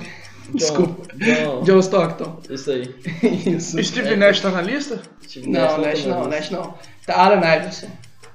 John- 0.50 0.56
Desculpa. 0.58 1.14
John. 1.16 1.62
John 1.62 1.78
Stockton. 1.80 2.38
Isso 2.50 2.70
aí. 2.70 2.94
Isso. 3.56 3.82
Steve 3.82 4.16
Nash 4.16 4.40
tá 4.40 4.50
na 4.50 4.62
lista? 4.62 5.00
Steve 5.26 5.48
Não, 5.48 5.66
tá 5.68 5.78
Nash 5.78 6.04
na 6.06 6.14
não. 6.16 6.28
Nash 6.28 6.50
não. 6.50 6.74
Tá 7.06 7.14
Allen 7.24 7.38
Iverson. 7.38 7.86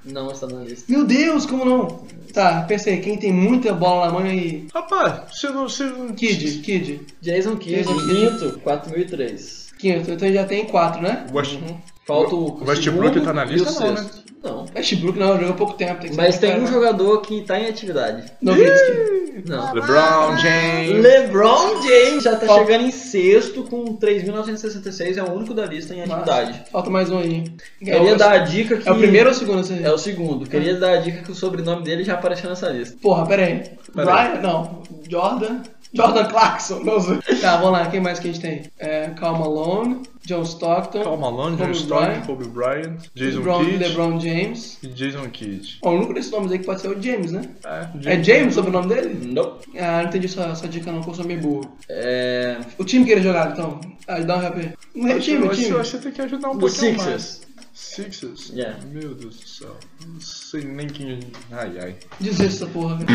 Não 0.04 0.30
está 0.30 0.46
na 0.46 0.60
lista. 0.62 0.84
Meu 0.88 1.04
Deus, 1.04 1.46
como 1.46 1.64
não? 1.64 2.06
Tá, 2.32 2.62
pensei, 2.68 2.98
quem 3.00 3.16
tem 3.16 3.32
muita 3.32 3.72
bola 3.72 4.06
na 4.06 4.12
mão 4.12 4.22
aí? 4.22 4.68
Rapaz, 4.72 5.36
se 5.36 5.48
não. 5.48 5.68
Se 5.68 5.82
não 5.84 6.08
Kid, 6.14 6.58
Kid. 6.60 7.00
Jason 7.20 7.56
Kidd, 7.56 7.76
Jason 7.82 7.96
quinto, 8.06 8.60
4.003. 8.64 9.66
Quinto, 9.78 10.10
então 10.10 10.32
já 10.32 10.44
tem 10.44 10.64
quatro, 10.66 11.02
né? 11.02 11.26
West, 11.32 11.58
Falta 12.06 12.34
o 12.36 12.62
O 12.62 12.64
Westbrook 12.64 13.20
tá 13.20 13.32
na 13.32 13.44
e 13.46 13.48
lista, 13.54 13.70
não, 13.80 13.94
né? 13.94 14.08
Não. 14.46 14.66
Westbrook 14.74 15.18
não, 15.18 15.38
jogou 15.38 15.54
pouco 15.54 15.72
tempo. 15.74 16.00
Tem 16.00 16.10
que 16.10 16.16
Mas 16.16 16.38
tem 16.38 16.50
cara, 16.50 16.62
um 16.62 16.66
jogador 16.66 17.20
que 17.20 17.42
tá 17.42 17.58
em 17.58 17.68
atividade. 17.68 18.24
Nowitzki. 18.40 19.16
Não. 19.48 19.74
LeBron 19.74 20.36
James. 20.38 21.02
LeBron 21.02 21.82
James 21.82 22.24
já 22.24 22.36
tá 22.36 22.46
Qual- 22.46 22.58
chegando 22.60 22.84
em 22.84 22.90
sexto 22.90 23.64
com 23.64 23.84
3.966, 23.96 25.16
é 25.16 25.22
o 25.22 25.32
único 25.32 25.52
da 25.52 25.66
lista 25.66 25.94
em 25.94 26.02
atividade. 26.02 26.62
Falta 26.70 26.88
mais 26.90 27.10
um 27.10 27.18
aí. 27.18 27.44
Queria 27.78 28.10
é 28.10 28.14
o, 28.14 28.16
dar 28.16 28.32
a 28.32 28.38
dica 28.38 28.76
que. 28.76 28.88
É 28.88 28.92
o 28.92 28.96
primeiro 28.98 29.28
ou 29.28 29.34
o 29.34 29.38
segundo? 29.38 29.64
Você... 29.64 29.80
É 29.82 29.90
o 29.92 29.98
segundo. 29.98 30.48
Queria 30.48 30.74
dar 30.76 30.92
a 30.92 30.96
dica 30.98 31.22
que 31.22 31.30
o 31.30 31.34
sobrenome 31.34 31.82
dele 31.82 32.04
já 32.04 32.14
apareceu 32.14 32.48
nessa 32.48 32.68
lista. 32.70 32.96
Porra, 33.00 33.26
pera 33.26 33.44
aí. 33.44 33.70
Brian? 33.94 34.40
Não. 34.42 34.82
Jordan? 35.08 35.60
Jordan 35.96 36.24
Clarkson. 36.26 36.80
Não 36.80 37.00
sei. 37.00 37.16
Tá, 37.40 37.56
vamos 37.56 37.72
lá. 37.72 37.86
Quem 37.90 38.00
mais 38.00 38.18
que 38.18 38.28
a 38.28 38.32
gente 38.32 38.40
tem? 38.42 38.62
É, 38.78 39.08
Karl 39.10 39.38
Malone, 39.38 40.02
John 40.24 40.42
Stockton, 40.42 41.02
Carl 41.02 41.16
Malone, 41.16 41.56
John 41.56 41.70
Stockton, 41.70 42.20
Kobe 42.26 42.48
Bryant, 42.48 42.98
Jason 43.14 43.38
LeBron, 43.38 43.64
Kidd 43.64 43.76
LeBron 43.78 44.20
James. 44.20 44.78
e 44.82 44.88
Jason 44.88 45.28
Kidd. 45.30 45.78
Ó, 45.82 45.90
o 45.90 45.96
único 45.96 46.14
desses 46.14 46.30
nomes 46.30 46.52
aí 46.52 46.58
que 46.58 46.66
pode 46.66 46.80
ser 46.80 46.88
o 46.88 47.00
James, 47.02 47.32
né? 47.32 47.42
É, 47.64 48.12
É 48.14 48.22
James 48.22 48.54
sobre 48.54 48.70
o 48.70 48.72
nome 48.72 48.94
dele? 48.94 49.26
Nope. 49.32 49.66
Ah, 49.78 50.02
não 50.02 50.08
entendi 50.08 50.26
essa, 50.26 50.44
essa 50.46 50.68
dica 50.68 50.90
não, 50.92 51.00
que 51.02 51.10
eu 51.10 51.14
sou 51.14 51.24
meio 51.24 51.40
burro. 51.40 51.76
É. 51.88 52.58
O 52.78 52.84
time 52.84 53.04
que 53.04 53.12
ele 53.12 53.22
jogava, 53.22 53.52
então. 53.52 53.80
Ah, 54.08 54.18
dá 54.20 54.36
um 54.36 54.40
rap. 54.40 54.72
Não 54.94 55.08
é 55.08 55.14
o 55.16 55.20
time, 55.20 55.46
o 55.46 55.50
time. 55.50 55.70
Você 55.72 55.98
tem 55.98 56.12
que 56.12 56.22
ajudar 56.22 56.50
um 56.50 56.58
pouquinho 56.58 56.94
Sixers. 56.98 57.06
mais. 57.06 57.46
Sixers? 57.74 58.50
Yeah. 58.54 58.78
Meu 58.90 59.14
Deus 59.14 59.36
do 59.36 59.46
céu. 59.48 59.76
Não 60.06 60.20
sei 60.20 60.64
nem 60.64 60.86
quem. 60.86 61.20
Ai, 61.52 61.72
ai. 61.80 61.96
Desista 62.18 62.64
essa 62.64 62.66
porra, 62.66 62.96
velho. 62.96 63.06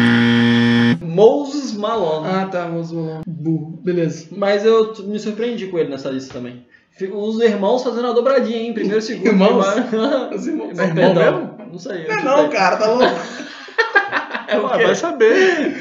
Moses 0.99 1.73
Malone. 1.73 2.27
Ah, 2.27 2.45
tá, 2.51 2.63
vamos 2.65 2.91
lá. 2.91 3.21
Burro. 3.27 3.79
Beleza. 3.83 4.27
Mas 4.31 4.65
eu 4.65 4.93
me 5.05 5.19
surpreendi 5.19 5.67
com 5.67 5.77
ele 5.77 5.89
nessa 5.89 6.09
lista 6.09 6.33
também. 6.33 6.65
Os 7.13 7.39
irmãos 7.41 7.83
fazendo 7.83 8.07
a 8.07 8.11
dobradinha, 8.13 8.59
hein? 8.59 8.73
Primeiro 8.73 8.99
e 8.99 9.01
segundo. 9.01 9.27
Irmãos? 9.27 9.65
Os 10.35 10.45
irmãos. 10.47 10.77
Não, 10.77 10.83
É 10.83 10.87
irmão 10.87 11.13
perdão. 11.15 11.37
mesmo? 11.37 11.57
Não 11.71 11.79
sei. 11.79 12.03
eu 12.05 12.07
Não, 12.09 12.15
chutei. 12.15 12.23
não, 12.43 12.49
cara, 12.49 12.77
tá 12.77 12.87
louco. 12.87 13.05
É 14.47 14.59
o 14.59 14.65
Ah, 14.67 14.77
vai 14.77 14.93
saber. 14.95 15.77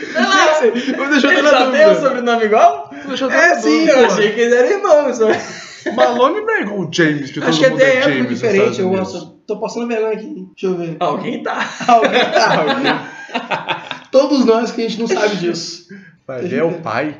Eu 0.96 1.10
deixou 1.10 1.32
Ele 1.32 1.42
na 1.42 1.50
já 1.50 1.70
tem 1.72 1.86
o 1.90 1.94
sobrenome 1.96 2.44
igual? 2.44 2.88
Deixa 3.04 3.24
eu 3.24 3.30
É, 3.32 3.54
sim. 3.56 3.84
Eu 3.88 4.06
achei 4.06 4.32
que 4.32 4.40
eles 4.40 4.54
eram 4.54 4.70
irmãos. 4.70 5.18
Malone 5.96 6.40
não 6.42 6.54
é 6.54 6.60
igual 6.60 6.78
o 6.78 6.88
James, 6.92 7.32
que 7.32 7.42
Acho 7.42 7.58
que 7.58 7.66
até 7.66 7.94
é 7.94 7.96
é 7.96 8.02
James 8.02 8.28
diferente. 8.28 8.80
Eu 8.80 8.90
gosto. 8.90 9.26
Tô 9.44 9.58
passando 9.58 9.88
vergonha 9.88 10.12
aqui. 10.12 10.46
Deixa 10.56 10.66
eu 10.66 10.76
ver. 10.76 10.96
Alguém 11.00 11.42
tá. 11.42 11.68
Alguém 11.88 12.10
tá. 12.30 13.99
Todos 14.10 14.44
nós 14.44 14.70
que 14.72 14.80
a 14.82 14.88
gente 14.88 15.00
não 15.00 15.06
sabe 15.06 15.36
disso. 15.36 15.86
Vai 16.26 16.42
ver, 16.42 16.58
é 16.58 16.64
o 16.64 16.80
pai. 16.80 17.16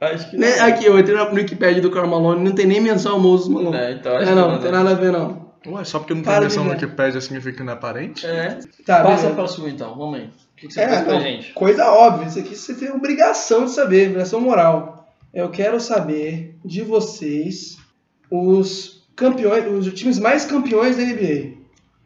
Acho 0.00 0.30
que 0.30 0.36
Né, 0.36 0.58
Aqui, 0.60 0.84
eu 0.86 0.98
entrei 0.98 1.16
no 1.16 1.32
Wikipedia 1.34 1.80
do 1.80 1.90
Karl 1.90 2.08
Malone, 2.08 2.42
não 2.44 2.52
tem 2.52 2.66
nem 2.66 2.80
menção 2.80 3.12
ao 3.12 3.20
Moses 3.20 3.48
Malone. 3.48 3.76
É, 3.76 3.92
então 3.92 4.12
acho 4.16 4.24
É, 4.24 4.26
que 4.28 4.34
não, 4.34 4.42
não, 4.48 4.52
não 4.52 4.58
tem 4.60 4.72
não. 4.72 4.78
nada 4.82 4.90
a 4.96 4.98
ver, 4.98 5.12
não. 5.12 5.42
Ué, 5.64 5.84
só 5.84 6.00
porque 6.00 6.12
não 6.12 6.22
tem 6.22 6.32
Para 6.32 6.40
menção 6.42 6.64
no. 6.64 6.70
Wikipedia 6.72 7.20
significa 7.20 7.56
que 7.58 7.62
não 7.62 7.72
é 7.72 7.76
parente? 7.76 8.26
É. 8.26 8.58
Tá, 8.84 9.02
Passa 9.04 9.16
beleza. 9.22 9.30
pra 9.34 9.46
sua 9.46 9.70
então, 9.70 9.94
vamos 9.96 10.16
aí. 10.18 10.24
O 10.24 10.30
que, 10.56 10.66
que 10.66 10.74
você 10.74 10.80
É, 10.80 10.88
faz 10.88 11.00
pra 11.02 11.14
não, 11.14 11.20
gente? 11.20 11.52
coisa 11.52 11.86
óbvia, 11.90 12.26
isso 12.26 12.38
aqui 12.40 12.56
você 12.56 12.74
tem 12.74 12.90
obrigação 12.90 13.64
de 13.66 13.70
saber, 13.70 14.06
obrigação 14.08 14.40
moral. 14.40 15.08
Eu 15.32 15.48
quero 15.50 15.78
saber 15.80 16.56
de 16.64 16.82
vocês 16.82 17.78
os 18.30 19.02
campeões, 19.14 19.86
os 19.86 19.92
times 19.94 20.18
mais 20.18 20.44
campeões 20.44 20.96
da 20.96 21.02
NBA. 21.04 21.52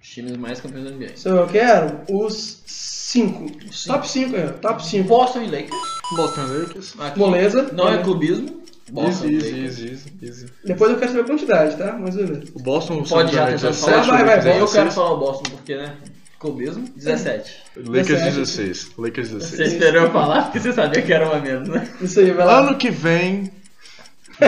Os 0.02 0.08
times 0.08 0.36
mais 0.36 0.60
campeões 0.60 0.84
da 0.84 0.90
NBA. 0.90 1.06
Então 1.18 1.36
eu 1.36 1.46
quero 1.46 2.00
os 2.10 2.62
cinco. 3.06 3.46
Cinco. 3.72 3.94
Top 3.94 4.08
5 4.08 4.36
aí, 4.36 4.44
ó, 4.46 4.52
top 4.52 4.86
5. 4.86 5.08
Boston 5.08 5.42
e 5.42 5.46
Lakers. 5.46 5.82
Boston 6.16 6.42
Lakers. 6.46 6.94
Aqui. 6.98 7.18
Moleza. 7.18 7.70
Não 7.72 7.88
é 7.88 8.02
clubismo. 8.02 8.62
Boston 8.90 9.26
Easy, 9.26 9.26
e 9.26 9.36
easy, 9.36 9.50
Lakers. 9.50 9.78
easy, 9.80 9.88
easy, 9.88 10.12
easy. 10.22 10.46
Depois 10.64 10.90
eu 10.92 10.98
quero 10.98 11.10
saber 11.10 11.22
a 11.22 11.26
quantidade, 11.26 11.76
tá? 11.76 11.96
Mas 11.98 12.14
beleza. 12.14 12.44
O 12.54 12.62
Boston 12.62 13.02
Pode 13.02 13.34
já 13.34 13.46
tentar 13.46 13.68
17, 13.68 13.90
falar? 13.90 14.02
vai, 14.02 14.24
vai, 14.24 14.40
vai, 14.40 14.60
Eu 14.60 14.66
quero 14.66 14.66
16. 14.66 14.94
falar 14.94 15.12
o 15.12 15.18
Boston 15.18 15.50
porque, 15.50 15.76
né? 15.76 15.96
Clubismo. 16.38 16.84
17. 16.94 17.52
Lakers 17.76 18.06
17. 18.22 18.36
16. 18.36 18.90
Lakers 18.98 19.28
Você 19.30 19.56
16. 19.56 19.72
esperou 19.72 20.02
eu 20.04 20.10
falar 20.12 20.42
porque 20.44 20.60
você 20.60 20.72
sabia 20.72 21.02
que 21.02 21.12
era 21.12 21.26
uma 21.28 21.40
menos, 21.40 21.68
né? 21.68 21.88
Isso 22.00 22.20
aí, 22.20 22.30
vai 22.30 22.46
lá. 22.46 22.60
Ano 22.60 22.76
que 22.76 22.90
vem. 22.90 23.50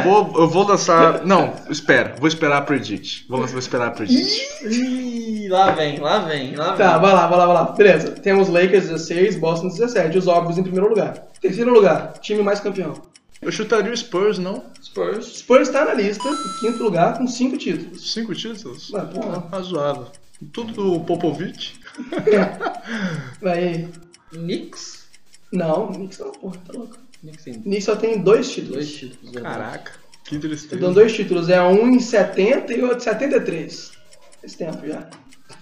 Vou, 0.05 0.41
eu 0.41 0.49
vou 0.49 0.67
lançar. 0.67 1.25
Não, 1.25 1.55
espera. 1.71 2.15
Vou 2.19 2.29
esperar 2.29 2.59
a 2.59 2.63
Predict. 2.63 3.27
Vou, 3.29 3.47
vou 3.47 3.59
esperar 3.59 3.89
a 3.89 3.91
Predict. 3.91 4.65
Ih, 4.65 5.49
lá 5.49 5.71
vem, 5.71 5.99
lá 5.99 6.19
vem, 6.21 6.55
lá 6.55 6.75
vem. 6.75 6.87
Tá, 6.87 6.99
vai 6.99 7.13
lá, 7.13 7.27
vai 7.27 7.39
lá, 7.39 7.47
vai 7.47 7.55
lá. 7.55 7.65
Beleza. 7.73 8.11
Temos 8.13 8.49
Lakers 8.49 8.89
16, 8.89 9.37
Boston 9.37 9.69
17. 9.69 10.19
Os 10.19 10.27
óbvios 10.27 10.59
em 10.59 10.63
primeiro 10.63 10.89
lugar. 10.89 11.15
Terceiro 11.41 11.73
lugar, 11.73 12.13
time 12.21 12.43
mais 12.43 12.61
campeão. 12.61 12.95
Eu 13.41 13.53
chutaria 13.53 13.93
o 13.93 13.97
Spurs, 13.97 14.39
não? 14.39 14.65
Spurs. 14.83 15.39
Spurs 15.39 15.69
está 15.69 15.85
na 15.85 15.95
lista, 15.95 16.29
em 16.29 16.61
quinto 16.61 16.83
lugar, 16.83 17.17
com 17.17 17.27
cinco 17.27 17.57
títulos. 17.57 18.13
Cinco 18.13 18.35
títulos? 18.35 18.91
Vai, 18.91 19.07
porra. 19.07 19.47
Razoável. 19.51 20.07
Tudo 20.53 20.73
do 20.73 21.01
Popovich. 21.01 21.81
Vai 23.41 23.59
aí. 23.59 23.89
Knicks. 24.31 25.07
Não, 25.53 25.89
Knicks 25.89 26.19
não, 26.19 26.33
porra, 26.33 26.57
tá 26.67 26.73
louco. 26.73 26.97
Knicks 27.23 27.45
tem 27.45 27.55
Knicks 27.55 27.85
só 27.85 27.97
tem 27.97 28.19
dois 28.21 28.51
títulos. 28.51 28.77
dois 28.77 28.93
títulos. 28.97 29.33
né? 29.35 29.41
Caraca. 29.41 29.93
Que 30.25 30.39
tristeza. 30.39 30.81
Dão 30.81 30.93
dois 30.93 31.13
títulos, 31.15 31.49
é 31.49 31.61
um 31.63 31.89
em 31.89 32.01
70 32.01 32.73
e 32.75 32.83
outro 32.83 32.99
em 32.99 33.01
73. 33.01 33.91
Esse 34.45 34.57
tempo 34.59 34.87
já. 34.87 35.09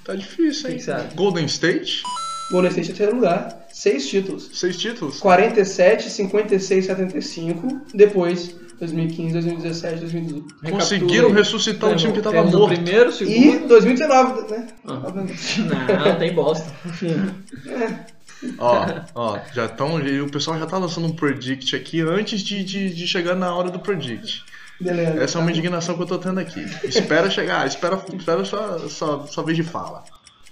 Tá 0.05 0.15
difícil, 0.15 0.71
hein? 0.71 0.79
Golden 1.15 1.47
State? 1.47 2.03
Golden 2.51 2.71
State 2.71 2.87
em 2.91 2.95
terceiro 2.95 3.15
lugar, 3.17 3.67
seis 3.73 4.09
títulos. 4.09 4.51
Seis 4.53 4.77
títulos? 4.77 5.19
47, 5.19 6.11
56, 6.11 6.87
75. 6.87 7.81
Depois, 7.95 8.55
2015, 8.79 9.33
2017, 9.33 10.01
2018. 10.01 10.55
Conseguiram 10.71 11.31
ressuscitar 11.31 11.91
um 11.91 11.97
time 11.97 12.13
que 12.13 12.21
tava 12.21 12.43
morto. 12.45 12.75
primeiro, 12.75 13.11
o 13.11 13.13
E 13.13 13.15
segundo. 13.15 13.69
2019, 13.69 14.51
né? 14.51 14.67
Não, 14.85 16.19
tem 16.19 16.35
bosta. 16.35 16.71
Ó, 18.59 18.87
ó, 19.15 19.39
já 19.53 19.67
estão. 19.67 19.97
O 19.97 20.31
pessoal 20.31 20.59
já 20.59 20.67
tá 20.67 20.79
lançando 20.79 21.07
um 21.07 21.13
predict 21.13 21.75
aqui 21.75 22.01
antes 22.01 22.41
de, 22.41 22.63
de, 22.63 22.95
de 22.95 23.07
chegar 23.07 23.35
na 23.35 23.55
hora 23.55 23.71
do 23.71 23.79
predict. 23.79 24.45
Beleza. 24.81 25.23
Essa 25.23 25.39
é 25.39 25.41
uma 25.41 25.51
indignação 25.51 25.97
que 25.97 26.03
eu 26.03 26.07
tô 26.07 26.19
tendo 26.19 26.39
aqui. 26.39 26.61
Espera 26.85 27.31
chegar, 27.31 27.67
espera, 27.67 27.99
espera 28.13 28.45
sua, 28.45 28.89
sua, 28.89 29.27
sua 29.27 29.45
vez 29.45 29.57
de 29.57 29.63
fala. 29.63 30.05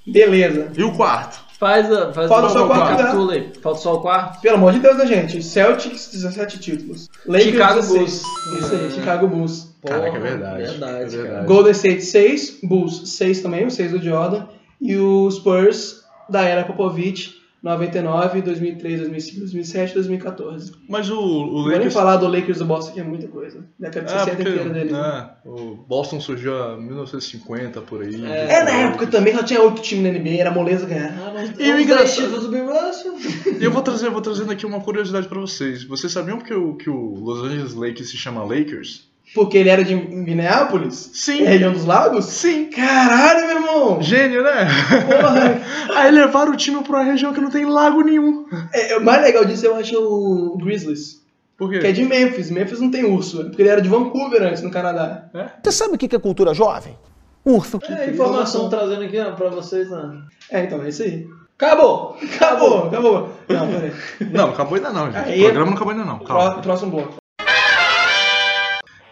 Beleza. 0.07 0.71
E 0.77 0.83
o 0.83 0.93
quarto? 0.93 1.43
Faz 1.59 1.91
a. 1.91 2.13
Faz 2.13 2.29
Falta 2.29 2.47
o 2.47 2.51
só 2.51 2.65
o 2.65 2.69
quarto 2.69 2.97
capitula 2.99 3.33
aí. 3.33 3.53
Falta 3.63 3.81
só 3.81 3.95
o 3.95 4.01
quarto. 4.01 4.41
Pelo 4.41 4.57
amor 4.57 4.73
de 4.73 4.81
Deus, 4.81 4.99
né, 4.99 5.07
gente? 5.07 5.43
Celtics, 5.43 6.11
17 6.13 6.59
títulos. 6.59 7.09
Lakers, 7.27 7.51
Chicago 7.53 7.81
16. 7.81 7.99
Bulls. 7.99 8.61
Isso 8.61 8.75
aí, 8.75 8.91
Chicago 8.91 9.29
Bulls. 9.29 9.75
Caraca, 9.83 10.07
é 10.07 10.11
Porra, 10.11 10.21
verdade. 10.21 10.63
Verdade, 10.63 11.03
É 11.03 11.23
verdade. 11.23 11.47
Golden 11.47 11.73
State 11.73 12.03
6, 12.03 12.59
Bulls 12.63 13.09
6 13.17 13.41
também, 13.41 13.67
o 13.67 13.71
6 13.71 13.93
do 13.93 14.03
Jordan. 14.03 14.47
E 14.81 14.97
o 14.97 15.31
Spurs 15.31 16.03
da 16.29 16.43
era 16.43 16.65
Popovich, 16.65 17.35
99, 17.65 18.43
2003, 18.43 19.01
2005, 19.01 19.39
2007, 19.41 19.95
2014. 19.95 20.73
Mas 20.89 21.09
o, 21.11 21.19
o 21.19 21.47
Não 21.47 21.53
vou 21.53 21.63
nem 21.69 21.73
Lakers. 21.79 21.95
falar 21.95 22.17
do 22.19 22.29
Lakers 22.29 22.59
do 22.59 22.65
Boston, 22.67 22.93
que 22.93 23.01
é 23.01 23.03
muita 23.03 23.27
coisa. 23.27 23.65
Década 23.79 24.07
de 24.07 24.13
Ah, 24.13 24.19
60 24.19 24.37
porque, 24.37 24.51
inteira 24.51 24.71
deles. 24.71 24.93
né? 24.93 25.01
né, 25.01 25.31
o 25.47 25.75
Boston 25.75 26.21
surgiu 26.21 26.53
em 26.79 26.83
1950 26.87 27.81
por 27.81 28.03
aí. 28.03 28.15
É, 28.25 28.63
na 28.65 28.71
época 28.71 29.07
também 29.07 29.35
só 29.35 29.43
tinha 29.43 29.63
8 29.63 29.81
times 29.81 30.13
na 30.13 30.19
NBA, 30.19 30.41
era 30.41 30.51
moleza 30.51 30.85
ganhar. 30.87 31.15
E 31.59 31.71
o 31.71 31.77
Os 31.77 31.83
engraçado- 31.83 31.97
dois 32.05 32.15
títulos 32.15 32.43
do 32.45 32.51
Bill 32.51 32.67
Russell. 32.67 33.15
E 33.61 33.65
eu 33.65 33.71
vou 33.71 33.83
trazer, 33.83 34.07
eu 34.09 34.13
vou 34.13 34.21
trazendo 34.21 34.53
aqui 34.53 34.67
uma 34.67 34.81
curiosidade 34.81 35.27
pra 35.27 35.41
vocês. 35.41 35.83
Vocês 35.85 36.13
sabiam 36.13 36.39
que 36.39 36.53
o, 36.53 36.75
que 36.75 36.91
o 36.91 37.15
Los 37.15 37.43
Angeles 37.45 37.75
Lakers 37.75 38.11
se 38.11 38.17
chama 38.19 38.43
Lakers? 38.43 39.09
Porque 39.35 39.59
ele 39.59 39.69
era 39.69 39.83
de 39.83 39.95
Minneapolis? 39.97 41.11
Sim. 41.13 41.43
É 41.43 41.49
região 41.51 41.73
dos 41.73 41.85
lagos? 41.85 42.27
Sim. 42.27 42.67
Caralho, 42.71 43.47
meu 43.49 43.57
irmão! 43.57 44.03
Gênio, 44.03 44.43
né? 44.45 44.67
Porra! 45.11 45.61
Aí 45.99 46.11
levaram 46.13 46.53
o 46.53 46.57
time 46.57 46.83
pra 46.85 46.99
uma 47.01 47.05
região 47.05 47.33
que 47.35 47.41
não 47.41 47.51
tem 47.51 47.65
lago 47.67 48.03
nenhum. 48.03 48.47
É, 48.73 48.97
o 48.97 49.05
mais 49.05 49.23
legal 49.23 49.45
disso 49.45 49.67
eu 49.67 49.75
acho 49.77 49.97
o 49.99 50.57
Grizzlies. 50.59 51.23
Por 51.57 51.71
quê? 51.71 51.79
Que 51.81 51.87
é 51.89 51.93
de 51.93 52.05
Memphis. 52.05 52.51
Memphis 52.51 52.81
não 52.81 52.91
tem 52.91 53.05
urso. 53.05 53.41
é 53.41 53.45
Porque 53.45 53.63
ele 53.63 53.69
era 53.69 53.81
de 53.83 53.89
Vancouver 53.89 54.43
antes, 54.43 54.63
no 54.63 54.71
Canadá. 54.71 55.25
Você 55.63 55.73
sabe 55.73 55.95
o 55.95 55.99
que 55.99 56.15
é 56.15 56.19
cultura 56.19 56.55
jovem? 56.55 56.97
Urso. 57.45 57.79
É, 57.89 58.11
informação 58.11 58.69
trazendo 58.69 59.03
aqui 59.03 59.19
ó, 59.21 59.33
pra 59.33 59.51
vocês. 59.51 59.91
Né? 59.91 60.23
É, 60.51 60.65
então, 60.65 60.83
é 60.83 60.89
isso 60.89 61.03
aí. 61.03 61.27
Acabou! 61.59 62.17
Acabou, 62.23 62.87
acabou. 62.87 63.31
Não, 63.49 63.69
peraí. 63.69 63.93
Não, 64.21 64.47
não 64.47 64.55
acabou 64.55 64.75
ainda 64.77 64.91
não, 64.93 65.07
gente. 65.13 65.17
Aí- 65.29 65.41
o 65.41 65.45
programa 65.45 65.67
não 65.67 65.75
acabou 65.75 65.93
ainda 65.93 66.05
não. 66.05 66.19
Calma. 66.21 66.51
Pró- 66.53 66.63
Próximo 66.63 66.91
bloco. 66.91 67.15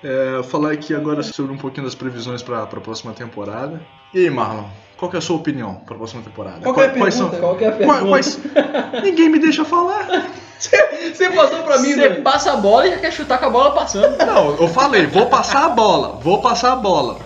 É, 0.04 0.42
falar 0.44 0.72
aqui 0.72 0.94
agora 0.94 1.22
sobre 1.22 1.52
um 1.52 1.56
pouquinho 1.58 1.84
das 1.86 1.94
previsões 1.94 2.42
pra, 2.42 2.66
pra 2.66 2.80
próxima 2.80 3.12
temporada. 3.12 3.80
E 4.12 4.18
aí, 4.24 4.30
Marlon? 4.30 4.64
Qual 4.96 5.10
que 5.10 5.16
é 5.16 5.18
a 5.18 5.22
sua 5.22 5.36
opinião 5.36 5.76
pra 5.86 5.96
próxima 5.96 6.22
temporada? 6.22 6.58
Qual 6.62 6.74
que 6.74 6.80
é 6.80 6.86
a 6.86 6.90
Quais 6.90 7.14
pergunta? 7.16 7.36
Qual 7.38 7.56
que 7.56 7.64
é 7.64 7.68
a 7.68 7.72
pergunta? 7.72 8.06
quais- 8.08 8.38
Ninguém 9.02 9.28
me 9.28 9.38
deixa 9.38 9.64
falar. 9.64 10.06
Você 10.58 11.28
passou 11.30 11.62
pra 11.64 11.78
mim, 11.78 11.90
Você 11.94 12.08
velho. 12.08 12.22
passa 12.22 12.52
a 12.52 12.56
bola 12.56 12.86
e 12.86 12.90
já 12.90 12.98
quer 12.98 13.12
chutar 13.12 13.38
com 13.38 13.46
a 13.46 13.50
bola 13.50 13.72
passando. 13.72 14.16
Não, 14.24 14.54
eu 14.56 14.68
falei, 14.68 15.06
vou 15.06 15.26
passar 15.26 15.64
a 15.66 15.68
bola, 15.70 16.20
vou 16.22 16.40
passar 16.40 16.72
a 16.72 16.76
bola. 16.76 17.18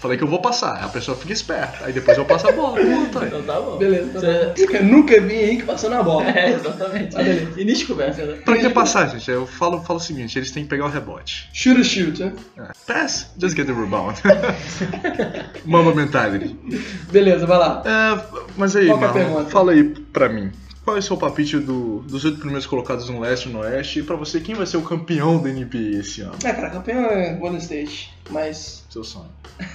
Falei 0.00 0.16
que 0.16 0.22
eu 0.22 0.28
vou 0.28 0.40
passar, 0.40 0.84
a 0.84 0.88
pessoa 0.88 1.16
fica 1.16 1.32
esperta. 1.32 1.84
Aí 1.84 1.92
depois 1.92 2.16
eu 2.16 2.24
passo 2.24 2.48
a 2.48 2.52
bola. 2.52 2.76
Puta, 2.80 3.20
aí. 3.20 3.26
Então 3.26 3.42
tá 3.42 3.60
bom. 3.60 3.78
Beleza. 3.78 4.10
tá 4.12 4.20
Você- 4.20 4.78
bom. 4.78 4.84
Nunca 4.84 5.20
vi 5.20 5.34
Henrique 5.34 5.62
passando 5.64 5.94
a 5.96 6.02
bola. 6.02 6.24
É, 6.30 6.50
exatamente. 6.52 7.16
Ah, 7.16 7.22
beleza. 7.22 7.60
Início 7.60 7.86
de 7.86 7.92
conversa, 7.92 8.24
né? 8.24 8.34
Pra 8.44 8.56
que 8.56 8.68
passar, 8.70 9.08
gente? 9.08 9.28
Eu 9.30 9.44
falo, 9.46 9.82
falo 9.82 9.98
o 9.98 10.02
seguinte, 10.02 10.38
eles 10.38 10.50
têm 10.52 10.62
que 10.62 10.68
pegar 10.68 10.84
o 10.86 10.88
rebote. 10.88 11.48
Shoot 11.52 11.78
or 11.80 11.84
shoot, 11.84 12.20
né? 12.22 12.32
É. 12.58 12.68
Pass, 12.86 13.32
just 13.40 13.56
get 13.56 13.66
the 13.66 13.72
rebound. 13.72 14.20
Mama 15.64 15.94
mentality. 15.94 16.56
Beleza, 17.10 17.46
vai 17.46 17.58
lá. 17.58 17.82
É, 17.84 18.38
mas 18.56 18.76
aí, 18.76 18.86
Qual 18.86 18.98
que 18.98 19.04
é 19.04 19.08
a 19.08 19.12
Marlon, 19.12 19.26
pergunta? 19.32 19.50
fala 19.50 19.72
aí 19.72 19.82
pra 20.12 20.28
mim. 20.28 20.50
Qual 20.88 20.96
é 20.96 21.00
o 21.00 21.02
seu 21.02 21.18
palpite 21.18 21.58
do- 21.58 21.98
dos 21.98 22.24
oito 22.24 22.38
primeiros 22.38 22.64
colocados 22.64 23.10
no 23.10 23.20
leste 23.20 23.46
e 23.46 23.52
no 23.52 23.58
oeste? 23.58 23.98
E 23.98 24.02
pra 24.02 24.16
você, 24.16 24.40
quem 24.40 24.54
vai 24.54 24.64
ser 24.64 24.78
o 24.78 24.82
campeão 24.82 25.36
da 25.38 25.50
NBA 25.50 25.98
esse 26.00 26.22
ano? 26.22 26.32
É, 26.42 26.50
cara, 26.50 26.70
campeão 26.70 27.04
é 27.04 27.34
Golden 27.34 27.58
State. 27.58 28.10
Mas. 28.30 28.86
Seu 28.88 29.04
sonho. 29.04 29.28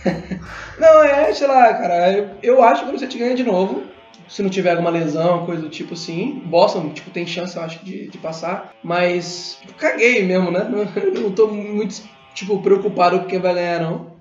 Não, 0.80 1.04
é, 1.04 1.32
sei 1.32 1.46
lá, 1.46 1.72
cara. 1.76 2.12
Eu, 2.12 2.30
eu 2.42 2.64
acho 2.64 2.82
que 2.82 2.88
o 2.88 2.92
Golden 2.92 2.96
State 3.08 3.18
ganha 3.20 3.36
de 3.36 3.44
novo. 3.44 3.84
Se 4.28 4.42
não 4.42 4.50
tiver 4.50 4.72
alguma 4.72 4.90
lesão, 4.90 5.46
coisa 5.46 5.62
do 5.62 5.70
tipo 5.70 5.94
assim. 5.94 6.42
Boston, 6.48 6.90
tipo, 6.90 7.12
tem 7.12 7.28
chance, 7.28 7.56
eu 7.56 7.62
acho, 7.62 7.86
de, 7.86 8.08
de 8.08 8.18
passar. 8.18 8.74
Mas. 8.84 9.58
Tipo, 9.62 9.74
caguei 9.76 10.26
mesmo, 10.26 10.50
né? 10.50 10.64
Não, 10.68 10.84
não 11.22 11.32
tô 11.32 11.46
muito, 11.48 12.02
tipo, 12.34 12.60
preocupado 12.64 13.20
com 13.20 13.26
quem 13.28 13.40
vai 13.40 13.54
ganhar, 13.54 13.82
não. 13.82 14.14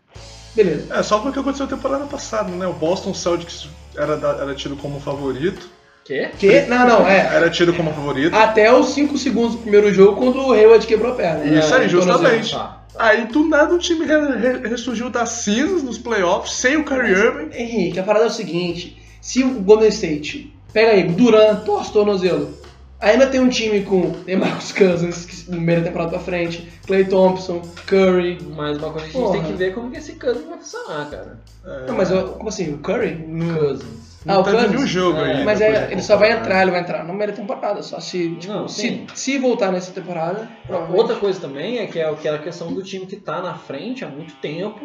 Beleza. 0.55 0.95
É, 0.95 1.03
só 1.03 1.21
porque 1.21 1.39
aconteceu 1.39 1.65
a 1.65 1.69
temporada 1.71 2.05
passada, 2.05 2.51
né? 2.51 2.67
O 2.67 2.75
Boston 2.75 3.15
Celtics 3.15 3.67
era, 3.97 4.13
era 4.13 4.55
tido 4.55 4.77
como 4.77 5.01
favorito. 5.01 5.71
Quê? 6.05 6.31
Que? 6.39 6.63
Não, 6.63 6.87
não, 6.87 7.07
é. 7.07 7.35
Era 7.35 7.49
tido 7.51 7.73
como 7.75 7.93
favorito. 7.93 8.35
Até 8.35 8.73
os 8.73 8.89
5 8.89 9.17
segundos 9.17 9.53
do 9.53 9.59
primeiro 9.63 9.93
jogo, 9.93 10.17
quando 10.17 10.41
o 10.49 10.53
Hayward 10.53 10.87
quebrou 10.87 11.13
a 11.13 11.15
perna. 11.15 11.45
Isso 11.45 11.75
aí, 11.75 11.85
É, 11.85 11.89
justamente. 11.89 12.53
Tá. 12.53 12.79
Aí 12.99 13.27
do 13.27 13.45
nada 13.49 13.75
o 13.75 13.79
time 13.79 14.05
re- 14.05 14.37
re- 14.37 14.69
ressurgiu 14.69 15.09
das 15.09 15.31
cinzas 15.31 15.83
nos 15.83 15.97
playoffs, 15.99 16.55
sem 16.55 16.77
o 16.77 16.85
Kyrie 16.85 17.13
Irving. 17.13 17.49
Henrique, 17.57 17.99
a 17.99 18.03
parada 18.03 18.27
é 18.27 18.29
o 18.29 18.31
seguinte: 18.31 19.01
se 19.21 19.43
o 19.43 19.61
Golden 19.61 19.89
State 19.89 20.55
pega 20.73 20.91
aí, 20.93 21.05
Durant, 21.05 21.65
torce 21.65 21.91
tornozelo, 21.93 22.55
ainda 23.01 23.27
tem 23.29 23.41
um 23.41 23.49
time 23.49 23.81
com 23.83 24.11
tem 24.27 24.37
Marcus 24.37 24.73
Cousins, 24.73 25.25
que 25.25 25.51
no 25.51 25.59
meio 25.61 25.79
da 25.81 25.87
temporada 25.87 26.11
pra 26.11 26.19
frente, 26.21 26.69
Clay 26.87 27.05
Thompson, 27.07 27.63
Curry. 27.87 28.39
Mais 28.55 28.77
uma 28.77 28.91
coisa 28.91 29.09
que 29.09 29.17
a 29.17 29.21
gente 29.21 29.23
Porra. 29.27 29.33
tem 29.39 29.43
que 29.45 29.53
ver 29.57 29.75
como 29.75 29.91
que 29.91 29.97
esse 29.99 30.13
Cousins 30.13 30.45
vai 30.47 30.59
funcionar, 30.59 31.09
cara. 31.11 31.39
Não, 31.87 31.95
mas 31.97 32.11
eu- 32.11 32.29
como 32.33 32.49
assim? 32.51 32.75
O 32.75 32.79
Curry? 32.79 33.25
Cousins. 33.59 34.02
Ah, 34.27 34.35
Não 34.35 34.41
o 34.41 34.45
teve 34.45 34.57
Cousins? 34.57 34.73
nenhum 34.75 34.87
jogo 34.87 35.19
É, 35.21 35.33
aí. 35.39 35.45
Mas 35.45 35.61
é, 35.61 35.89
ele 35.91 36.03
só 36.03 36.17
vai 36.17 36.33
entrar, 36.33 36.63
ele 36.63 36.71
vai 36.71 36.81
entrar 36.81 36.99
na 36.99 37.05
primeira 37.07 37.33
temporada, 37.33 37.83
só 37.83 37.99
se, 38.01 38.37
tipo, 38.37 38.53
Não, 38.53 38.69
se, 38.69 39.05
se 39.15 39.39
voltar 39.39 39.73
nessa 39.73 39.91
temporada. 39.93 40.49
Outra 40.95 41.17
coisa 41.17 41.41
também 41.41 41.79
é 41.79 41.87
que 41.87 41.99
é 41.99 42.09
aquela 42.09 42.39
questão 42.39 42.73
do 42.73 42.83
time 42.83 43.07
que 43.07 43.17
tá 43.17 43.41
na 43.43 43.55
frente 43.55 44.05
há 44.05 44.09
muito 44.09 44.35
tempo 44.37 44.81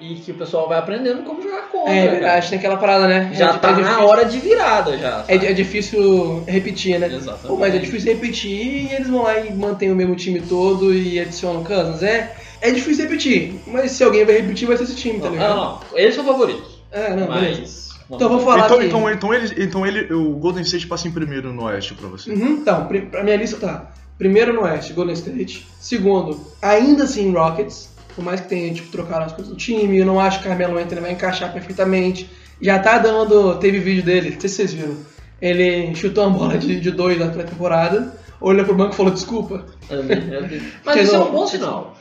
e 0.00 0.14
que 0.14 0.30
o 0.30 0.34
pessoal 0.34 0.68
vai 0.68 0.78
aprendendo 0.78 1.24
como 1.24 1.42
jogar 1.42 1.62
contra. 1.62 1.92
É 1.92 1.98
cara. 2.04 2.10
verdade, 2.12 2.48
tem 2.50 2.58
aquela 2.60 2.76
parada, 2.76 3.08
né? 3.08 3.30
Já 3.34 3.50
é, 3.50 3.58
tá 3.58 3.70
é 3.70 3.76
na 3.80 4.04
hora 4.04 4.24
de 4.24 4.38
virada 4.38 4.96
já. 4.96 5.24
É, 5.26 5.34
é 5.34 5.52
difícil 5.52 6.44
repetir, 6.46 7.00
né? 7.00 7.08
Exatamente. 7.08 7.48
Pô, 7.48 7.56
mas 7.56 7.74
é 7.74 7.78
difícil 7.78 8.12
repetir 8.14 8.90
e 8.90 8.94
eles 8.94 9.08
vão 9.08 9.24
lá 9.24 9.40
e 9.40 9.52
mantêm 9.52 9.90
o 9.90 9.96
mesmo 9.96 10.14
time 10.14 10.40
todo 10.40 10.94
e 10.94 11.18
adicionam 11.18 11.64
Cousins. 11.64 12.04
É, 12.04 12.32
é 12.60 12.70
difícil 12.70 13.04
repetir, 13.06 13.60
mas 13.66 13.90
se 13.90 14.04
alguém 14.04 14.24
vai 14.24 14.36
repetir 14.36 14.68
vai 14.68 14.76
ser 14.76 14.84
esse 14.84 14.94
time, 14.94 15.18
tá 15.18 15.24
Não, 15.26 15.32
ligado? 15.32 15.56
não, 15.56 15.64
não. 15.64 15.80
Eles 15.94 16.14
são 16.14 16.24
favoritos. 16.24 16.78
É, 16.92 17.14
não, 17.16 17.26
beleza. 17.26 17.87
Mas. 18.08 18.16
Então 18.16 18.28
vou 18.28 18.40
falar 18.40 18.64
Então, 18.66 18.76
aqui. 18.76 18.86
então, 18.86 19.10
então, 19.10 19.34
ele, 19.34 19.54
então 19.64 19.86
ele, 19.86 20.12
o 20.14 20.32
Golden 20.36 20.62
State 20.62 20.86
passa 20.86 21.06
em 21.08 21.10
primeiro 21.10 21.52
no 21.52 21.64
oeste 21.64 21.94
pra 21.94 22.08
você. 22.08 22.30
Uhum, 22.30 22.48
então, 22.54 22.86
pra 23.10 23.22
minha 23.22 23.36
lista 23.36 23.56
tá. 23.56 23.90
Primeiro 24.18 24.52
no 24.52 24.62
Oeste, 24.62 24.92
Golden 24.94 25.14
State. 25.14 25.64
Segundo, 25.78 26.40
ainda 26.60 27.04
assim 27.04 27.32
Rockets. 27.32 27.88
Por 28.16 28.24
mais 28.24 28.40
que 28.40 28.48
tenha, 28.48 28.74
tipo, 28.74 28.90
trocado 28.90 29.26
as 29.26 29.32
coisas 29.32 29.52
do 29.52 29.56
time, 29.56 29.96
eu 29.96 30.04
não 30.04 30.18
acho 30.18 30.40
que 30.40 30.46
o 30.46 30.48
Carmelo 30.48 30.76
Anthony 30.76 31.00
vai 31.00 31.12
encaixar 31.12 31.52
perfeitamente. 31.52 32.28
Já 32.60 32.80
tá 32.80 32.98
dando. 32.98 33.54
Teve 33.60 33.78
vídeo 33.78 34.02
dele, 34.02 34.32
não 34.32 34.40
sei 34.40 34.48
se 34.48 34.56
vocês 34.56 34.72
viram. 34.74 34.96
Ele 35.40 35.94
chutou 35.94 36.26
uma 36.26 36.36
bola 36.36 36.58
de, 36.58 36.80
de 36.80 36.90
dois 36.90 37.16
na 37.16 37.28
pré-temporada, 37.28 38.12
olhou 38.40 38.64
pro 38.64 38.74
banco 38.74 38.92
e 38.92 38.96
falou 38.96 39.12
desculpa. 39.12 39.64
Mas 40.84 40.96
Que 40.96 41.02
isso 41.02 41.14
é 41.14 41.18
um 41.20 41.30
bom 41.30 41.46
sinal. 41.46 41.94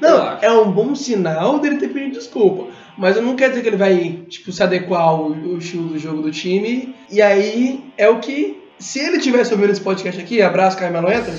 Não, 0.00 0.38
é 0.40 0.50
um 0.50 0.72
bom 0.72 0.94
sinal 0.94 1.58
dele 1.58 1.76
ter 1.76 1.88
pedido 1.88 2.14
desculpa. 2.14 2.72
Mas 3.00 3.16
não 3.16 3.34
quer 3.34 3.48
dizer 3.48 3.62
que 3.62 3.68
ele 3.68 3.76
vai, 3.76 4.20
tipo, 4.28 4.52
se 4.52 4.62
adequar 4.62 5.00
ao, 5.00 5.26
ao 5.32 5.56
estilo 5.58 5.88
do 5.88 5.98
jogo 5.98 6.20
do 6.22 6.30
time. 6.30 6.94
E 7.10 7.20
aí 7.22 7.82
é 7.96 8.08
o 8.08 8.20
que. 8.20 8.62
Se 8.78 8.98
ele 8.98 9.18
tivesse 9.18 9.52
ouvindo 9.52 9.70
esse 9.72 9.80
podcast 9.80 10.20
aqui, 10.20 10.40
abraço 10.40 10.76
Carmelo 10.78 11.08
Anthony, 11.08 11.38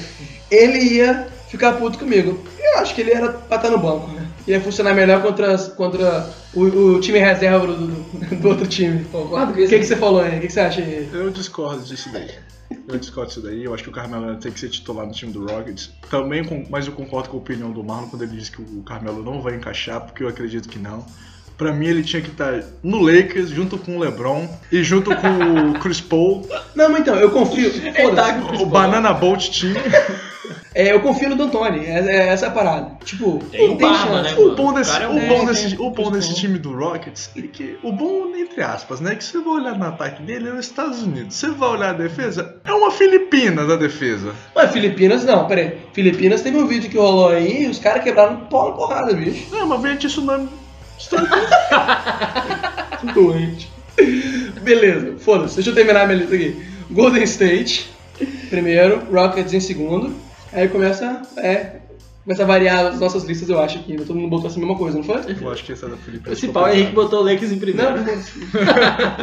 ele 0.49 0.79
ia 0.95 1.27
ficar 1.49 1.73
puto 1.73 1.97
comigo. 1.99 2.39
Eu 2.59 2.79
acho 2.79 2.93
que 2.95 3.01
ele 3.01 3.11
era 3.11 3.29
pra 3.31 3.57
estar 3.57 3.69
no 3.69 3.77
banco, 3.77 4.07
né? 4.11 4.27
Ia 4.47 4.59
funcionar 4.61 4.93
melhor 4.93 5.21
contra, 5.21 5.57
contra 5.57 6.29
o, 6.53 6.61
o 6.63 6.99
time 6.99 7.19
reserva 7.19 7.65
do, 7.67 7.75
do- 7.87 8.35
do 8.37 8.47
outro 8.47 8.67
time. 8.67 9.03
Concordo 9.05 9.51
O 9.51 9.55
com 9.55 9.59
isso. 9.59 9.69
que, 9.69 9.79
que 9.79 9.85
você 9.85 9.95
falou 9.95 10.21
aí? 10.21 10.37
O 10.37 10.41
que, 10.41 10.47
que 10.47 10.53
você 10.53 10.59
acha 10.59 10.81
aí? 10.81 11.09
Eu 11.13 11.29
discordo 11.29 11.83
disso 11.83 12.09
daí. 12.11 12.29
Eu 12.87 12.97
discordo 12.97 13.31
isso 13.31 13.41
daí. 13.41 13.63
Eu 13.63 13.73
acho 13.73 13.83
que 13.83 13.89
o 13.89 13.93
Carmelo 13.93 14.35
tem 14.37 14.51
que 14.51 14.59
ser 14.59 14.69
titular 14.69 15.05
no 15.05 15.11
time 15.11 15.31
do 15.31 15.45
Rockets. 15.45 15.91
Também, 16.09 16.43
com- 16.43 16.65
mas 16.69 16.87
eu 16.87 16.93
concordo 16.93 17.29
com 17.29 17.37
a 17.37 17.39
opinião 17.39 17.71
do 17.71 17.83
Marlon 17.83 18.07
quando 18.07 18.23
ele 18.23 18.35
diz 18.37 18.49
que 18.49 18.61
o 18.61 18.81
Carmelo 18.83 19.23
não 19.23 19.41
vai 19.41 19.55
encaixar, 19.55 20.01
porque 20.01 20.23
eu 20.23 20.27
acredito 20.27 20.69
que 20.69 20.79
não. 20.79 21.05
Pra 21.61 21.71
mim, 21.71 21.85
ele 21.85 22.03
tinha 22.03 22.23
que 22.23 22.31
estar 22.31 22.59
no 22.81 22.97
Lakers, 22.97 23.49
junto 23.51 23.77
com 23.77 23.95
o 23.95 23.99
LeBron 23.99 24.47
e 24.71 24.83
junto 24.83 25.15
com 25.15 25.69
o 25.69 25.73
Chris 25.79 26.01
Paul, 26.01 26.43
Não, 26.73 26.89
mas 26.89 27.01
então, 27.01 27.13
eu 27.13 27.29
confio. 27.29 27.71
Foda-se. 27.71 28.63
o 28.63 28.65
Banana 28.65 29.13
Boat 29.13 29.51
Team. 29.61 29.75
É, 30.73 30.91
eu 30.91 31.01
confio 31.01 31.29
no 31.29 31.35
D'Antoni. 31.35 31.85
É, 31.85 31.99
é 31.99 32.27
essa 32.29 32.47
a 32.47 32.49
parada. 32.49 32.97
Tipo, 33.05 33.37
Tem 33.51 33.67
não 33.67 33.75
o 33.75 33.77
tem 33.77 33.87
Barba, 33.87 34.21
né, 34.23 34.33
O 34.39 34.55
bom 34.55 34.73
desse, 34.73 35.01
é 35.03 35.07
um 35.07 35.17
o 35.17 35.27
bom 35.27 35.43
é, 35.43 35.45
desse, 35.45 35.75
é, 35.75 35.77
o 35.79 35.91
bom 35.91 36.11
desse 36.11 36.27
Paul. 36.29 36.39
time 36.39 36.57
do 36.57 36.73
Rockets 36.73 37.29
é 37.37 37.41
que 37.43 37.77
o 37.83 37.91
bom, 37.91 38.35
entre 38.35 38.63
aspas, 38.63 38.99
né? 38.99 39.13
Que 39.13 39.23
você 39.23 39.37
vai 39.39 39.53
olhar 39.53 39.77
no 39.77 39.85
ataque 39.85 40.23
dele 40.23 40.49
é 40.49 40.53
os 40.53 40.65
Estados 40.65 41.03
Unidos. 41.03 41.35
Você 41.35 41.49
vai 41.51 41.69
olhar 41.69 41.89
a 41.91 41.93
defesa, 41.93 42.55
é 42.65 42.73
uma 42.73 42.89
Filipina 42.89 43.67
da 43.67 43.75
defesa. 43.75 44.33
Mas 44.55 44.71
Filipinas, 44.71 45.23
não, 45.25 45.45
peraí. 45.45 45.77
Filipinas 45.93 46.41
teve 46.41 46.57
um 46.57 46.65
vídeo 46.65 46.89
que 46.89 46.97
rolou 46.97 47.29
aí 47.29 47.65
e 47.65 47.67
os 47.67 47.77
caras 47.77 48.03
quebraram 48.03 48.37
pau 48.49 48.69
na 48.69 48.75
porrada, 48.75 49.13
bicho. 49.13 49.45
Não, 49.51 49.67
mas 49.67 49.81
vem 49.81 49.95
tsunami. 49.97 50.49
Doente. 53.13 53.71
Beleza, 54.61 55.15
foda-se, 55.19 55.55
deixa 55.55 55.71
eu 55.71 55.75
terminar 55.75 56.03
a 56.03 56.07
minha 56.07 56.19
lista 56.19 56.35
aqui. 56.35 56.65
Golden 56.89 57.23
State, 57.23 57.89
primeiro, 58.49 59.01
Rockets 59.11 59.53
em 59.53 59.59
segundo. 59.59 60.13
Aí 60.53 60.67
começa, 60.67 61.21
é, 61.37 61.77
começa 62.23 62.43
a 62.43 62.45
variar 62.45 62.85
as 62.87 62.99
nossas 62.99 63.23
listas, 63.23 63.49
eu 63.49 63.59
acho 63.59 63.79
que 63.83 63.95
todo 63.97 64.15
mundo 64.15 64.29
botou 64.29 64.49
essa 64.49 64.59
mesma 64.59 64.77
coisa, 64.77 64.97
não 64.97 65.03
foi? 65.03 65.21
Eu 65.39 65.51
acho 65.51 65.63
que 65.63 65.71
esse 65.71 65.85
é 65.85 65.87
da 65.87 65.97
Filipina. 65.97 66.33
Esse 66.33 66.47
pau 66.49 66.69
Henrique 66.69 66.93
botou 66.93 67.21
o 67.21 67.23
Lakers 67.23 67.51
em 67.51 67.55
Não, 67.55 67.59
primeiro. 67.59 67.91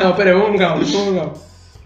não, 0.02 0.14
peraí, 0.16 0.32
vamos 0.32 0.58
calma, 0.58 0.84
vamos 0.84 1.14
calma. 1.14 1.34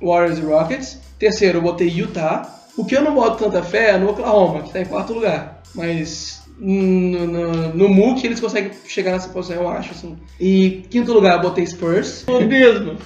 Warriors 0.01 0.39
e 0.39 0.43
Rockets. 0.43 0.99
Terceiro, 1.19 1.59
eu 1.59 1.63
botei 1.63 1.89
Utah. 1.89 2.61
O 2.77 2.85
que 2.85 2.97
eu 2.97 3.03
não 3.03 3.15
boto 3.15 3.45
tanta 3.45 3.63
fé 3.63 3.91
é 3.91 3.99
no 3.99 4.11
Oklahoma, 4.11 4.63
que 4.63 4.73
tá 4.73 4.81
em 4.81 4.87
quarto 4.87 5.13
lugar. 5.13 5.63
Mas 5.75 6.42
no, 6.65 7.27
no, 7.27 7.75
no 7.75 7.89
MOOC 7.89 8.25
eles 8.25 8.39
conseguem 8.41 8.71
chegar 8.87 9.13
nessa 9.13 9.29
posição, 9.31 9.57
eu 9.63 9.69
acho, 9.69 9.91
assim. 9.93 10.17
E 10.39 10.85
quinto 10.89 11.13
lugar, 11.13 11.35
eu 11.37 11.41
botei 11.43 11.67
Spurs. 11.67 12.25
O 12.29 12.41
mesmo. 12.41 12.97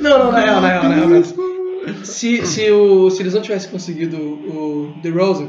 Não, 0.00 0.18
não, 0.24 0.32
na 0.32 0.40
real, 0.40 0.60
na 0.60 0.68
real, 0.68 0.82
na 0.84 0.94
real 0.94 1.08
mesmo. 1.08 1.48
Se, 2.04 2.44
se, 2.46 2.70
o, 2.70 3.08
se 3.10 3.22
eles 3.22 3.32
não 3.32 3.40
tivessem 3.40 3.70
conseguido 3.70 4.16
o 4.18 4.92
DeRozan, 5.02 5.48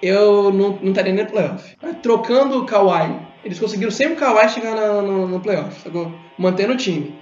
eu 0.00 0.52
não, 0.52 0.78
não 0.80 0.90
estaria 0.90 1.12
nem 1.12 1.24
no 1.24 1.30
playoff. 1.30 1.74
Mas 1.82 1.96
Trocando 2.02 2.58
o 2.60 2.66
Kawhi, 2.66 3.16
eles 3.44 3.58
conseguiram 3.58 3.90
sempre 3.90 4.14
o 4.14 4.16
Kawhi 4.16 4.48
chegar 4.48 4.76
na- 4.76 5.02
no, 5.02 5.26
no 5.26 5.40
playoff, 5.40 5.80
sacou? 5.82 6.12
Mantendo 6.38 6.74
o 6.74 6.76
time. 6.76 7.14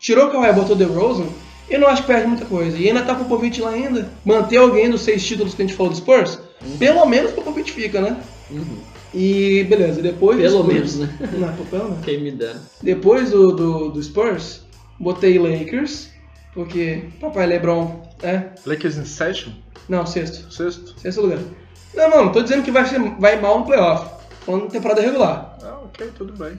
Tirou 0.00 0.26
o 0.26 0.30
Kawhi 0.30 0.48
e 0.48 0.52
botou 0.52 0.74
o 0.74 0.78
DeRozan, 0.78 1.26
eu 1.70 1.78
não 1.78 1.86
acho 1.86 2.02
que 2.02 2.08
perde 2.08 2.26
muita 2.26 2.44
coisa. 2.44 2.76
E 2.76 2.88
ainda 2.88 3.02
tá 3.02 3.14
com 3.14 3.22
o 3.22 3.26
Popovich 3.26 3.60
lá 3.60 3.70
ainda. 3.70 4.10
Manter 4.24 4.56
alguém 4.56 4.90
dos 4.90 5.02
seis 5.02 5.24
títulos 5.24 5.54
que 5.54 5.62
a 5.62 5.66
gente 5.66 5.76
falou 5.76 5.92
do 5.92 5.98
Spurs, 5.98 6.40
pelo 6.78 7.04
menos 7.06 7.30
o 7.30 7.34
Popovich 7.34 7.70
fica, 7.70 8.00
né? 8.00 8.16
E 9.14 9.64
beleza, 9.64 10.02
depois... 10.02 10.38
Pelo 10.40 10.58
Spurs- 10.62 10.74
menos, 10.74 10.96
né? 10.98 11.18
Não, 11.32 11.52
pelo 11.66 11.84
menos. 11.90 12.04
Quem 12.04 12.20
me 12.20 12.30
dera. 12.30 12.60
Depois 12.82 13.30
do, 13.30 13.52
do, 13.52 13.88
do 13.90 14.02
Spurs, 14.02 14.62
botei 15.00 15.38
Lakers, 15.38 16.10
porque 16.52 17.04
papai 17.20 17.46
LeBron, 17.46 18.02
né? 18.22 18.50
Lakers 18.66 18.96
em 18.98 19.04
sétimo? 19.04 19.54
Não, 19.88 20.04
sexto. 20.04 20.52
Sexto? 20.52 20.94
Sexto 21.00 21.22
lugar. 21.22 21.38
Não, 21.94 22.10
não, 22.10 22.24
não 22.26 22.32
tô 22.32 22.42
dizendo 22.42 22.62
que 22.62 22.70
vai, 22.70 22.84
ser, 22.84 23.00
vai 23.18 23.40
mal 23.40 23.60
no 23.60 23.64
playoff. 23.66 24.10
Falando 24.44 24.68
temporada 24.68 25.00
regular. 25.00 25.56
Ah, 25.62 25.78
ok, 25.84 26.10
tudo 26.16 26.32
bem. 26.34 26.56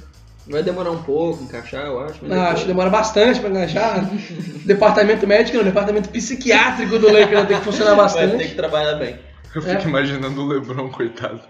Vai 0.48 0.64
demorar 0.64 0.90
um 0.90 1.04
pouco, 1.04 1.44
encaixar, 1.44 1.86
eu 1.86 2.00
acho. 2.00 2.16
Mas 2.24 2.32
Ah, 2.32 2.36
depois- 2.36 2.54
acho 2.54 2.62
que 2.64 2.68
demora 2.68 2.90
bastante 2.90 3.40
pra 3.40 3.50
engajar. 3.50 4.10
departamento 4.66 5.28
médico, 5.28 5.58
não, 5.58 5.64
departamento 5.64 6.10
psiquiátrico 6.10 6.98
do 6.98 7.08
Lakers 7.12 7.32
vai 7.32 7.46
ter 7.48 7.58
que 7.60 7.64
funcionar 7.66 7.94
Vai 7.94 8.12
ter 8.12 8.20
bastante. 8.28 8.48
que 8.50 8.56
trabalhar 8.56 8.96
bem. 8.96 9.16
Eu 9.56 9.62
É. 9.64 9.76
fico 9.76 9.90
imaginando 9.90 10.42
o 10.42 10.48
LeBron, 10.48 10.90
coitado. 10.90 11.42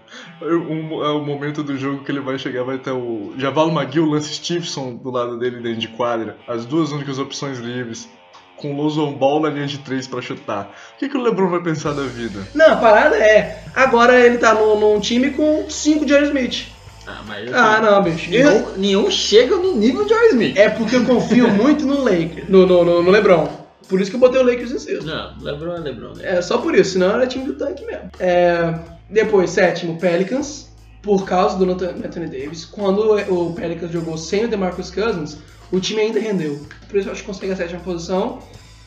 Um- 0.42 1.04
é 1.04 1.10
o 1.10 1.20
momento 1.22 1.62
do 1.62 1.76
jogo 1.76 2.02
que 2.02 2.10
ele 2.10 2.20
vai 2.20 2.38
chegar, 2.38 2.64
vai 2.64 2.78
ter 2.78 2.92
o 2.92 3.34
Javalo 3.36 3.70
McGill, 3.72 4.04
o 4.04 4.10
Lance 4.10 4.32
Stevenson 4.34 4.94
do 4.96 5.10
lado 5.10 5.38
dele 5.38 5.60
dentro 5.60 5.80
de 5.80 5.88
quadra. 5.88 6.36
As 6.48 6.64
duas 6.64 6.92
únicas 6.92 7.18
opções 7.18 7.58
livres. 7.58 8.08
Com 8.56 8.74
o 8.74 8.76
Lozon 8.76 9.12
Ball 9.14 9.40
na 9.40 9.48
linha 9.48 9.66
de 9.66 9.78
três 9.78 10.06
pra 10.06 10.20
chutar. 10.20 10.74
O 10.94 10.98
que, 10.98 11.08
que 11.08 11.16
o 11.16 11.22
LeBron 11.22 11.48
vai 11.48 11.62
pensar 11.62 11.92
da 11.94 12.02
vida? 12.02 12.46
Não, 12.54 12.72
a 12.74 12.76
parada 12.76 13.16
é. 13.16 13.64
Agora 13.74 14.18
ele 14.18 14.36
tá 14.36 14.52
num, 14.52 14.78
num 14.78 15.00
time 15.00 15.30
com 15.30 15.64
5 15.68 16.06
Jerry 16.06 16.26
Smith. 16.26 16.66
Ah, 17.06 17.22
mas 17.26 17.50
Ah, 17.54 17.80
não, 17.80 18.02
bicho. 18.02 18.30
Nenhum, 18.30 18.72
nenhum 18.76 19.10
chega 19.10 19.56
no 19.56 19.74
nível 19.76 20.04
de 20.04 20.10
Jerry 20.10 20.28
Smith. 20.28 20.56
É 20.58 20.68
porque 20.68 20.94
eu 20.96 21.04
confio 21.06 21.48
muito 21.48 21.86
no 21.86 22.02
Lakers, 22.04 22.48
no, 22.50 22.66
no, 22.66 22.84
no, 22.84 23.02
no 23.02 23.10
LeBron. 23.10 23.48
Por 23.90 24.00
isso 24.00 24.08
que 24.08 24.16
eu 24.16 24.20
botei 24.20 24.40
o 24.40 24.44
Lakers 24.44 24.70
em 24.70 24.78
sexto. 24.78 25.04
Não, 25.04 25.36
Lebron 25.40 25.74
é 25.74 25.80
Lebron, 25.80 26.14
né? 26.14 26.38
É 26.38 26.40
só 26.40 26.58
por 26.58 26.76
isso, 26.76 26.92
senão 26.92 27.10
era 27.16 27.26
time 27.26 27.44
do 27.44 27.54
tanque 27.54 27.84
mesmo. 27.84 28.08
É, 28.20 28.72
depois, 29.10 29.50
sétimo, 29.50 29.98
Pelicans, 29.98 30.70
por 31.02 31.24
causa 31.24 31.58
do 31.58 31.68
Anthony 31.68 32.26
Davis. 32.26 32.64
Quando 32.64 33.16
o 33.28 33.52
Pelicans 33.52 33.90
jogou 33.90 34.16
sem 34.16 34.44
o 34.44 34.48
DeMarcus 34.48 34.92
Cousins, 34.92 35.38
o 35.72 35.80
time 35.80 36.02
ainda 36.02 36.20
rendeu. 36.20 36.64
Por 36.88 37.00
isso 37.00 37.08
eu 37.08 37.12
acho 37.12 37.22
que 37.22 37.26
consegue 37.26 37.52
a 37.52 37.56
sétima 37.56 37.80
posição. 37.80 38.38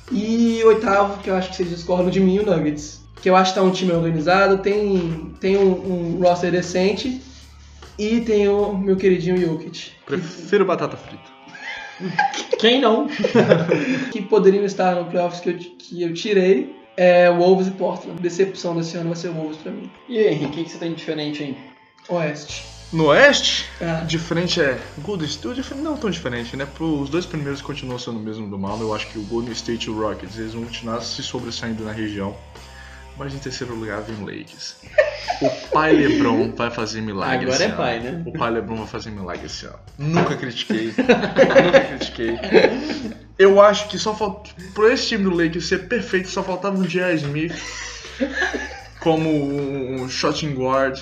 E 0.10 0.64
oitavo, 0.64 1.22
que 1.22 1.30
eu 1.30 1.36
acho 1.36 1.50
que 1.50 1.58
vocês 1.58 1.70
discordam 1.70 2.10
de 2.10 2.22
mim, 2.22 2.40
o 2.40 2.46
Nuggets. 2.46 3.02
Que 3.22 3.30
eu 3.30 3.36
acho 3.36 3.54
que 3.54 3.60
tá 3.60 3.66
um 3.66 3.72
time 3.72 3.92
organizado, 3.92 4.60
tem, 4.60 5.34
tem 5.42 5.58
um, 5.58 6.18
um 6.18 6.20
roster 6.22 6.50
decente 6.50 7.22
e 8.00 8.22
tem 8.22 8.48
o 8.48 8.74
meu 8.74 8.96
queridinho 8.96 9.38
Jokic. 9.38 9.92
Prefiro 10.06 10.66
batata 10.66 10.96
frita. 10.96 11.33
Quem 12.60 12.82
não? 12.82 13.08
Que 14.12 14.22
poderiam 14.22 14.66
estar 14.66 14.96
no 14.96 15.06
playoffs 15.06 15.40
que 15.42 15.50
eu, 15.50 15.58
que 15.58 16.02
eu 16.02 16.14
tirei. 16.14 16.76
É 16.96 17.30
Wolves 17.32 17.68
e 17.68 17.72
Portland. 17.72 18.22
Decepção 18.22 18.76
desse 18.76 18.96
ano 18.98 19.08
vai 19.10 19.16
ser 19.16 19.30
Wolves 19.30 19.58
pra 19.58 19.72
mim. 19.72 19.90
E 20.08 20.18
aí, 20.20 20.28
Henrique, 20.28 20.46
o 20.46 20.50
que, 20.52 20.64
que 20.66 20.70
você 20.72 20.78
tem 20.78 20.90
de 20.92 20.98
diferente 20.98 21.42
aí? 21.42 21.58
Oeste. 22.10 22.64
No 22.92 23.06
Oeste, 23.08 23.66
diferente 24.06 24.62
é 24.62 24.80
Golden 25.00 25.26
State. 25.28 25.74
Não 25.74 25.98
tão 25.98 26.12
diferente, 26.12 26.56
né? 26.56 26.68
Pro- 26.68 27.00
Os 27.02 27.10
dois 27.10 27.26
primeiros 27.26 27.60
continuam 27.64 27.98
sendo 27.98 28.20
o 28.20 28.22
mesmo 28.22 28.48
do 28.48 28.60
mal. 28.60 28.80
Eu 28.80 28.94
acho 28.94 29.08
que 29.08 29.18
o 29.18 29.24
Golden 29.24 29.52
State 29.54 29.88
e 29.88 29.90
o 29.90 30.00
Rockets 30.00 30.38
eles 30.38 30.54
vão 30.54 30.64
continuar 30.66 31.02
se 31.02 31.24
sobressaindo 31.24 31.84
na 31.84 31.92
região. 31.92 32.36
Mas 33.18 33.34
em 33.34 33.38
terceiro 33.38 33.76
lugar 33.76 34.02
vem 34.02 34.16
o 34.16 34.26
Lakers. 34.26 34.76
O 35.42 35.50
pai 35.72 35.94
LeBron 35.94 36.52
vai 36.56 36.72
fazer 36.72 37.02
milagre 37.02 37.46
Agora 37.46 37.54
esse 37.54 37.64
é 37.64 37.68
ano. 37.68 37.78
pai, 37.78 38.00
né? 38.00 38.24
O 38.26 38.32
pai 38.34 38.52
LeBron 38.52 38.76
vai 38.78 38.88
fazer 38.88 39.12
milagre 39.12 39.46
esse 39.46 39.66
ano. 39.66 39.80
Nunca 40.00 40.36
critiquei. 40.36 40.88
nunca 40.88 41.80
critiquei. 41.82 42.40
Eu 43.38 43.62
acho 43.62 43.88
que 43.88 44.00
só 44.00 44.16
falta. 44.16 44.50
Por 44.74 44.92
esse 44.92 45.08
time 45.08 45.24
do 45.26 45.36
Lakers 45.36 45.66
ser 45.66 45.88
perfeito, 45.88 46.28
só 46.30 46.42
faltava 46.44 46.78
um 46.78 46.84
J.R. 46.84 47.16
Smith 47.18 47.54
como 49.00 49.30
um, 49.30 50.08
shooting 50.10 50.54
guard, 50.54 51.00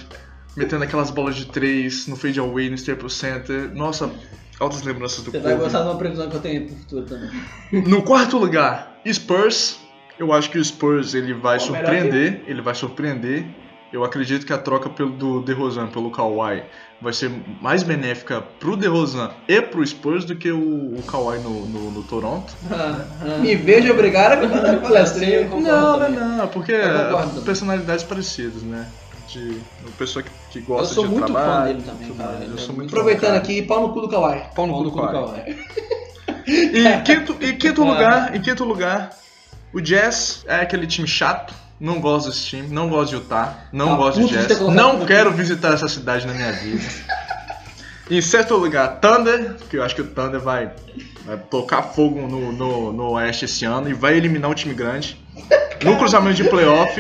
metendo 0.55 0.83
aquelas 0.83 1.11
bolas 1.11 1.35
de 1.35 1.45
três 1.45 2.07
no 2.07 2.15
fade 2.15 2.39
away, 2.39 2.69
no 2.69 2.75
Staples 2.75 3.13
Center. 3.13 3.71
Nossa, 3.73 4.11
altas 4.59 4.81
lembranças 4.81 5.23
do 5.23 5.31
Você 5.31 5.39
vai 5.39 5.53
Kobe. 5.53 5.63
gostar 5.63 5.81
de 5.83 5.87
uma 5.87 5.97
previsão 5.97 6.29
que 6.29 6.35
eu 6.35 6.41
tenho 6.41 6.65
pro 6.67 6.75
futuro 6.75 7.05
também. 7.05 7.29
No 7.71 8.01
quarto 8.01 8.37
lugar, 8.37 8.99
Spurs. 9.11 9.79
Eu 10.21 10.31
acho 10.31 10.51
que 10.51 10.59
o 10.59 10.63
Spurs 10.63 11.15
ele 11.15 11.33
vai 11.33 11.59
surpreender. 11.59 12.43
Ele 12.45 12.61
vai 12.61 12.75
surpreender. 12.75 13.43
Eu 13.91 14.03
acredito 14.03 14.45
que 14.45 14.53
a 14.53 14.57
troca 14.59 14.87
pelo, 14.87 15.09
do 15.09 15.41
DeRozan 15.41 15.87
pelo 15.87 16.11
Kawhi 16.11 16.61
vai 17.01 17.11
ser 17.11 17.31
mais 17.59 17.81
benéfica 17.81 18.39
pro 18.59 18.77
DeRozan 18.77 19.31
e 19.47 19.59
pro 19.63 19.85
Spurs 19.85 20.23
do 20.23 20.35
que 20.35 20.51
o, 20.51 20.95
o 20.95 21.01
Kawhi 21.07 21.39
no, 21.39 21.65
no, 21.65 21.89
no 21.89 22.03
Toronto. 22.03 22.53
Me 23.41 23.55
vejo 23.55 23.91
obrigado 23.91 24.45
a 24.45 24.47
cantar 24.47 24.79
palestrinha. 24.79 25.45
Concordo 25.45 25.67
Não, 25.67 25.99
não, 25.99 25.99
também. 25.99 26.37
não, 26.37 26.47
porque 26.49 26.71
Eu 26.71 27.41
personalidades 27.41 28.03
parecidas, 28.03 28.61
né? 28.61 28.87
De 29.27 29.59
uma 29.81 29.91
pessoa 29.97 30.21
que, 30.23 30.29
que 30.51 30.59
gosta 30.61 30.91
Eu 30.91 30.95
sou 30.95 31.03
de 31.07 31.09
muito 31.13 31.33
fã 31.33 31.33
trabalho. 31.33 31.73
dele 31.73 31.83
também, 31.83 32.13
cara. 32.13 32.37
Ele 32.41 32.51
Eu 32.51 32.55
é 32.55 32.57
sou 32.59 32.75
muito 32.75 32.89
Aproveitando 32.91 33.31
fã, 33.31 33.37
aqui, 33.37 33.61
pau 33.63 33.81
no 33.87 33.93
cu 33.93 34.01
do 34.01 34.07
Kawhi. 34.09 34.41
Pau 34.55 34.67
no 34.67 34.73
cu 34.75 34.83
do 34.83 34.91
Kawhi. 34.91 35.11
Kawhi. 35.11 35.57
E 36.47 37.01
quinto, 37.03 37.35
e 37.41 37.53
quinto 37.53 37.83
lugar, 37.83 38.35
em 38.35 38.41
quinto 38.41 38.63
lugar, 38.63 39.09
o 39.73 39.79
Jazz 39.81 40.43
é 40.47 40.55
aquele 40.55 40.87
time 40.87 41.07
chato. 41.07 41.53
Não 41.79 41.99
gosto 41.99 42.29
desse 42.29 42.45
time, 42.45 42.67
não 42.67 42.87
gosto 42.89 43.09
de 43.09 43.15
Utah, 43.15 43.57
não 43.73 43.89
Tá 43.89 43.95
gosto 43.95 44.23
de 44.23 44.27
Jazz. 44.27 44.59
Não 44.61 45.03
quero 45.03 45.31
visitar 45.31 45.73
essa 45.73 45.87
cidade 45.87 46.27
na 46.27 46.33
minha 46.33 46.51
vida. 46.51 46.83
Em 48.09 48.21
certo 48.21 48.55
lugar, 48.55 48.99
Thunder, 48.99 49.55
que 49.69 49.77
eu 49.77 49.83
acho 49.83 49.95
que 49.95 50.01
o 50.01 50.07
Thunder 50.07 50.39
vai, 50.39 50.71
vai 51.25 51.37
tocar 51.37 51.81
fogo 51.81 52.27
no, 52.27 52.51
no, 52.51 52.91
no 52.91 53.11
Oeste 53.11 53.45
esse 53.45 53.63
ano 53.63 53.89
e 53.89 53.93
vai 53.93 54.17
eliminar 54.17 54.51
um 54.51 54.53
time 54.53 54.73
grande. 54.73 55.17
No 55.81 55.97
cruzamento 55.97 56.35
de 56.35 56.43
playoff, 56.43 56.99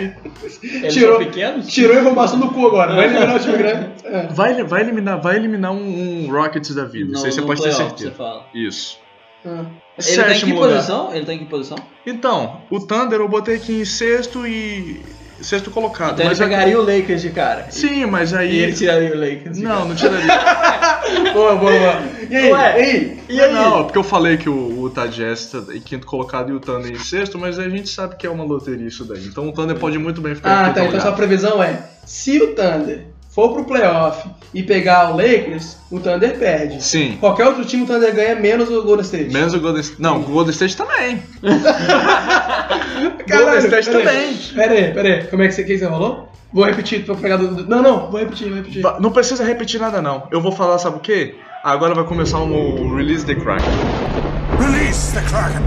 Eles 0.63 0.93
Tirou- 0.93 1.17
são 1.17 1.25
pequenos? 1.25 1.67
Tirou 1.67 1.97
a 1.97 1.99
informação 1.99 2.39
do 2.39 2.47
cu 2.49 2.65
agora. 2.65 2.95
Vai 2.95 3.05
eliminar 3.07 3.35
o 3.35 3.39
time 3.39 3.57
grande. 3.59 3.89
É. 4.05 4.27
vai, 4.27 4.63
vai 4.63 4.81
eliminar, 4.81 5.19
vai 5.21 5.35
eliminar 5.35 5.71
um, 5.73 6.25
um 6.27 6.31
Rockets 6.31 6.73
da 6.73 6.85
vida. 6.85 7.13
Isso 7.13 7.25
aí 7.25 7.31
você 7.31 7.41
pode 7.41 7.61
ter 7.61 7.73
certeza. 7.73 8.09
Você 8.09 8.15
fala. 8.15 8.45
Isso. 8.55 8.97
Ah. 9.45 9.65
Ele 10.07 10.23
tá 10.23 10.31
em 10.35 10.39
que 10.39 10.45
lugar. 10.53 10.69
posição? 10.73 11.13
Ele 11.15 11.25
tá 11.25 11.33
em 11.33 11.37
que 11.39 11.45
posição? 11.45 11.77
Então, 12.05 12.61
o 12.69 12.79
Thunder 12.79 13.19
eu 13.19 13.27
botei 13.29 13.55
aqui 13.55 13.73
em 13.81 13.85
sexto 13.85 14.45
e 14.47 15.01
sexto 15.41 15.71
colocado. 15.71 16.13
Então 16.13 16.21
ele 16.25 16.29
mas 16.29 16.41
é- 16.41 16.43
pegaria 16.43 16.79
o 16.79 16.81
Lakers 16.85 17.21
de 17.21 17.29
cara. 17.31 17.67
Sim, 17.71 18.05
mas 18.05 18.33
aí. 18.33 18.53
E 18.53 18.59
ele 18.59 18.73
tiraria 18.73 19.11
o 19.15 19.19
Lakers 19.19 19.57
de 19.57 19.63
Não, 19.63 19.85
não 19.87 19.95
tiraria. 19.95 20.21
Boa, 21.33 21.55
boa, 21.55 21.71
boa. 21.71 22.01
E 22.29 22.35
aí? 22.35 22.51
Ué, 22.51 22.79
e 22.79 22.83
aí? 22.83 23.19
E 23.27 23.41
aí? 23.41 23.53
Não, 23.53 23.83
porque 23.83 23.97
eu 23.97 24.03
falei 24.03 24.37
que 24.37 24.47
o 24.49 24.83
Utah 24.85 25.07
Jazz 25.07 25.45
tá 25.47 25.63
em 25.73 25.81
quinto 25.81 26.05
colocado 26.05 26.49
e 26.51 26.53
o 26.53 26.59
Thunder 26.59 26.91
em 26.91 26.99
sexto, 26.99 27.37
mas 27.39 27.57
a 27.59 27.67
gente 27.67 27.89
sabe 27.89 28.15
que 28.15 28.25
é 28.25 28.29
uma 28.29 28.43
loteria 28.43 28.87
isso 28.87 29.03
daí. 29.03 29.25
Então 29.25 29.49
o 29.49 29.51
Thunder 29.51 29.75
pode 29.77 29.97
muito 29.97 30.21
bem 30.21 30.35
ficar 30.35 30.49
em 30.49 30.53
Ah, 30.53 30.57
quinto 30.65 30.73
tá. 30.75 30.79
Então 30.81 30.85
lugar. 30.85 31.01
sua 31.01 31.11
previsão 31.13 31.61
é: 31.61 31.83
se 32.05 32.39
o 32.41 32.53
Thunder 32.55 33.07
for 33.33 33.53
pro 33.53 33.63
playoff 33.63 34.27
e 34.53 34.61
pegar 34.61 35.11
o 35.11 35.15
Lakers, 35.17 35.77
o 35.89 35.99
Thunder 35.99 36.37
perde. 36.37 36.83
Sim. 36.83 37.17
Qualquer 37.19 37.47
outro 37.47 37.63
time 37.65 37.83
o 37.83 37.87
Thunder 37.87 38.13
ganha 38.13 38.35
menos 38.35 38.69
o 38.69 38.83
Golden 38.83 39.03
State. 39.05 39.31
Menos 39.31 39.53
o 39.53 39.59
Golden 39.59 39.81
State. 39.81 40.01
Não, 40.01 40.19
o 40.19 40.23
Golden 40.23 40.51
State 40.51 40.75
também. 40.75 41.23
Caralho, 43.27 43.45
Golden 43.45 43.59
State 43.59 43.89
pera 43.89 43.99
também. 43.99 44.17
aí, 44.17 44.37
Pera 44.53 44.73
aí, 44.73 44.93
pera 44.93 45.07
aí. 45.07 45.23
Como 45.27 45.43
é 45.43 45.47
que 45.47 45.53
você, 45.53 45.63
que 45.63 45.77
você 45.77 45.87
falou? 45.87 46.27
Vou 46.53 46.65
repetir 46.65 47.05
pra 47.05 47.15
pegar 47.15 47.37
do. 47.37 47.65
Não, 47.65 47.81
não, 47.81 48.11
vou 48.11 48.19
repetir, 48.19 48.49
vou 48.49 48.57
repetir. 48.57 48.83
Não 48.99 49.11
precisa 49.11 49.43
repetir 49.43 49.79
nada, 49.79 50.01
não. 50.01 50.27
Eu 50.31 50.41
vou 50.41 50.51
falar, 50.51 50.77
sabe 50.79 50.97
o 50.97 50.99
quê? 50.99 51.35
Agora 51.63 51.95
vai 51.95 52.03
começar 52.03 52.39
um 52.39 52.95
Release 52.95 53.25
the 53.25 53.35
Crack. 53.35 53.63
Release 54.59 55.13
the 55.13 55.21
Kraken. 55.21 55.61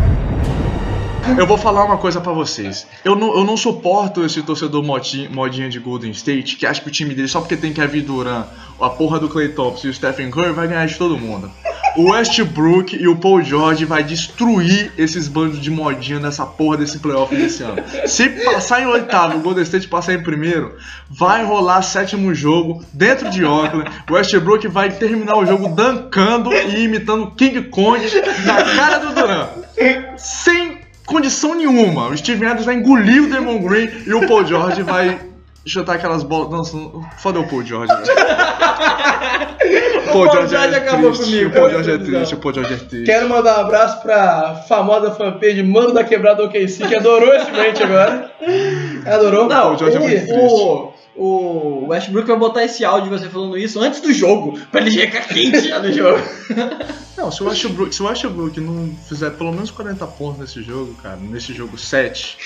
Eu 1.39 1.47
vou 1.47 1.57
falar 1.57 1.85
uma 1.85 1.97
coisa 1.97 2.21
pra 2.21 2.33
vocês. 2.33 2.87
Eu 3.03 3.17
não, 3.17 3.35
eu 3.35 3.45
não 3.45 3.57
suporto 3.57 4.23
esse 4.25 4.43
torcedor 4.43 4.85
modinha 4.85 5.69
de 5.69 5.79
Golden 5.79 6.11
State 6.11 6.57
que 6.57 6.67
acha 6.67 6.81
que 6.83 6.89
o 6.89 6.93
time 6.93 7.15
dele, 7.15 7.29
só 7.29 7.41
porque 7.41 7.57
tem 7.57 7.73
Kevin 7.73 8.03
Durant, 8.03 8.47
a 8.81 8.91
porra 8.91 9.19
do 9.19 9.29
Clay 9.29 9.49
Thompson 9.49 9.87
e 9.87 9.91
o 9.91 9.95
Stephen 9.95 10.31
Curry, 10.31 10.53
vai 10.53 10.69
ganhar 10.69 10.87
de 10.87 10.97
todo 10.97 11.17
mundo. 11.17 11.51
O 11.97 12.11
Westbrook 12.11 12.97
e 12.97 13.07
o 13.07 13.17
Paul 13.17 13.41
George 13.43 13.85
vai 13.85 14.03
destruir 14.03 14.93
esses 14.99 15.29
bandos 15.29 15.61
de 15.61 15.71
modinha 15.71 16.19
nessa 16.19 16.45
porra 16.45 16.77
desse 16.77 16.99
playoff 16.99 17.35
desse 17.35 17.63
ano. 17.63 17.83
Se 18.07 18.29
passar 18.29 18.83
em 18.83 18.87
oitavo, 18.87 19.39
o 19.39 19.41
Golden 19.41 19.63
State 19.63 19.89
passar 19.89 20.15
em 20.15 20.23
primeiro, 20.23 20.77
vai 21.09 21.45
rolar 21.45 21.83
sétimo 21.83 22.35
jogo 22.35 22.85
dentro 22.93 23.31
de 23.31 23.45
Oakland. 23.45 23.91
O 24.11 24.15
Westbrook 24.15 24.67
vai 24.69 24.91
terminar 24.91 25.37
o 25.37 25.47
jogo 25.47 25.69
dancando 25.69 26.53
e 26.53 26.85
imitando 26.85 27.31
King 27.31 27.63
Kong 27.63 28.01
na 28.45 28.65
cara 28.77 28.99
do 28.99 29.15
Durant. 29.15 29.51
Sem 30.17 30.64
condição 31.07 31.55
nenhuma. 31.55 32.09
O 32.09 32.17
Steve 32.17 32.45
Adams 32.47 32.65
vai 32.65 32.75
engolir 32.77 33.23
o 33.25 33.31
Damon 33.31 33.59
Green 33.59 33.91
e 34.07 34.15
o 34.15 34.27
Paul 34.27 34.45
George 34.47 34.83
vai 34.83 35.19
chutar 35.67 35.97
aquelas 35.97 36.23
bolas. 36.23 36.51
Nossa, 36.51 36.77
foda 37.19 37.41
o 37.41 37.49
Paul 37.49 37.65
George, 37.65 37.93
velho. 37.93 38.05
Paul 40.13 40.31
George 40.31 40.55
acabou 40.57 41.11
triste, 41.13 41.25
comigo. 41.25 41.51
O 41.51 41.53
Paul 41.53 41.71
George 41.71 41.91
é 41.91 41.99
triste, 41.99 42.35
o 42.35 42.39
Paul 42.39 42.55
George 42.55 42.75
é 42.75 42.77
triste. 42.77 43.05
Quero 43.07 43.29
mandar 43.29 43.59
um 43.59 43.61
abraço 43.63 44.01
pra 44.03 44.63
famosa 44.69 45.11
fanpage 45.13 45.63
Mano 45.63 45.93
da 45.93 46.05
Quebrada 46.05 46.45
OKC, 46.45 46.87
que 46.87 46.95
adorou 46.95 47.35
esse 47.35 47.51
mente 47.51 47.83
agora. 47.83 48.31
Adorou? 49.07 49.49
Não, 49.49 49.75
O 49.75 49.79
George 49.79 49.97
é 49.97 50.01
muito 50.01 50.15
o, 50.15 50.27
triste. 50.27 50.33
o, 50.39 50.93
o 51.17 51.87
Westbrook 51.89 52.27
vai 52.27 52.39
botar 52.39 52.65
esse 52.65 52.85
áudio 52.85 53.11
de 53.11 53.19
você 53.19 53.29
falando 53.31 53.57
isso 53.57 53.81
antes 53.81 54.01
do 54.01 54.13
jogo, 54.13 54.59
pra 54.71 54.81
ele 54.81 54.91
ficar 54.91 55.29
quente 55.29 55.69
já 55.69 55.79
no 55.81 55.93
jogo. 55.93 56.23
Não, 57.17 57.31
se 57.31 57.43
o, 57.43 57.47
Westbrook, 57.47 57.95
se 57.95 58.03
o 58.03 58.07
Westbrook 58.07 58.61
não 58.61 58.93
fizer 59.09 59.31
pelo 59.31 59.53
menos 59.53 59.71
40 59.71 60.05
pontos 60.09 60.41
nesse 60.41 60.63
jogo, 60.63 60.95
cara, 60.95 61.17
nesse 61.17 61.55
jogo 61.55 61.79
7, 61.79 62.37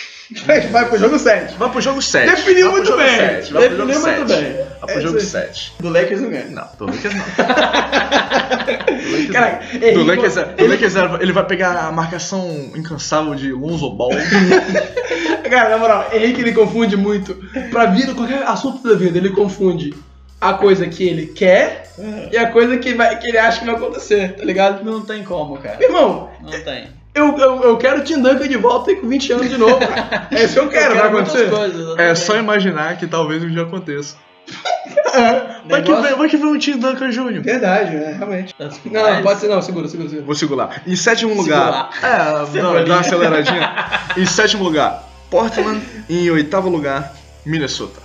Vai 0.70 0.88
pro 0.88 0.98
jogo 0.98 1.18
7. 1.18 1.56
vai 1.56 1.70
pro 1.70 1.80
jogo 1.80 2.02
7. 2.02 2.30
Definiu 2.30 2.70
muito 2.70 2.96
bem. 2.96 3.16
7, 3.16 3.52
vai 3.52 3.68
pro 3.68 3.76
jogo 3.78 3.88
Definiu 3.92 4.16
muito 4.16 4.28
7. 4.30 4.42
bem. 4.42 4.52
Vai 4.56 4.64
pro 4.80 4.90
É 4.90 5.00
jogo 5.00 5.18
isso 5.18 5.36
aí. 5.36 5.42
7. 5.46 5.72
Do 5.80 5.88
Lakers 5.88 6.20
não 6.20 6.30
ganha. 6.30 6.44
Não, 6.50 6.68
do 6.78 6.86
Lakers 6.86 7.14
não. 7.14 7.24
Caraca, 9.32 9.64
Do 9.94 10.04
Lakers, 10.04 10.34
do 10.34 10.66
Lakers 10.66 10.94
ele 11.20 11.32
vai 11.32 11.44
pegar 11.46 11.86
a 11.86 11.92
marcação 11.92 12.70
incansável 12.74 13.34
de 13.34 13.52
Lonzo 13.52 13.90
Ball. 13.90 14.10
Cara, 15.50 15.70
na 15.70 15.78
moral, 15.78 16.08
Henrique 16.12 16.40
ele 16.42 16.52
confunde 16.52 16.96
muito. 16.96 17.34
Pra 17.70 17.86
vida, 17.86 18.14
qualquer 18.14 18.42
assunto 18.42 18.86
da 18.86 18.94
vida, 18.94 19.16
ele 19.18 19.30
confunde 19.30 19.94
a 20.40 20.52
coisa 20.54 20.86
que 20.86 21.08
ele 21.08 21.26
quer 21.26 21.90
e 22.30 22.36
a 22.36 22.50
coisa 22.50 22.76
que, 22.76 22.94
vai, 22.94 23.18
que 23.18 23.26
ele 23.28 23.38
acha 23.38 23.60
que 23.60 23.66
vai 23.66 23.74
acontecer, 23.74 24.34
tá 24.36 24.44
ligado? 24.44 24.84
Não 24.84 25.00
tem 25.00 25.24
como, 25.24 25.56
cara. 25.58 25.78
Meu 25.78 25.88
irmão, 25.88 26.30
Não 26.42 26.50
tem. 26.62 26.88
Eu, 27.18 27.36
eu, 27.38 27.62
eu 27.62 27.76
quero 27.76 28.00
o 28.00 28.04
Tim 28.04 28.20
Duncan 28.20 28.48
de 28.48 28.56
volta 28.56 28.90
aí 28.90 28.96
com 28.96 29.08
20 29.08 29.32
anos 29.32 29.48
de 29.48 29.56
novo. 29.58 29.78
cara. 29.78 30.28
É 30.30 30.44
isso 30.44 30.54
que 30.54 30.60
eu 30.60 30.68
quero, 30.68 30.94
vai 30.96 31.08
acontecer? 31.08 31.50
coisas, 31.50 31.98
É 31.98 32.14
só 32.14 32.36
imaginar 32.36 32.96
que 32.96 33.06
talvez 33.06 33.42
um 33.42 33.48
dia 33.48 33.62
aconteça. 33.62 34.16
Vai 35.68 35.82
que, 35.82 35.92
vem, 35.94 36.14
vai 36.14 36.28
que 36.28 36.36
vem 36.36 36.46
um 36.46 36.58
Tim 36.58 36.78
Duncan 36.78 37.10
Jr. 37.10 37.42
Verdade, 37.42 37.96
é, 37.96 38.12
realmente. 38.12 38.54
Das 38.58 38.80
Não, 38.84 39.14
não, 39.14 39.22
pode 39.22 39.40
ser 39.40 39.48
não, 39.48 39.60
segura, 39.60 39.88
segura, 39.88 40.08
segura. 40.08 40.26
Vou 40.26 40.34
segurar. 40.34 40.82
Em 40.86 40.96
sétimo 40.96 41.34
lugar. 41.34 41.90
É, 42.02 42.08
dá, 42.08 42.44
dá 42.44 42.94
uma 42.94 43.00
aceleradinha. 43.00 43.74
em 44.16 44.26
sétimo 44.26 44.64
lugar, 44.64 45.06
Portland. 45.30 45.82
E 46.08 46.20
em 46.26 46.30
oitavo 46.30 46.68
lugar, 46.68 47.14
Minnesota. 47.44 48.00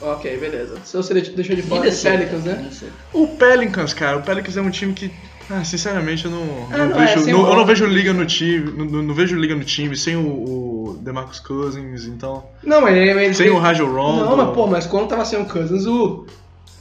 Ok, 0.00 0.36
beleza. 0.36 0.76
Se 0.84 0.96
eu 0.96 1.02
seria 1.02 1.22
deixou 1.22 1.56
de 1.56 1.62
fora 1.62 1.80
Minnesota. 1.80 2.16
Pelicans, 2.18 2.44
né? 2.44 2.54
Minnesota. 2.56 2.92
O 3.12 3.28
Pelicans, 3.28 3.94
cara, 3.94 4.18
o 4.18 4.22
Pelicans 4.22 4.56
é 4.56 4.60
um 4.60 4.70
time 4.70 4.92
que. 4.92 5.10
Ah, 5.48 5.62
sinceramente, 5.64 6.24
eu 6.24 6.30
não, 6.30 6.42
Ah, 6.72 6.78
não 6.78 6.88
não, 6.88 6.98
vejo, 6.98 7.12
é, 7.12 7.18
sem 7.18 7.32
não- 7.32 7.44
o- 7.44 7.46
eu 7.48 7.56
não 7.56 7.64
vejo 7.64 7.86
liga 7.86 8.12
no 8.12 8.26
time, 8.26 8.70
não, 8.76 9.02
não 9.02 9.14
vejo 9.14 9.36
liga 9.36 9.54
no 9.54 9.62
time 9.64 9.96
sem 9.96 10.16
o, 10.16 10.20
o 10.26 10.98
DeMarcus 11.00 11.38
Cousins, 11.40 12.04
então, 12.06 12.44
Não, 12.64 12.80
mas 12.80 12.96
ele, 12.96 13.10
ele 13.10 13.34
sem 13.34 13.50
o 13.50 13.58
Rajon 13.58 13.86
Rondo. 13.86 14.24
Não, 14.24 14.36
mas 14.36 14.54
pô, 14.54 14.66
mas 14.66 14.86
quando 14.86 15.08
tava 15.08 15.24
sem 15.24 15.40
o 15.40 15.44
Cousins, 15.46 15.86
o, 15.86 16.26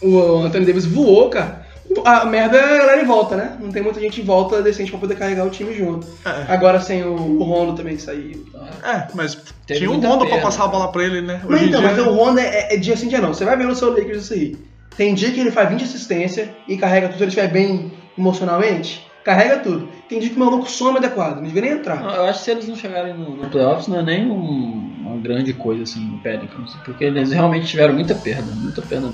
o 0.01 0.38
Anthony 0.43 0.66
Davis 0.66 0.86
voou, 0.86 1.30
cara. 1.30 1.63
A 2.03 2.26
merda 2.26 2.57
é 2.57 2.63
a 2.76 2.78
galera 2.80 3.01
em 3.01 3.05
volta, 3.05 3.36
né? 3.38 3.55
Não 3.61 3.72
tem 3.72 3.84
muita 3.84 3.99
gente 3.99 4.20
em 4.20 4.24
volta 4.24 4.61
decente 4.63 4.89
pra 4.89 4.99
poder 4.99 5.16
carregar 5.16 5.45
o 5.45 5.51
time 5.51 5.72
junto. 5.76 6.07
É. 6.26 6.51
Agora 6.51 6.80
sem 6.82 7.03
o, 7.03 7.13
o 7.13 7.43
Rondo 7.43 7.74
também 7.74 7.95
que 7.95 8.01
saiu. 8.01 8.43
É, 8.84 9.07
mas 9.13 9.36
Teve 9.68 9.82
tinha 9.82 9.89
um 9.91 9.93
muita 9.93 10.07
Rondo 10.07 10.22
pra 10.22 10.30
perda. 10.32 10.43
passar 10.43 10.63
a 10.63 10.68
bola 10.68 10.91
pra 10.91 11.03
ele, 11.03 11.22
né? 11.22 11.39
Mas 11.43 11.53
Hoje 11.53 11.66
em 11.66 11.68
então, 11.70 11.82
dia- 11.82 11.89
mas 11.91 11.99
o 11.99 12.09
Rondo 12.09 12.39
é, 12.39 12.74
é 12.74 12.78
dia 12.78 12.97
sim, 12.97 13.07
dia 13.07 13.22
não. 13.22 13.34
Você 13.34 13.45
vai 13.45 13.55
ver 13.55 13.66
no 13.68 13.76
seu 13.76 13.91
Lakers 13.91 14.24
isso 14.24 14.34
aí. 14.34 14.57
Tem 14.97 15.13
dia 15.13 15.32
que 15.32 15.39
ele 15.39 15.51
faz 15.51 15.70
20 15.70 15.84
assistências 15.84 16.49
e 16.68 16.76
carrega 16.76 17.07
tudo, 17.07 17.18
se 17.18 17.24
ele 17.24 17.30
estiver 17.30 17.51
bem 17.51 17.93
emocionalmente, 18.18 19.05
carrega 19.24 19.59
tudo. 19.59 19.88
Tem 20.07 20.20
dia 20.20 20.30
que 20.30 20.36
o 20.36 20.39
maluco 20.39 20.70
some 20.70 20.97
adequado, 20.97 21.38
não 21.38 21.43
devia 21.43 21.61
nem 21.61 21.72
entrar. 21.72 22.01
Não, 22.01 22.13
Eu 22.16 22.24
acho 22.26 22.39
que 22.39 22.45
se 22.45 22.51
eles 22.51 22.68
não 22.68 22.76
chegarem 22.76 23.13
no, 23.13 23.36
no 23.36 23.49
playoffs 23.49 23.88
não 23.88 23.99
é 23.99 24.03
nem 24.03 24.30
um- 24.30 24.93
uma 25.05 25.18
grande 25.18 25.53
coisa 25.53 25.84
assim 25.84 25.99
no 26.05 26.18
Pelicans, 26.20 26.74
porque 26.84 27.03
eles 27.05 27.32
realmente 27.32 27.68
tiveram 27.68 27.93
muita 27.93 28.16
perda, 28.16 28.51
muita 28.55 28.82
perda. 28.82 29.13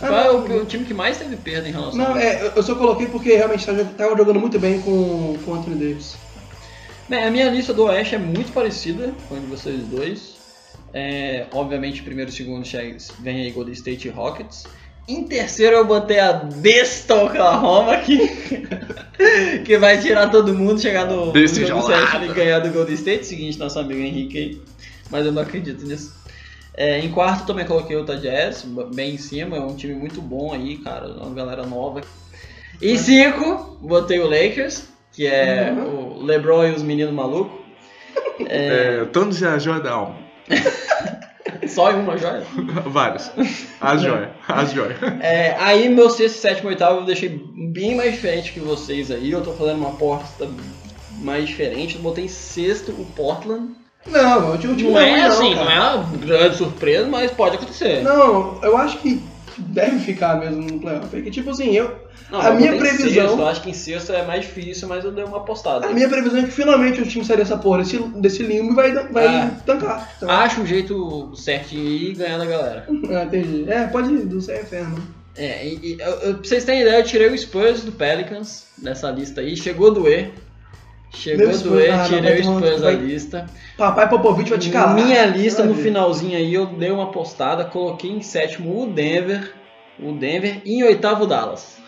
Ah, 0.00 0.06
Foi 0.06 0.48
não. 0.48 0.58
o, 0.58 0.62
o 0.62 0.64
time 0.66 0.84
que 0.84 0.94
mais 0.94 1.18
teve 1.18 1.36
perda 1.36 1.68
em 1.68 1.72
relação 1.72 1.98
Não, 1.98 2.14
a 2.14 2.22
é, 2.22 2.52
eu- 2.54 2.62
só 2.62 2.74
coloquei 2.76 3.06
porque 3.06 3.34
realmente 3.34 3.66
tava, 3.66 3.84
tava 3.84 4.16
jogando 4.16 4.38
muito 4.38 4.58
bem 4.58 4.80
com, 4.80 5.36
com 5.44 5.50
o 5.50 5.54
Anthony 5.54 5.76
Davis. 5.76 6.16
Bem, 7.08 7.24
a 7.24 7.30
minha 7.30 7.48
lista 7.50 7.72
do 7.72 7.84
Oeste 7.84 8.14
é 8.14 8.18
muito 8.18 8.52
parecida 8.52 9.12
com 9.28 9.34
a 9.34 9.38
de 9.38 9.46
vocês 9.46 9.82
dois. 9.88 10.36
É, 10.92 11.46
obviamente, 11.52 12.02
primeiro 12.02 12.30
e 12.30 12.34
segundo 12.34 12.64
vem 13.20 13.42
aí 13.42 13.50
Golden 13.50 13.72
State 13.74 14.08
e 14.08 14.10
Rockets. 14.10 14.64
Em 15.08 15.24
terceiro 15.24 15.76
eu 15.76 15.86
botei 15.86 16.18
a 16.18 16.34
besta 16.34 17.14
Oklahoma 17.14 17.96
que, 17.96 18.18
que 19.64 19.78
vai 19.78 19.98
tirar 19.98 20.28
todo 20.28 20.52
mundo, 20.52 20.78
chegar 20.78 21.06
no, 21.06 21.32
no 21.32 21.46
jogo 21.46 21.62
enjaulada. 21.62 22.10
sete 22.10 22.30
e 22.30 22.34
ganhar 22.34 22.58
do 22.58 22.70
Golden 22.70 22.94
State. 22.94 23.26
Seguinte, 23.26 23.58
nosso 23.58 23.78
amigo 23.78 24.00
Henrique 24.00 24.36
aí. 24.36 24.62
Mas 25.10 25.24
eu 25.24 25.32
não 25.32 25.40
acredito 25.40 25.86
nisso. 25.86 26.14
É, 26.74 27.00
em 27.00 27.10
quarto 27.10 27.46
também 27.46 27.64
coloquei 27.64 27.96
o 27.96 28.04
Jazz, 28.04 28.64
bem 28.94 29.14
em 29.14 29.18
cima, 29.18 29.56
é 29.56 29.60
um 29.60 29.74
time 29.74 29.94
muito 29.94 30.20
bom 30.20 30.52
aí, 30.52 30.76
cara, 30.76 31.08
uma 31.08 31.34
galera 31.34 31.64
nova. 31.64 32.02
Em 32.80 32.96
cinco, 32.96 33.78
botei 33.80 34.20
o 34.20 34.28
Lakers, 34.28 34.84
que 35.12 35.26
é 35.26 35.72
o 35.72 36.22
LeBron 36.22 36.66
e 36.66 36.72
os 36.72 36.82
meninos 36.82 37.14
malucos. 37.14 37.58
É, 38.50 39.04
Thanos 39.06 39.40
e 39.40 39.44
a 39.44 39.58
joia 39.58 39.80
da 39.80 39.90
alma. 39.90 40.16
Só 41.68 41.90
em 41.92 41.96
uma 41.96 42.16
joia. 42.16 42.42
Vários. 42.86 43.30
As 43.80 44.00
joias. 44.02 44.28
As 44.48 44.72
joias. 44.72 44.96
É, 45.20 45.56
aí 45.58 45.88
meu 45.88 46.10
sexto, 46.10 46.38
sétimo 46.38 46.68
oitavo 46.68 47.00
eu 47.00 47.04
deixei 47.04 47.28
bem 47.72 47.94
mais 47.94 48.12
diferente 48.12 48.52
que 48.52 48.60
vocês 48.60 49.10
aí. 49.10 49.30
Eu 49.30 49.42
tô 49.42 49.52
fazendo 49.52 49.78
uma 49.78 49.90
aposta 49.90 50.48
mais 51.20 51.46
diferente. 51.46 51.96
Eu 51.96 52.02
botei 52.02 52.24
em 52.24 52.28
sexto 52.28 52.92
o 52.92 53.04
Portland. 53.16 53.68
Não, 54.06 54.54
o 54.54 54.58
time 54.58 54.72
o 54.72 54.76
time 54.76 54.90
Não 54.90 55.00
é 55.00 55.10
ruim, 55.10 55.20
assim, 55.22 55.54
cara. 55.54 55.64
não 55.64 55.72
é 55.72 55.94
uma 55.96 56.16
grande 56.16 56.56
surpresa, 56.56 57.06
mas 57.08 57.30
pode 57.30 57.56
acontecer. 57.56 58.02
Não, 58.02 58.58
eu 58.62 58.76
acho 58.76 58.98
que 58.98 59.22
deve 59.58 59.98
ficar 60.00 60.38
mesmo 60.38 60.62
no 60.62 60.80
playoff. 60.80 61.08
Porque, 61.08 61.30
tipo 61.30 61.50
assim, 61.50 61.72
eu, 61.74 61.94
Não, 62.30 62.40
a 62.40 62.50
minha 62.52 62.76
previsão- 62.76 63.08
Sexto, 63.10 63.38
eu 63.40 63.46
acho 63.48 63.62
que 63.62 63.70
em 63.70 63.74
sexto 63.74 64.12
é 64.12 64.24
mais 64.26 64.42
difícil, 64.42 64.86
mas 64.88 65.04
eu 65.04 65.12
dei 65.12 65.24
uma 65.24 65.38
apostada. 65.38 65.86
a 65.86 65.92
minha 65.92 66.08
previsão 66.08 66.40
é 66.40 66.42
que 66.44 66.50
finalmente 66.50 67.00
o 67.00 67.06
time 67.06 67.24
sair 67.24 67.38
dessa 67.38 67.56
porra, 67.56 67.78
desse, 67.78 67.98
desse 67.98 68.42
limbo 68.42 68.72
e 68.72 68.74
vai, 68.74 68.92
vai 69.12 69.26
Ah. 69.26 69.50
tancar. 69.66 70.12
Então, 70.16 70.30
Acho 70.30 70.60
um 70.60 70.66
jeito 70.66 71.32
certinho 71.36 71.86
e 71.88 72.12
ganhar 72.14 72.38
da 72.38 72.44
galera. 72.46 72.86
ah, 72.88 73.24
entendi. 73.24 73.64
É, 73.70 73.86
pode 73.86 74.12
ir, 74.12 74.26
do 74.26 74.40
céu 74.40 74.56
é 74.56 74.62
inferno. 74.62 75.02
É, 75.36 75.66
e, 75.66 75.74
e, 75.94 75.96
eu- 76.00 76.06
eu- 76.20 76.34
pra 76.34 76.42
vocês 76.44 76.64
terem 76.64 76.80
ideia, 76.82 76.98
eu 76.98 77.04
tirei 77.04 77.28
o 77.28 77.38
Spurs 77.38 77.82
do 77.84 77.92
Pelicans 77.92 78.66
nessa 78.82 79.08
lista 79.10 79.40
aí. 79.40 79.56
Chegou 79.56 79.90
a 79.90 79.94
doer. 79.94 80.32
Chegou 81.10 81.48
Meu 81.48 81.58
doer, 81.58 81.96
não, 81.96 82.04
tirei 82.04 82.42
vai 82.42 82.54
o 82.54 82.58
Spurs 82.58 82.80
da 82.80 82.90
lista. 82.90 83.46
Papai 83.76 84.08
Popovich 84.08 84.50
vai 84.50 84.58
te 84.58 84.70
calar. 84.70 84.94
Minha 84.94 85.24
lista 85.24 85.64
no 85.64 85.74
finalzinho 85.74 86.36
aí, 86.36 86.52
eu 86.52 86.66
dei 86.66 86.90
uma 86.90 87.10
postada, 87.10 87.64
coloquei 87.64 88.10
em 88.10 88.20
sétimo 88.22 88.82
o 88.82 88.86
Denver, 88.86 89.54
o 89.98 90.12
Denver, 90.12 90.60
e 90.64 90.74
em 90.74 90.82
oitavo 90.84 91.24
o 91.24 91.26
Dallas. 91.26 91.78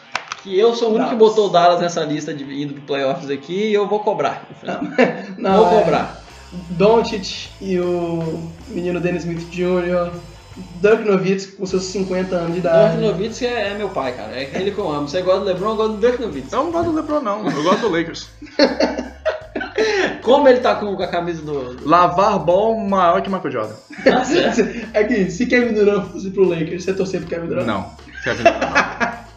Que 0.43 0.59
eu 0.59 0.75
sou 0.75 0.89
o 0.89 0.95
único 0.95 1.11
que 1.11 1.17
Dallas. 1.17 1.35
botou 1.35 1.49
o 1.49 1.53
Dallas 1.53 1.81
nessa 1.81 2.03
lista 2.03 2.33
de 2.33 2.45
indo 2.45 2.73
pro 2.75 2.83
playoffs 2.83 3.31
aqui 3.31 3.69
e 3.69 3.75
eu 3.75 3.87
vou 3.87 4.01
cobrar. 4.01 4.49
Não, 5.37 5.65
vou 5.65 5.79
é- 5.79 5.83
cobrar. 5.83 6.21
Doncic 6.71 7.49
e 7.61 7.79
o 7.79 8.51
menino 8.69 8.99
Dennis 8.99 9.25
Smith 9.25 9.49
Jr., 9.51 10.11
Dirk 10.81 11.05
Nowitzki 11.05 11.53
com 11.53 11.67
seus 11.67 11.85
50 11.85 12.35
anos 12.35 12.55
de 12.55 12.61
Dirk 12.61 12.67
idade. 12.77 12.97
Nowitzki 12.99 13.47
é, 13.47 13.69
é 13.69 13.75
meu 13.75 13.89
pai, 13.89 14.13
cara. 14.13 14.33
É 14.33 14.51
ele 14.55 14.71
que 14.71 14.79
eu 14.79 14.91
amo. 14.91 15.09
Você 15.09 15.23
gosta 15.23 15.41
do 15.41 15.47
LeBron, 15.47 15.71
eu 15.71 15.77
gosto 15.77 15.93
do 15.95 16.01
Dirk 16.01 16.21
Nowitzki. 16.21 16.53
Eu 16.53 16.65
não 16.65 16.73
gosto 16.73 16.91
do 16.91 16.97
LeBron, 16.97 17.21
não. 17.21 17.51
Eu 17.51 17.63
gosto 17.63 17.81
do 17.81 17.91
Lakers. 17.91 18.29
Como 20.23 20.49
ele 20.49 20.61
tá 20.61 20.75
com 20.75 20.95
a 21.03 21.07
camisa 21.07 21.43
do... 21.43 21.89
Lavar 21.89 22.39
ball 22.39 22.79
maior 22.79 23.23
que 23.23 23.31
Michael 23.31 23.51
Jordan. 23.51 23.75
Tá 24.05 24.25
certo. 24.25 24.61
É 24.93 25.05
que 25.05 25.31
se 25.31 25.47
Kevin 25.47 25.75
Durant 25.75 26.11
fosse 26.11 26.31
pro 26.31 26.45
Lakers, 26.45 26.85
você 26.85 26.93
torcer 26.93 27.21
pro 27.21 27.31
Kevin 27.31 27.47
Durant? 27.47 27.67
Não. 27.67 27.91
Kevin 28.23 28.43
Durant 28.43 28.61
não. 28.61 29.21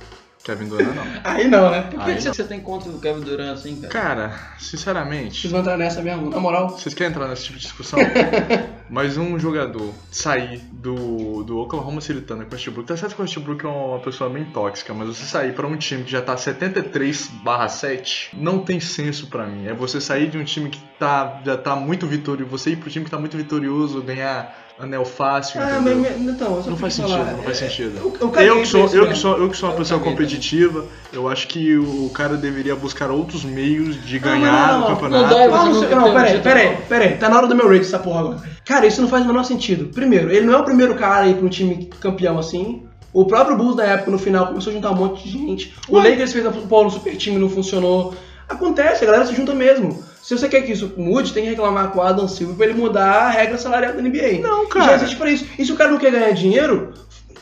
Kevin 0.43 0.67
Durant 0.67 0.93
não. 0.93 1.03
Aí 1.23 1.47
não, 1.47 1.71
né? 1.71 1.83
Por 1.83 2.03
que 2.03 2.11
Aí 2.11 2.21
você 2.21 2.43
tem 2.43 2.59
contra 2.59 2.89
o 2.89 2.99
Kevin 2.99 3.21
Durant 3.21 3.53
assim, 3.53 3.77
cara? 3.77 3.93
Cara, 3.93 4.39
sinceramente, 4.59 5.41
vocês 5.41 5.51
vão 5.51 5.61
entrar 5.61 5.77
nessa 5.77 6.01
mesmo? 6.01 6.29
Na 6.29 6.39
moral? 6.39 6.69
vocês 6.69 6.93
querem 6.93 7.11
entrar 7.11 7.27
nesse 7.27 7.45
tipo 7.45 7.57
de 7.57 7.63
discussão? 7.63 7.99
Mas 8.89 9.17
um 9.17 9.39
jogador 9.39 9.93
sair 10.11 10.61
do, 10.71 11.43
do 11.43 11.57
Oklahoma 11.57 12.01
City 12.01 12.21
Thunder 12.21 12.45
com 12.45 12.51
o 12.51 12.55
Westbrook, 12.55 12.87
tá 12.87 12.97
certo 12.97 13.15
que 13.15 13.21
o 13.21 13.23
Westbrook 13.23 13.65
é 13.65 13.69
uma 13.69 13.99
pessoa 13.99 14.29
bem 14.29 14.45
tóxica, 14.45 14.93
mas 14.93 15.07
você 15.07 15.25
sair 15.25 15.53
pra 15.53 15.65
um 15.65 15.75
time 15.77 16.03
que 16.03 16.11
já 16.11 16.21
tá 16.21 16.37
73 16.37 17.31
7 17.69 18.37
não 18.37 18.59
tem 18.59 18.79
senso 18.79 19.27
pra 19.27 19.47
mim. 19.47 19.65
É 19.65 19.73
você 19.73 19.99
sair 19.99 20.29
de 20.29 20.37
um 20.37 20.43
time 20.43 20.69
que 20.69 20.79
tá, 20.99 21.41
já 21.43 21.57
tá 21.57 21.75
muito 21.75 22.05
vitorioso, 22.05 22.51
você 22.51 22.71
ir 22.71 22.75
pro 22.75 22.89
time 22.89 23.05
que 23.05 23.09
tá 23.09 23.17
muito 23.17 23.35
vitorioso, 23.35 24.01
ganhar 24.01 24.62
anel 24.80 25.05
fácil, 25.05 25.61
Ah, 25.61 25.80
mas, 25.82 26.19
então, 26.21 26.61
Não 26.65 26.76
faz 26.76 26.95
sentido, 26.95 27.17
falar, 27.17 27.32
não 27.34 27.43
faz 27.43 27.61
é, 27.61 27.67
sentido. 27.69 27.97
eu- 27.97 28.17
eu 28.19 28.30
caguei 28.30 28.49
Eu 28.49 28.59
que, 28.61 28.65
sou, 28.67 28.88
eu, 28.89 29.07
que 29.07 29.15
sou, 29.15 29.38
eu 29.38 29.49
que 29.49 29.55
sou 29.57 29.69
uma 29.69 29.76
pessoa 29.78 29.99
competitiva, 29.99 30.86
eu 31.11 31.30
acho 31.30 31.47
que 31.47 31.78
o 31.78 32.09
cara 32.13 32.36
deveria 32.36 32.76
buscar 32.76 33.11
outros 33.11 33.43
meios 33.43 34.03
de 34.03 34.19
Não, 34.19 34.28
ganhar 34.28 34.67
não, 34.74 34.78
o 34.78 34.80
não, 34.82 34.88
campeonato. 34.95 35.24
não 35.24 35.47
Não, 35.49 35.82
tem 35.88 35.97
um 35.97 36.13
peraí, 36.13 36.39
peraí, 36.41 36.69
não. 36.71 36.82
peraí. 36.88 37.17
Tá 37.17 37.30
na 37.30 37.38
hora 37.38 37.47
do 37.47 37.55
meu 37.55 37.67
rate 37.69 37.82
essa 37.82 37.99
porra 37.99 38.19
agora. 38.21 38.41
Cara, 38.65 38.86
isso 38.88 39.01
não 39.01 39.07
faz 39.07 39.24
o 39.24 39.28
menor 39.28 39.43
sentido. 39.43 39.86
Primeiro, 39.93 40.32
ele 40.32 40.45
não 40.45 40.53
é 40.53 40.57
o 40.57 40.63
primeiro 40.65 40.95
cara 40.95 41.26
a 41.26 41.28
ir 41.28 41.36
pra 41.36 41.45
um 41.45 41.49
time 41.49 41.86
campeão 41.99 42.38
assim. 42.39 42.84
O 43.13 43.26
próprio 43.26 43.55
Bulls 43.55 43.76
na 43.76 43.84
época, 43.84 44.09
no 44.09 44.17
final, 44.17 44.47
começou 44.47 44.71
a 44.71 44.74
juntar 44.76 44.89
um 44.91 44.95
monte 44.95 45.24
de 45.24 45.30
gente. 45.30 45.76
O 45.88 45.97
Lakers 45.97 46.34
fez 46.34 46.45
a 46.47 46.51
Paulo 46.51 46.89
Super 46.89 47.15
Time 47.15 47.36
e 47.36 47.39
não 47.39 47.47
funcionou. 47.49 48.15
Acontece, 48.49 49.03
a 49.03 49.05
galera 49.05 49.26
se 49.28 49.36
junta 49.36 49.53
mesmo. 49.53 50.03
Se 50.24 50.38
você 50.38 50.47
quer 50.47 50.61
que 50.61 50.71
isso 50.71 50.93
mude, 50.95 51.34
tem 51.34 51.43
que 51.43 51.49
reclamar 51.49 51.89
com 51.89 51.99
o 51.99 52.01
Adam 52.01 52.30
Silver 52.30 52.55
pra 52.55 52.65
ele 52.67 52.80
mudar 52.80 53.24
a 53.24 53.30
regra 53.30 53.57
salarial 53.57 53.91
da 53.91 54.01
NBA. 54.01 54.39
Não, 54.41 54.69
cara. 54.69 54.86
Já 54.86 54.95
existe 54.95 55.17
pra 55.17 55.30
isso. 55.30 55.45
E 55.59 55.65
se 55.65 55.71
o 55.74 55.76
cara 55.76 55.91
não 55.91 55.97
quer 55.97 56.13
ganhar 56.13 56.32
dinheiro 56.32 56.93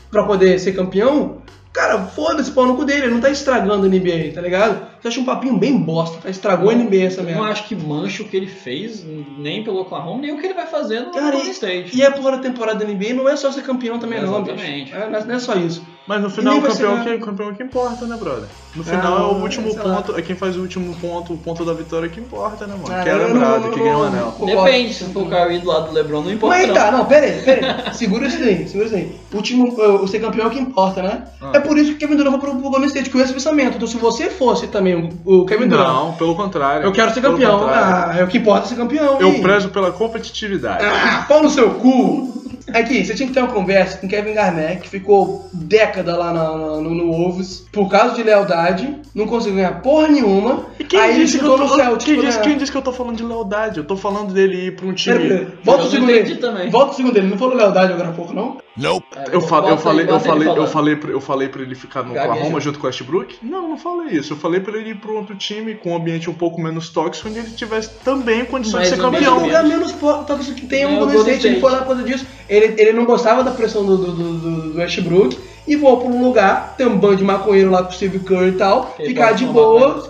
pra 0.09 0.23
poder 0.23 0.57
ser 0.57 0.71
campeão, 0.71 1.43
cara, 1.71 1.99
foda-se 1.99 2.49
pau 2.49 2.65
no 2.65 2.75
cu 2.75 2.83
dele. 2.83 3.03
Ele 3.03 3.13
não 3.13 3.21
tá 3.21 3.29
estragando 3.29 3.85
a 3.85 3.87
NBA, 3.87 4.33
tá 4.33 4.41
ligado? 4.41 4.87
Você 5.01 5.07
acha 5.07 5.19
um 5.19 5.25
papinho 5.25 5.57
bem 5.57 5.75
bosta, 5.77 6.17
tá? 6.21 6.29
Estragou 6.29 6.69
a 6.69 6.73
NBA 6.75 7.03
essa 7.05 7.21
Eu 7.21 7.25
merda. 7.25 7.39
não 7.41 7.47
acho 7.47 7.63
que 7.67 7.75
mancha 7.75 8.21
o 8.21 8.27
que 8.27 8.37
ele 8.37 8.45
fez, 8.47 9.03
nem 9.37 9.63
pelo 9.63 9.79
Oklahoma, 9.81 10.21
nem 10.21 10.31
o 10.31 10.37
que 10.37 10.45
ele 10.45 10.53
vai 10.53 10.67
fazer 10.67 10.99
no 10.99 11.11
Cara, 11.11 11.31
Golden 11.31 11.47
e, 11.47 11.51
State. 11.51 11.97
e 11.97 12.05
a 12.05 12.11
porra 12.11 12.33
da 12.33 12.37
temporada 12.37 12.85
da 12.85 12.85
NBA 12.91 13.13
não 13.15 13.27
é 13.27 13.35
só 13.35 13.51
ser 13.51 13.63
campeão 13.63 13.97
também, 13.97 14.21
não, 14.21 14.41
bicho. 14.43 14.55
Exatamente. 14.55 14.93
É, 14.93 15.09
não 15.09 15.19
é- 15.19 15.25
não 15.25 15.35
é 15.35 15.39
só 15.39 15.55
isso. 15.55 15.83
Mas 16.07 16.19
no 16.21 16.29
final 16.29 16.57
o 16.57 16.61
ser 16.61 16.67
campeão, 16.67 16.97
nada. 16.97 17.09
que, 17.09 17.15
o 17.15 17.19
campeão 17.25 17.53
que 17.53 17.63
importa, 17.63 18.05
né, 18.05 18.17
brother? 18.19 18.49
No 18.75 18.81
Ah, 18.81 18.85
final 18.85 19.17
é 19.17 19.33
o 19.33 19.41
último 19.41 19.71
sei 19.71 19.81
lá. 19.83 19.95
ponto, 20.01 20.17
é 20.17 20.21
quem 20.21 20.35
faz 20.35 20.57
o 20.57 20.61
último 20.61 20.95
ponto, 20.95 21.33
o 21.33 21.37
ponto 21.37 21.63
da 21.63 21.73
vitória 21.73 22.09
que 22.09 22.19
importa, 22.19 22.65
né, 22.67 22.73
mano? 22.73 22.93
Ah, 22.93 23.03
que 23.03 23.09
é 23.09 23.13
eu 23.13 23.17
não- 23.19 23.27
lembrado, 23.27 23.61
não- 23.61 23.71
que 23.71 23.77
não- 23.79 23.83
ganha 23.85 23.97
o 23.97 23.99
não- 23.99 24.07
anel. 24.07 24.35
Depende, 24.65 24.93
se 24.93 25.03
for 25.05 25.23
o 25.23 25.29
Kyrie 25.29 25.59
do 25.59 25.67
lado 25.67 25.87
do 25.89 25.93
LeBron, 25.93 26.21
não 26.23 26.31
importa 26.31 26.57
Mas 26.57 26.67
não. 26.67 26.73
tá, 26.75 26.91
não, 26.91 27.05
pera 27.05 27.25
aí, 27.27 27.41
pera 27.43 27.83
aí. 27.87 27.93
Segura 27.93 28.27
isso 28.27 28.39
daí, 28.39 28.67
segura 28.67 28.85
isso 28.85 28.95
daí. 28.95 29.15
O 29.33 29.41
time, 29.41 29.69
o 29.69 30.07
ser 30.07 30.19
campeão 30.19 30.45
é 30.45 30.47
o 30.47 30.51
que 30.51 30.59
importa, 30.59 31.01
né? 31.03 31.23
Ah. 31.39 31.51
É 31.53 31.59
por 31.59 31.77
isso 31.77 31.91
que 31.91 31.95
o 31.95 31.99
Kevin 31.99 32.15
Durant 32.17 32.31
foi 32.31 32.39
pro, 32.49 32.59
pro 32.59 32.69
Golden 32.69 32.87
State 32.87 33.09
com 33.09 33.19
esse 33.19 33.31
pensamento. 33.33 33.75
Então 33.75 33.87
se 33.87 33.97
você 33.97 34.29
fosse 34.29 34.67
também 34.67 34.90
o, 34.95 35.41
o 35.41 35.45
Kevin 35.45 35.67
Durant, 35.67 35.87
Não, 35.87 36.13
pelo 36.13 36.35
contrário. 36.35 36.83
eu 36.85 36.91
quero 36.91 37.13
ser 37.13 37.21
campeão. 37.21 37.67
Ah, 37.67 38.15
é 38.17 38.23
o 38.23 38.27
que 38.27 38.37
importa 38.37 38.67
ser 38.67 38.75
campeão. 38.75 39.19
Eu 39.19 39.29
e- 39.33 39.41
prezo 39.41 39.69
pela 39.69 39.91
competitividade. 39.91 40.83
Ah, 40.85 41.25
pau 41.27 41.41
no 41.43 41.49
seu 41.49 41.69
cu! 41.75 42.31
Aqui, 42.73 43.03
você 43.03 43.13
tinha 43.15 43.27
que 43.27 43.33
ter 43.33 43.41
uma 43.41 43.51
conversa 43.51 43.97
com 43.97 44.07
Kevin 44.07 44.33
Garnett, 44.33 44.81
que 44.81 44.87
ficou 44.89 45.49
década 45.51 46.15
lá 46.15 46.31
na- 46.31 46.51
na- 46.57 46.77
no, 46.77 46.89
no 46.95 47.11
Wolves, 47.11 47.65
por 47.71 47.89
causa 47.89 48.15
de 48.15 48.23
lealdade, 48.23 48.95
não 49.13 49.25
conseguiu 49.27 49.55
ganhar 49.57 49.81
porra 49.81 50.07
nenhuma. 50.07 50.67
E 50.79 50.83
quem 50.85 50.97
aí 50.99 51.15
disse, 51.15 51.33
que 51.33 51.39
ficou 51.43 51.57
eu 51.57 51.63
no 51.63 51.67
tô, 51.69 51.75
Celtics 51.75 52.05
quem, 52.05 52.19
disse, 52.21 52.39
quem 52.39 52.57
disse 52.57 52.71
que 52.71 52.77
eu 52.77 52.81
tô 52.81 52.93
falando 52.93 53.17
de 53.17 53.23
lealdade? 53.23 53.79
Eu 53.79 53.83
tô 53.83 53.97
falando 53.97 54.31
dele 54.33 54.67
ir 54.67 54.75
pra 54.75 54.85
um 54.85 54.93
time. 54.93 55.17
Pera, 55.17 55.39
pera, 55.39 55.51
Volta 55.65 55.81
Eu 55.83 55.87
o 55.87 55.89
segundo 55.89 56.07
dele. 56.07 56.35
também. 56.35 56.69
Volta 56.69 56.91
o 56.91 56.95
segundo 56.95 57.13
dele. 57.13 57.27
Não 57.27 57.37
falou 57.37 57.55
lealdade 57.55 57.91
agora 57.93 58.09
há 58.09 58.13
pouco, 58.13 58.33
não? 58.33 58.57
Nope. 58.77 59.05
É, 59.15 59.27
Eu, 59.27 59.33
eu 59.33 59.41
falei, 59.41 59.71
eu 59.71 59.77
falei, 59.77 60.07
eu 60.07 60.67
falei, 60.67 60.95
pra, 60.95 61.11
eu 61.11 61.19
falei 61.21 61.49
pra 61.49 61.61
ele 61.61 61.75
ficar 61.75 62.03
no 62.03 62.13
Gagueja. 62.13 62.33
Oklahoma 62.33 62.59
junto 62.61 62.79
com 62.79 62.85
o 62.85 62.87
Westbrook? 62.87 63.37
Não, 63.43 63.67
não 63.69 63.77
falei 63.77 64.17
isso. 64.17 64.33
Eu 64.33 64.37
falei 64.37 64.59
pra 64.61 64.77
ele 64.77 64.91
ir 64.91 64.95
pra 64.95 65.11
outro 65.11 65.35
time 65.35 65.75
com 65.75 65.91
um 65.91 65.95
ambiente 65.97 66.29
um 66.29 66.33
pouco 66.33 66.61
menos 66.61 66.89
tóxico, 66.89 67.27
onde 67.27 67.39
ele 67.39 67.49
tivesse 67.51 67.89
também 68.03 68.45
condições 68.45 68.89
Mais 68.89 68.89
de 68.89 68.95
ser 68.95 69.01
um 69.01 69.11
Mas 69.11 69.19
campeão. 69.25 69.43
lugar 69.43 69.63
menos 69.65 69.91
tóxico 69.91 70.55
que 70.55 70.65
tem 70.67 70.85
o 70.85 70.99
Golden 70.99 71.19
State. 71.19 71.47
Ele 71.47 71.59
foi 71.59 71.71
lá 71.71 71.79
por 71.79 71.87
causa 71.87 72.03
disso. 72.03 72.25
Ele, 72.47 72.73
ele 72.81 72.93
não 72.93 73.05
gostava 73.05 73.43
da 73.43 73.51
pressão 73.51 73.85
do, 73.85 73.97
do, 73.97 74.11
do, 74.11 74.37
do- 74.71 74.77
Westbrook 74.77 75.37
e 75.67 75.75
voou 75.75 75.97
pra 75.99 76.07
um 76.07 76.23
lugar, 76.23 76.73
tem 76.77 76.87
um 76.87 76.97
bando 76.97 77.17
de 77.17 77.23
maconheiro 77.23 77.69
lá 77.69 77.83
com 77.83 77.89
o 77.89 77.93
Steve 77.93 78.19
Curry 78.19 78.49
e 78.49 78.51
tal, 78.53 78.95
Ele 78.97 79.09
ficar 79.09 79.33
de 79.33 79.45
boa. 79.45 80.01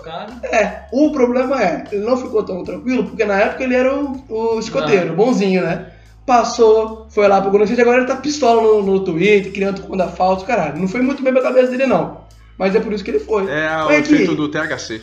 É, 0.44 0.84
o 0.92 1.10
problema 1.12 1.62
é, 1.62 1.84
ele 1.92 2.04
não 2.04 2.16
ficou 2.16 2.42
tão 2.42 2.64
tranquilo, 2.64 3.04
porque 3.04 3.24
na 3.24 3.34
época 3.38 3.62
ele 3.64 3.74
era 3.74 3.94
o, 3.94 4.16
o 4.28 4.58
escoteiro, 4.58 5.14
bonzinho, 5.14 5.62
né? 5.62 5.86
Passou, 6.24 7.06
foi 7.10 7.26
lá 7.26 7.40
pro 7.40 7.50
Golden 7.50 7.64
State, 7.64 7.80
agora 7.82 7.98
ele 7.98 8.06
tá 8.06 8.16
pistola 8.16 8.62
no, 8.62 8.82
no 8.82 9.00
Twitter, 9.04 9.52
criando 9.52 9.82
conta 9.82 10.06
falsa, 10.08 10.46
caralho. 10.46 10.78
Não 10.78 10.86
foi 10.88 11.02
muito 11.02 11.22
bem 11.22 11.32
pra 11.32 11.42
cabeça 11.42 11.70
dele, 11.70 11.86
não. 11.86 12.22
Mas 12.56 12.74
é 12.76 12.80
por 12.80 12.92
isso 12.92 13.02
que 13.02 13.10
ele 13.10 13.18
foi. 13.18 13.42
É 13.50 13.66
o 13.82 13.88
aqui, 13.88 13.96
efeito 14.14 14.34
do 14.36 14.48
THC. 14.48 15.00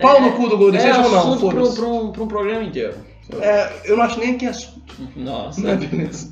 Pau 0.00 0.20
no 0.20 0.32
cu 0.32 0.48
do 0.48 0.56
Golden 0.58 0.80
É 0.80 0.90
State 0.90 1.04
ou 1.06 1.10
não? 1.12 1.18
assunto 1.18 1.48
pra, 1.50 1.60
Foda-se. 1.64 1.70
um- 1.72 1.74
pra 1.74 1.86
um, 1.86 2.12
pra 2.12 2.22
um 2.22 2.28
programa 2.28 2.62
inteiro. 2.64 2.94
É, 3.40 3.72
eu 3.84 3.96
não 3.96 4.04
acho 4.04 4.18
nem 4.20 4.36
que 4.36 4.46
é. 4.46 4.52
Nossa. 5.16 5.60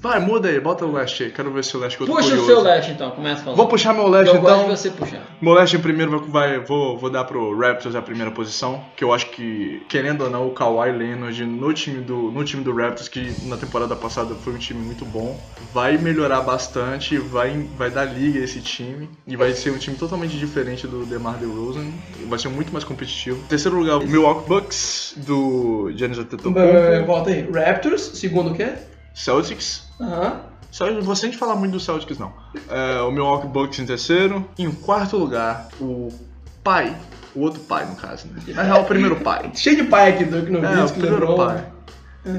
Vai, 0.00 0.20
muda 0.20 0.48
aí, 0.48 0.60
bota 0.60 0.84
o 0.84 0.92
Leste 0.92 1.24
aí. 1.24 1.30
Quero 1.30 1.50
ver 1.52 1.64
se 1.64 1.76
o 1.76 1.80
Leste 1.80 1.96
que 1.96 2.02
eu 2.02 2.06
tô 2.06 2.14
Puxa 2.14 2.26
o 2.26 2.30
curioso. 2.30 2.46
seu 2.50 2.60
leste 2.62 2.90
então, 2.92 3.10
começa 3.10 3.42
falando. 3.42 3.56
Vou 3.56 3.66
puxar 3.68 3.92
meu 3.94 4.08
Leste 4.08 4.34
Eu 4.34 4.40
gosto 4.40 4.54
então. 4.56 4.68
de 4.70 4.76
você 4.80 4.90
puxar. 4.90 5.22
Meu 5.40 5.52
Leste 5.54 5.76
em 5.76 5.80
primeiro 5.80 6.18
vai, 6.26 6.28
vai- 6.58 6.58
vou, 6.64 6.96
vou 6.98 7.10
dar 7.10 7.24
pro 7.24 7.56
Raptors 7.58 7.94
a 7.94 8.02
primeira 8.02 8.30
posição, 8.30 8.82
que 8.96 9.02
eu 9.04 9.12
acho 9.12 9.26
que, 9.30 9.82
querendo 9.88 10.24
ou 10.24 10.30
não, 10.30 10.46
o 10.46 10.50
Kawhi 10.50 10.92
Leonard 10.92 11.44
no 11.44 11.72
time 11.72 12.00
do, 12.00 12.30
no 12.30 12.44
time 12.44 12.62
do 12.62 12.74
Raptors, 12.74 13.08
que 13.08 13.34
na 13.44 13.56
temporada 13.56 13.94
passada 13.96 14.34
foi 14.34 14.52
um 14.54 14.58
time 14.58 14.80
muito 14.80 15.04
bom, 15.04 15.38
vai 15.72 15.96
melhorar 15.98 16.40
bastante, 16.42 17.16
vai, 17.18 17.66
vai 17.76 17.90
dar 17.90 18.04
liga 18.04 18.40
a 18.40 18.44
esse 18.44 18.60
time, 18.60 19.08
e 19.26 19.36
vai 19.36 19.52
ser 19.52 19.70
um 19.70 19.78
time 19.78 19.96
totalmente 19.96 20.36
diferente 20.36 20.86
do 20.86 21.04
DeMar 21.04 21.36
DeRozan, 21.38 21.86
vai 22.28 22.38
ser 22.38 22.48
muito 22.48 22.72
mais 22.72 22.84
competitivo. 22.84 23.38
Em 23.44 23.48
terceiro 23.48 23.76
lugar, 23.78 23.96
o 23.98 24.06
Milwaukee 24.06 24.48
Bucks, 24.48 25.14
do 25.26 25.90
Giannis 25.94 26.18
Antetokounmpo, 26.18 26.60
Volta 27.06 27.30
aí. 27.30 27.48
Raptors, 27.52 28.02
segundo 28.14 28.51
o 28.52 28.54
quê? 28.56 28.72
Celtics, 29.14 29.84
Aham. 30.00 30.40
só 30.70 30.90
não 30.90 31.02
vou 31.02 31.14
sem 31.16 31.32
falar 31.32 31.54
muito 31.56 31.72
do 31.72 31.80
Celtics, 31.80 32.18
não. 32.18 32.32
É, 32.70 33.00
o 33.02 33.10
Milwaukee 33.10 33.46
Bucks 33.48 33.78
em 33.78 33.86
terceiro. 33.86 34.48
Em 34.58 34.70
quarto 34.70 35.16
lugar, 35.16 35.68
o 35.80 36.08
pai. 36.64 36.94
O 37.34 37.40
outro 37.40 37.60
pai, 37.60 37.86
no 37.86 37.96
caso, 37.96 38.26
né? 38.28 38.40
Na 38.54 38.62
real, 38.62 38.82
o 38.82 38.84
primeiro 38.84 39.16
pai. 39.16 39.50
Cheio 39.56 39.76
de 39.76 39.84
pai 39.84 40.10
aqui, 40.10 40.24
Dirk 40.24 40.54
É, 40.54 40.84
o 40.84 40.90
primeiro 40.90 41.18
LeBron. 41.20 41.36
pai. 41.36 41.64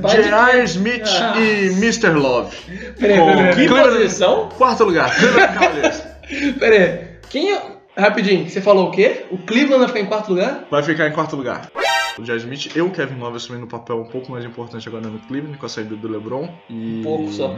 Pai 0.02 0.22
de 0.22 0.30
J.R. 0.30 0.64
Smith 0.64 1.04
Ah. 1.08 1.38
e 1.40 1.66
Mr. 1.74 2.12
Love. 2.12 2.56
Peraí, 3.00 3.18
Com 3.20 3.26
peraí, 3.26 3.56
Que 3.56 3.68
Cleveland- 3.68 3.98
posição? 3.98 4.50
Quarto 4.58 4.84
lugar, 4.86 5.14
Cleveland 5.16 5.54
Cavaliers. 5.60 6.04
peraí. 6.30 6.54
Peraí. 6.54 7.00
Quem 7.30 7.54
é... 7.54 7.74
Rapidinho, 7.98 8.50
você 8.50 8.60
falou 8.62 8.88
o 8.88 8.92
quê? 8.92 9.26
O 9.30 9.38
Cleveland 9.40 9.80
vai 9.80 9.88
ficar 9.88 10.00
em 10.00 10.06
quarto 10.06 10.30
lugar? 10.30 10.64
Vai 10.72 10.82
ficar 10.82 11.08
em 11.08 11.12
quarto 11.12 11.36
lugar. 11.36 11.70
O 12.18 12.24
J.R. 12.24 12.40
Smith 12.40 12.76
e 12.76 12.82
o 12.82 12.92
Kevin 12.92 13.20
Love 13.20 13.38
assumindo 13.38 13.66
um 13.66 13.68
papel 13.68 14.00
um 14.00 14.06
pouco 14.06 14.32
mais 14.32 14.46
importante 14.46 14.88
agora 14.88 15.08
no 15.08 15.20
Cleveland, 15.20 15.58
com 15.58 15.66
a 15.66 15.70
saída 15.70 15.96
do 15.96 16.08
LeBron. 16.08 16.48
E... 16.70 17.02
Pouco 17.04 17.32
só. 17.32 17.58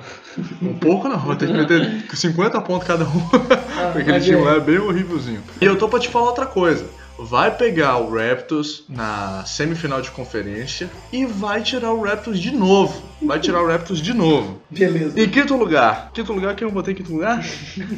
Um 0.61 0.73
pouco 0.75 1.09
não, 1.09 1.19
vai 1.19 1.35
ter 1.35 1.47
que 1.47 1.53
meter 1.53 2.05
50 2.13 2.61
pontos 2.61 2.87
cada 2.87 3.05
um. 3.05 3.29
Aquele 3.91 4.11
mas 4.11 4.23
time 4.23 4.37
é. 4.37 4.43
lá 4.43 4.53
é 4.53 4.59
bem 4.59 4.79
horrívelzinho. 4.79 5.41
E 5.59 5.65
eu 5.65 5.77
tô 5.77 5.89
pra 5.89 5.99
te 5.99 6.07
falar 6.07 6.27
outra 6.27 6.45
coisa. 6.45 6.85
Vai 7.17 7.55
pegar 7.55 7.97
o 7.97 8.13
Raptors 8.13 8.83
na 8.89 9.43
semifinal 9.45 10.01
de 10.01 10.11
conferência 10.11 10.89
e 11.11 11.25
vai 11.25 11.61
tirar 11.61 11.93
o 11.93 12.03
Raptors 12.03 12.39
de 12.39 12.51
novo. 12.51 13.01
Vai 13.21 13.39
tirar 13.39 13.61
o 13.61 13.67
Raptors 13.67 14.01
de 14.01 14.13
novo. 14.13 14.61
Beleza. 14.69 15.19
Em 15.19 15.29
quinto 15.29 15.55
lugar. 15.55 16.11
Quinto 16.13 16.33
lugar, 16.33 16.55
quem 16.55 16.67
eu 16.67 16.73
botei 16.73 16.93
em 16.93 16.97
quinto 16.97 17.13
lugar? 17.13 17.43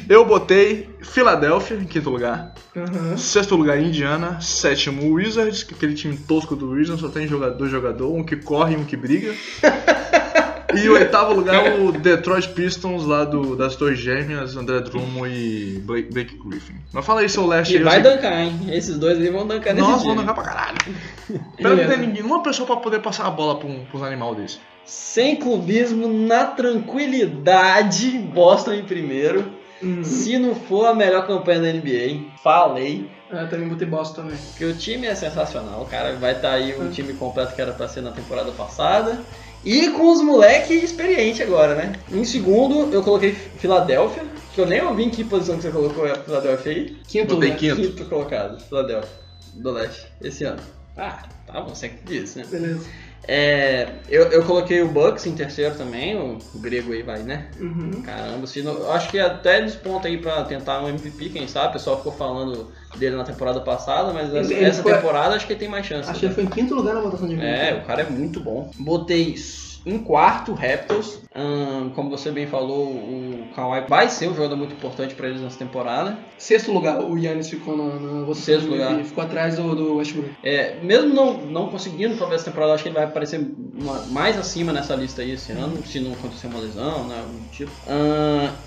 Eu 0.07 0.24
botei 0.26 0.89
Filadélfia 1.01 1.76
em 1.76 1.86
quinto 1.86 2.09
lugar. 2.09 2.53
Aham. 2.76 3.18
Sexto 3.18 3.55
lugar, 3.55 3.82
Indiana. 3.82 4.39
Sétimo, 4.39 5.11
Wizards, 5.13 5.63
que 5.63 5.74
é 5.74 5.78
aquele 5.78 5.95
time 5.95 6.15
tosco 6.15 6.55
do 6.55 6.70
Wizards, 6.70 7.01
só 7.01 7.09
tem 7.09 7.28
jogador, 7.28 7.57
dois 7.57 7.72
jogadores, 7.72 8.13
um 8.13 8.24
que 8.24 8.36
corre 8.36 8.76
e 8.76 8.78
um 8.78 8.86
que 8.86 8.95
briga. 8.95 9.34
E 10.76 10.89
o 10.89 10.93
oitavo 10.93 11.34
lugar, 11.34 11.80
o 11.80 11.91
Detroit 11.93 12.49
Pistons, 12.49 13.05
lá 13.05 13.24
do, 13.24 13.55
das 13.55 13.76
Torres 13.76 13.99
Gêmeas, 13.99 14.55
André 14.57 14.82
Drummond 14.82 15.30
e 15.34 15.80
Blake, 15.86 16.11
Blake 16.11 16.38
Griffin. 16.45 16.74
Mas 16.91 17.05
fala 17.05 17.22
aí, 17.22 17.30
seu 17.30 17.45
leste 17.47 17.76
E 17.78 17.84
vai 17.84 18.01
sei- 18.01 18.03
dancar, 18.03 18.34
hein? 18.41 18.59
Esses 18.70 18.97
dois 18.97 19.18
aí 19.18 19.30
vão 19.30 19.47
dancar 19.47 19.74
nesse 19.74 19.88
Nossa, 19.88 20.03
vão 20.03 20.15
dancar 20.15 20.36
pra 20.36 20.43
caralho. 20.43 20.78
Pera, 21.57 21.76
não 21.76 21.88
tem 21.88 21.97
ninguém, 22.05 22.22
uma 22.24 22.43
pessoa 22.43 22.68
pra 22.68 22.76
poder 22.78 22.99
passar 23.01 23.28
a 23.28 23.30
bola 23.32 23.57
pra 23.59 23.68
um, 23.68 23.86
pra 23.86 23.97
uns 23.99 24.03
animal 24.03 24.36
desse. 24.36 24.59
Sem 24.84 25.36
clubismo, 25.38 26.07
na 26.07 26.45
tranquilidade, 26.45 28.09
Boston 28.18 28.74
em 28.74 28.84
primeiro. 28.84 29.45
Uhum. 29.82 30.03
Se 30.03 30.38
não 30.39 30.55
for 30.55 30.86
a 30.88 30.93
melhor 30.95 31.28
campanha 31.28 31.59
da 31.61 31.72
NBA, 31.74 32.22
falei. 32.43 33.09
Ah, 33.32 33.41
Eu 33.41 33.49
também 33.49 33.68
botei 33.68 33.88
Boston 33.88 34.24
também. 34.24 34.38
Porque 34.49 34.65
o 34.65 34.74
time 34.74 35.05
é 35.05 35.13
sensacional, 35.13 35.86
cara. 35.89 36.15
Vai 36.15 36.32
estar 36.34 36.51
aí 36.53 36.74
o 36.74 36.89
time 36.89 37.13
completo 37.13 37.53
que 37.53 37.61
era 37.61 37.74
pra 37.74 37.88
ser 37.88 38.01
na 38.01 38.11
temporada 38.11 38.51
passada. 38.51 39.20
E 39.64 39.89
com 39.89 40.12
os 40.12 40.22
moleque 40.22 40.74
experiente 40.74 41.43
agora, 41.43 41.76
né? 41.76 41.93
Em 42.12 42.24
segundo, 42.24 42.93
eu 42.93 43.03
coloquei 43.03 43.34
Filadélfia, 43.34 44.24
que 44.53 44.62
eu 44.62 44.66
nem 44.66 44.82
ouvi 44.82 45.03
em 45.03 45.10
que 45.10 45.24
posição 45.24 45.58
que 45.58 45.64
você 45.64 45.72
colocou 45.72 46.05
a 46.05 46.16
Filadélfia 46.16 46.72
aí. 46.72 46.97
Quinto 47.08 47.36
Botei 47.36 47.49
lugar. 47.49 47.60
quinto. 47.60 47.76
Quinto 47.76 48.05
colocado, 48.05 48.62
Filadélfia, 48.62 49.10
do 49.53 49.72
leste, 49.72 50.08
esse 50.22 50.43
ano. 50.43 50.62
Ah, 50.95 51.24
tá 51.45 51.62
bom, 51.62 51.76
você 51.76 51.89
que 51.89 52.03
disse, 52.05 52.39
né? 52.39 52.45
Beleza. 52.49 52.86
É, 53.28 53.90
eu, 54.08 54.24
eu 54.32 54.46
coloquei 54.46 54.82
o 54.82 54.88
Bucks 54.88 55.26
em 55.26 55.36
terceiro 55.36 55.76
também, 55.76 56.16
o, 56.18 56.38
o 56.54 56.60
grego 56.60 56.94
aí 56.94 57.04
vai, 57.04 57.24
né? 57.24 57.48
Uhum. 57.60 58.02
Caramba, 58.02 58.48
se 58.48 58.62
não- 58.62 58.74
eu 58.76 58.92
acho 58.92 59.10
que 59.12 59.20
até 59.20 59.62
desponta 59.62 60.08
aí 60.08 60.18
pra 60.18 60.44
tentar 60.46 60.82
um 60.82 60.88
MVP, 60.88 61.30
quem 61.30 61.46
sabe? 61.48 61.70
O 61.70 61.74
pessoal 61.74 61.98
ficou 61.98 62.14
falando 62.14 62.72
dele 62.98 63.18
na 63.18 63.26
temporada 63.26 63.60
passada, 63.60 64.14
mas 64.14 64.34
essa, 64.34 64.54
Ele- 64.54 64.62
ele 64.62 64.70
essa 64.70 64.82
foi- 64.82 64.94
temporada 64.94 65.36
acho 65.36 65.46
que 65.46 65.52
ele 65.54 65.60
tem 65.60 65.68
mais 65.70 65.86
chance. 65.86 66.10
Acho 66.10 66.20
que 66.22 66.26
ele 66.28 66.34
foi 66.36 66.44
em 66.46 66.48
quinto 66.50 66.74
lugar 66.74 66.96
na 66.96 67.02
votação 67.02 67.28
de 67.28 67.36
É, 67.36 67.70
MVP. 67.72 67.84
o 67.84 67.86
cara 67.86 68.02
é 68.04 68.10
muito 68.10 68.40
bom. 68.40 68.72
Botei 68.80 69.36
em 69.88 69.98
quarto 70.00 70.54
Raptors. 70.54 71.20
Ahn, 71.36 71.90
como 71.96 72.10
você 72.10 72.32
bem 72.32 72.48
falou, 72.48 72.88
o 72.88 73.48
Kawhi 73.56 73.86
vai 73.88 74.10
ser 74.10 74.28
um 74.30 74.36
jogador 74.36 74.56
muito 74.56 74.74
importante 74.74 75.14
pra 75.16 75.28
eles 75.28 75.42
nessa 75.42 75.58
temporada. 75.58 76.18
Sexto 76.38 76.72
lugar, 76.72 77.00
o 77.04 77.18
Yannis 77.18 77.50
ficou 77.50 77.78
na, 77.78 77.84
na 78.00 78.20
votação 78.22 78.34
Sexto 78.44 78.70
lugar. 78.70 79.04
Ficou 79.04 79.24
atrás 79.24 79.56
do, 79.56 79.76
do 79.76 79.96
Westbrook. 79.98 80.30
É, 80.44 80.78
mesmo 80.82 81.14
não, 81.14 81.34
não 81.46 81.68
conseguindo 81.70 82.18
talvez 82.18 82.42
essa 82.42 82.50
temporada, 82.52 82.74
acho 82.74 82.84
que 82.84 82.90
ele 82.90 82.96
vai 82.96 83.06
aparecer 83.06 83.40
uma- 83.80 84.02
mais 84.08 84.38
acima 84.38 84.74
nessa 84.74 84.96
lista 84.96 85.22
aí 85.22 85.32
esse 85.32 85.52
ano, 85.52 85.78
se 85.86 86.00
não 86.00 86.14
acontecer 86.14 86.48
uma 86.48 86.60
lesão, 86.60 87.08
né? 87.08 87.20
Algum 87.20 87.40
tipo. 87.52 87.72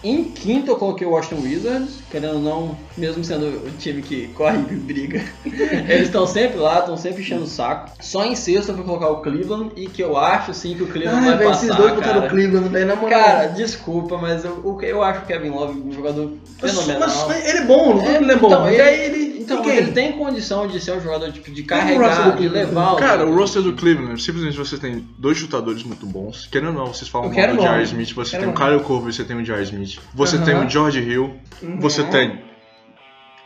Em 0.02 0.24
quinto 0.24 0.70
eu 0.70 0.76
coloquei 0.76 1.06
o 1.06 1.10
Washington 1.10 1.42
Wizards, 1.42 1.98
querendo 2.10 2.34
ou 2.36 2.40
não, 2.40 2.76
mesmo 2.96 3.22
sendo 3.24 3.46
o 3.66 3.70
time 3.78 4.00
que 4.02 4.28
corre 4.28 4.58
e 4.58 4.76
briga. 4.76 5.22
Eles 5.44 6.06
estão 6.06 6.26
sempre 6.26 6.58
lá, 6.58 6.78
estão 6.80 6.96
sempre 6.96 7.22
enchendo 7.22 7.44
o 7.44 7.46
saco. 7.48 7.90
Só 8.00 8.24
em 8.24 8.34
sexto 8.34 8.70
eu 8.70 8.76
vou 8.76 8.84
colocar 8.84 9.08
o 9.08 9.20
Cleveland 9.22 9.72
e 9.76 9.86
que 9.88 10.02
eu 10.02 10.16
acho 10.16 10.54
sim 10.54 10.74
que 10.74 10.82
o 10.82 10.86
Cleveland 10.86 11.09
Ah, 11.16 11.20
vai 11.20 11.36
velho, 11.36 11.50
passar. 11.50 11.64
esses 11.66 11.76
dois 11.76 11.92
botaram 11.94 12.14
cara. 12.14 12.26
o 12.26 12.30
Cleveland, 12.30 12.68
velho, 12.68 12.86
na 12.86 12.96
moral. 12.96 13.20
Cara, 13.20 13.46
desculpa, 13.48 14.18
mas 14.18 14.44
eu, 14.44 14.52
o- 14.64 14.82
eu 14.82 15.02
acho 15.02 15.20
o 15.20 15.26
Kevin 15.26 15.50
Love 15.50 15.80
um 15.80 15.92
jogador 15.92 16.32
mas, 16.62 16.70
fenomenal. 16.72 17.28
mas 17.28 17.48
ele 17.48 17.58
é 17.58 17.64
bom, 17.64 17.94
não 17.94 18.02
é, 18.04 18.16
ele 18.16 18.32
é 18.32 18.36
bom. 18.36 18.46
Então, 18.48 18.60
mas 18.62 18.78
ele, 18.78 19.04
ele. 19.04 19.40
então 19.42 19.64
e 19.64 19.68
ele 19.70 19.92
tem 19.92 20.12
condição 20.12 20.66
de 20.66 20.78
ser 20.80 20.92
um 20.92 21.00
jogador 21.00 21.30
tipo, 21.32 21.50
de 21.50 21.62
carregar, 21.64 22.36
Wilson? 22.36 22.52
levar 22.52 22.92
o. 22.92 22.96
Cara, 22.96 23.26
o 23.26 23.34
roster 23.36 23.62
do 23.62 23.72
Cleveland, 23.74 24.20
simplesmente 24.22 24.56
você 24.56 24.76
tem 24.78 25.06
dois 25.18 25.36
chutadores 25.38 25.82
muito 25.82 26.06
bons. 26.06 26.46
Querendo 26.50 26.68
ou 26.78 26.86
não, 26.86 26.86
vocês 26.94 27.08
falam 27.08 27.28
mal 27.32 27.48
do. 27.56 27.60
J.R. 27.62 27.82
Smith, 27.84 28.12
você 28.14 28.38
tem 28.38 28.48
o. 28.48 28.54
Kyle 28.54 28.80
Korver, 28.80 29.12
você 29.12 29.24
tem 29.24 29.36
o 29.36 29.42
J.R. 29.44 29.62
Smith. 29.64 29.98
Você 30.14 30.38
tem 30.38 30.54
o 30.54 30.68
George 30.68 31.00
Hill, 31.00 31.34
Uhum. 31.62 31.78
você 31.80 32.02
tem 32.04 32.42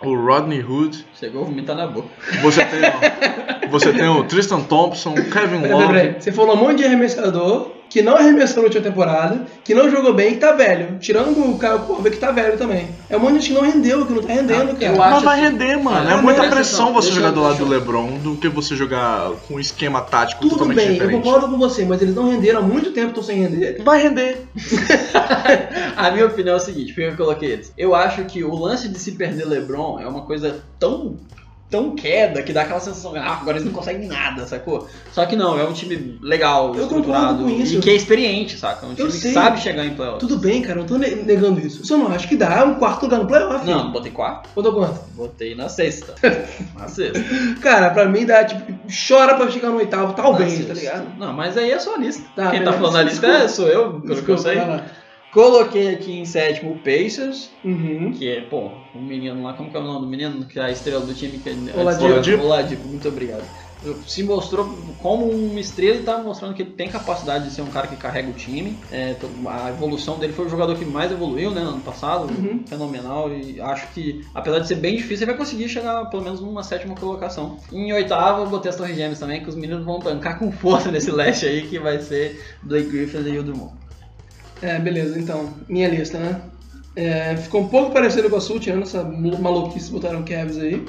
o 0.09 0.27
Rodney 0.27 0.63
Hood, 0.63 1.05
Chegou 1.19 1.43
a 1.43 1.45
vomitar 1.47 1.77
na 1.77 1.87
boca. 1.87 2.09
você 2.43 2.65
tem 2.65 2.81
o, 3.67 3.71
você 3.71 3.93
tem 3.93 4.09
o 4.09 4.25
Tristan 4.25 4.61
Thompson, 4.61 5.11
o 5.11 5.31
Kevin 5.31 5.67
Love. 5.69 6.17
Você 6.19 6.33
falou 6.33 6.55
um 6.57 6.59
monte 6.59 6.79
de 6.79 6.85
arremessador 6.85 7.71
que 7.95 8.03
não 8.03 8.17
arremessou 8.17 8.57
na 8.57 8.63
última 8.65 8.83
temporada, 8.83 9.47
que 9.63 9.73
não 9.73 9.89
jogou 9.89 10.13
bem 10.13 10.31
e 10.31 10.35
que 10.35 10.41
tá 10.41 10.51
velho. 10.51 10.99
Tirando 10.99 11.39
o 11.49 11.57
Caio 11.57 11.79
Corver 11.79 12.11
que 12.11 12.19
tá 12.19 12.33
velho 12.33 12.59
também. 12.59 12.89
É 13.09 13.17
um 13.17 13.21
monte 13.21 13.35
de 13.35 13.39
gente 13.39 13.49
que 13.51 13.55
não 13.55 13.63
rendeu, 13.71 14.05
que 14.05 14.13
não 14.13 14.21
tá 14.21 14.33
rendendo, 14.33 14.73
Ah, 14.73 14.75
cara. 14.75 14.93
eu 14.93 14.99
Mas 14.99 15.23
vai 15.23 15.39
assim- 15.41 15.49
render, 15.53 15.77
mano. 15.77 16.09
Ah, 16.09 16.13
É 16.15 16.17
muita 16.17 16.43
pressão 16.51 16.93
você 16.93 17.07
deixa 17.07 17.21
jogar 17.21 17.29
eu- 17.29 17.35
do 17.35 17.41
lado 17.43 17.57
do 17.59 17.63
eu- 17.63 17.69
LeBron 17.69 18.19
do 18.19 18.35
que 18.35 18.49
você 18.49 18.75
jogar 18.75 19.31
com 19.47 19.55
um 19.55 19.61
esquema 19.61 20.01
tático 20.01 20.41
Tudo 20.43 20.51
totalmente 20.55 20.77
bem, 20.77 20.87
eu 20.89 20.93
diferente. 20.95 21.23
concordo 21.23 21.49
com 21.49 21.57
você, 21.57 21.85
mas 21.85 22.03
eles 22.03 22.17
não 22.17 22.29
renderam 22.29 22.59
há 22.59 22.63
muito 22.63 22.91
tempo, 22.91 23.11
estão 23.11 23.23
sem 23.23 23.39
render. 23.39 23.81
Vai 23.85 24.03
render. 24.03 24.39
A 25.97 26.11
minha 26.11 26.27
opinião 26.27 26.55
é 26.55 26.57
o 26.57 26.61
seguinte, 26.61 26.93
que 26.95 27.01
eu 27.01 27.17
coloquei 27.17 27.53
eles? 27.53 27.73
Eu 27.79 27.95
acho 27.95 28.25
que 28.25 28.43
o 28.43 28.55
lance 28.57 28.89
de 28.89 28.99
se 28.99 29.13
perder 29.13 29.47
LeBron 29.47 30.01
é 30.01 30.07
uma 30.09 30.23
coisa 30.23 30.57
tão 30.81 31.15
tão 31.71 31.97
queda 31.97 32.43
que 32.43 32.53
dá 32.53 32.63
aquela 32.63 32.79
sensação, 32.79 33.15
ah, 33.17 33.39
agora 33.41 33.57
eles 33.57 33.65
não 33.65 33.73
conseguem 33.73 34.07
nada, 34.07 34.47
sacou? 34.47 34.89
Só 35.13 35.27
que 35.27 35.35
não, 35.35 35.59
é 35.59 35.65
um 35.65 35.73
time 35.73 36.19
legal, 36.23 36.73
Eu 36.75 36.83
estruturado 36.83 37.43
com 37.43 37.51
isso. 37.51 37.77
e 37.77 37.81
que 37.81 37.91
é 37.91 37.95
experiente, 37.95 38.57
saca? 38.57 38.87
É 38.87 38.89
um 38.91 38.95
time 38.95 39.09
que 39.11 39.33
sabe 39.33 39.59
chegar 39.61 39.85
em 39.85 39.95
playoffs. 39.95 40.21
Tudo 40.21 40.39
bem, 40.39 40.63
cara, 40.63 40.75
eu 40.75 40.83
não 40.83 40.87
tô 40.87 40.99
ne- 40.99 41.17
negando 41.17 41.59
isso. 41.59 41.85
Você 41.85 41.97
não 41.97 42.07
acha 42.13 42.29
que 42.29 42.37
dá 42.37 42.65
um 42.65 42.75
quarto 42.75 43.03
lugar 43.05 43.19
no 43.21 43.27
playoff? 43.27 43.67
Não, 43.67 43.85
não 43.85 43.93
botei 43.93 44.13
quatro, 44.13 44.51
Botou 44.55 44.73
quanto? 44.73 45.01
botei 45.15 45.55
na 45.57 45.69
sexta. 45.69 46.15
na 46.79 46.87
sexta. 46.87 47.21
Cara, 47.61 47.91
pra 47.91 48.07
mim 48.07 48.25
dá, 48.25 48.45
tipo, 48.45 48.63
chora 49.09 49.35
pra 49.35 49.51
chegar 49.51 49.71
no 49.71 49.79
oitavo, 49.79 50.13
talvez, 50.13 50.65
tá 50.67 50.75
ligado? 50.75 51.19
Não, 51.19 51.33
mas 51.33 51.57
aí 51.57 51.71
é 51.73 51.79
só 51.81 51.97
a 51.97 51.99
lista. 51.99 52.23
Tá, 52.37 52.51
Quem 52.53 52.63
tá 52.63 52.73
falando 52.73 52.97
a 52.99 53.03
lista 53.03 53.27
é, 53.27 53.49
sou 53.49 53.67
eu, 53.67 54.01
pelo 54.01 54.23
que 54.23 54.29
eu 54.31 54.39
sei. 54.39 54.57
lá. 54.57 54.85
Coloquei 55.35 55.89
aqui 55.93 56.13
em 56.17 56.25
sétimo 56.25 56.73
o 56.73 56.79
Pacers, 56.79 57.51
Uhum. 57.65 58.13
que 58.17 58.29
é, 58.31 58.41
pô, 58.43 58.71
o 58.95 59.03
menino 59.03 59.43
lá, 59.43 59.53
como 59.53 59.69
que 59.69 59.77
é 59.77 59.81
o 59.81 59.83
nome 59.83 60.01
do 60.03 60.07
menino? 60.07 60.45
Que 60.45 60.61
é 60.61 60.63
a 60.63 60.71
estrela 60.71 61.05
do 61.05 61.13
time 61.13 61.39
que 61.39 61.49
é 61.51 61.53
Oladipo. 61.77 62.45
Oladipo. 62.45 62.87
Muito 62.87 63.09
obrigado. 63.09 63.43
Se 64.07 64.23
mostrou 64.23 64.79
como 65.03 65.27
uma 65.27 65.61
estrela 65.61 65.97
e 65.97 66.03
tá 66.03 66.17
mostrando 66.19 66.55
que 66.55 66.63
ele 66.63 66.71
tem 66.71 66.89
capacidade 66.89 67.47
de 67.49 67.51
ser 67.53 67.61
um 67.63 67.67
cara 67.67 67.87
que 67.87 67.97
carrega 67.97 68.31
o 68.31 68.33
time. 68.33 68.79
É, 68.91 69.15
a 69.47 69.71
evolução 69.71 70.19
dele 70.19 70.33
foi 70.33 70.47
o 70.47 70.49
jogador 70.49 70.75
que 70.79 70.85
mais 70.87 71.11
evoluiu, 71.13 71.51
né, 71.51 71.61
no 71.63 71.71
ano 71.71 71.81
passado. 71.81 72.33
Uhum. 72.33 72.63
Fenomenal. 72.67 73.31
E 73.31 73.61
acho 73.61 73.89
que, 73.93 74.25
apesar 74.35 74.61
de 74.61 74.69
ser 74.69 74.77
bem 74.77 74.97
difícil, 74.97 75.25
ele 75.25 75.33
vai 75.33 75.37
conseguir 75.37 75.69
chegar 75.69 76.07
pelo 76.07 76.23
menos 76.23 76.41
numa 76.41 76.63
sétima 76.63 76.95
colocação. 76.95 77.59
Em 77.73 77.93
oitavo, 77.93 78.43
eu 78.43 78.47
botei 78.47 78.71
as 78.71 78.77
Torres 78.77 78.97
Gêmeas 78.97 79.19
também, 79.19 79.43
que 79.43 79.49
os 79.51 79.57
meninos 79.57 79.85
vão 79.85 79.99
tancar 79.99 80.39
com 80.39 80.51
força 80.51 80.89
nesse 80.93 81.11
leste 81.11 81.45
aí, 81.45 81.63
que 81.67 81.79
vai 81.79 82.01
ser 82.01 82.41
Blake 82.63 82.89
Griffin 82.89 83.19
e 83.19 83.39
o 83.39 83.43
Drummond. 83.43 83.84
É, 84.65 84.79
beleza, 84.79 85.19
então, 85.19 85.53
minha 85.69 85.89
lista, 85.89 86.19
né? 86.19 86.41
É, 86.97 87.37
ficou 87.37 87.61
um 87.63 87.69
pouco 87.69 87.91
parecido 87.93 88.31
com 88.31 88.37
a 88.37 88.41
sua, 88.41 88.59
tirando 88.59 88.85
essa 88.85 89.03
malu- 89.05 89.39
maluquice 89.39 89.91
botaram 89.93 90.23
Cavs 90.25 90.59
aí. 90.59 90.83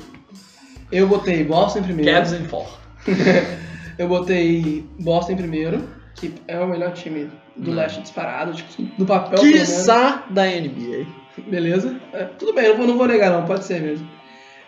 Eu 0.92 1.08
botei 1.08 1.44
Boston 1.44 1.80
em 1.80 1.84
primeiro. 1.84 2.12
Cavs 2.12 2.32
em 2.34 2.46
four. 2.46 2.68
Eu 3.98 4.08
botei 4.10 4.86
Boston 5.00 5.34
em 5.34 5.38
primeiro, 5.38 5.84
que 6.16 6.34
é 6.48 6.60
o 6.60 6.68
melhor 6.68 6.92
time 6.94 7.30
do 7.56 7.72
leste 7.72 8.02
disparado, 8.02 8.54
tipo, 8.54 8.86
no 8.98 9.06
papel. 9.06 9.40
Quiçá 9.40 10.24
da 10.30 10.46
NBA. 10.46 11.06
Beleza? 11.48 11.96
É, 12.14 12.26
tudo 12.26 12.54
bem, 12.54 12.66
eu 12.66 12.78
não 12.78 12.86
vou, 12.86 12.96
não 12.98 13.08
negar 13.08 13.32
não, 13.32 13.46
pode 13.46 13.64
ser 13.66 13.82
mesmo. 13.82 14.08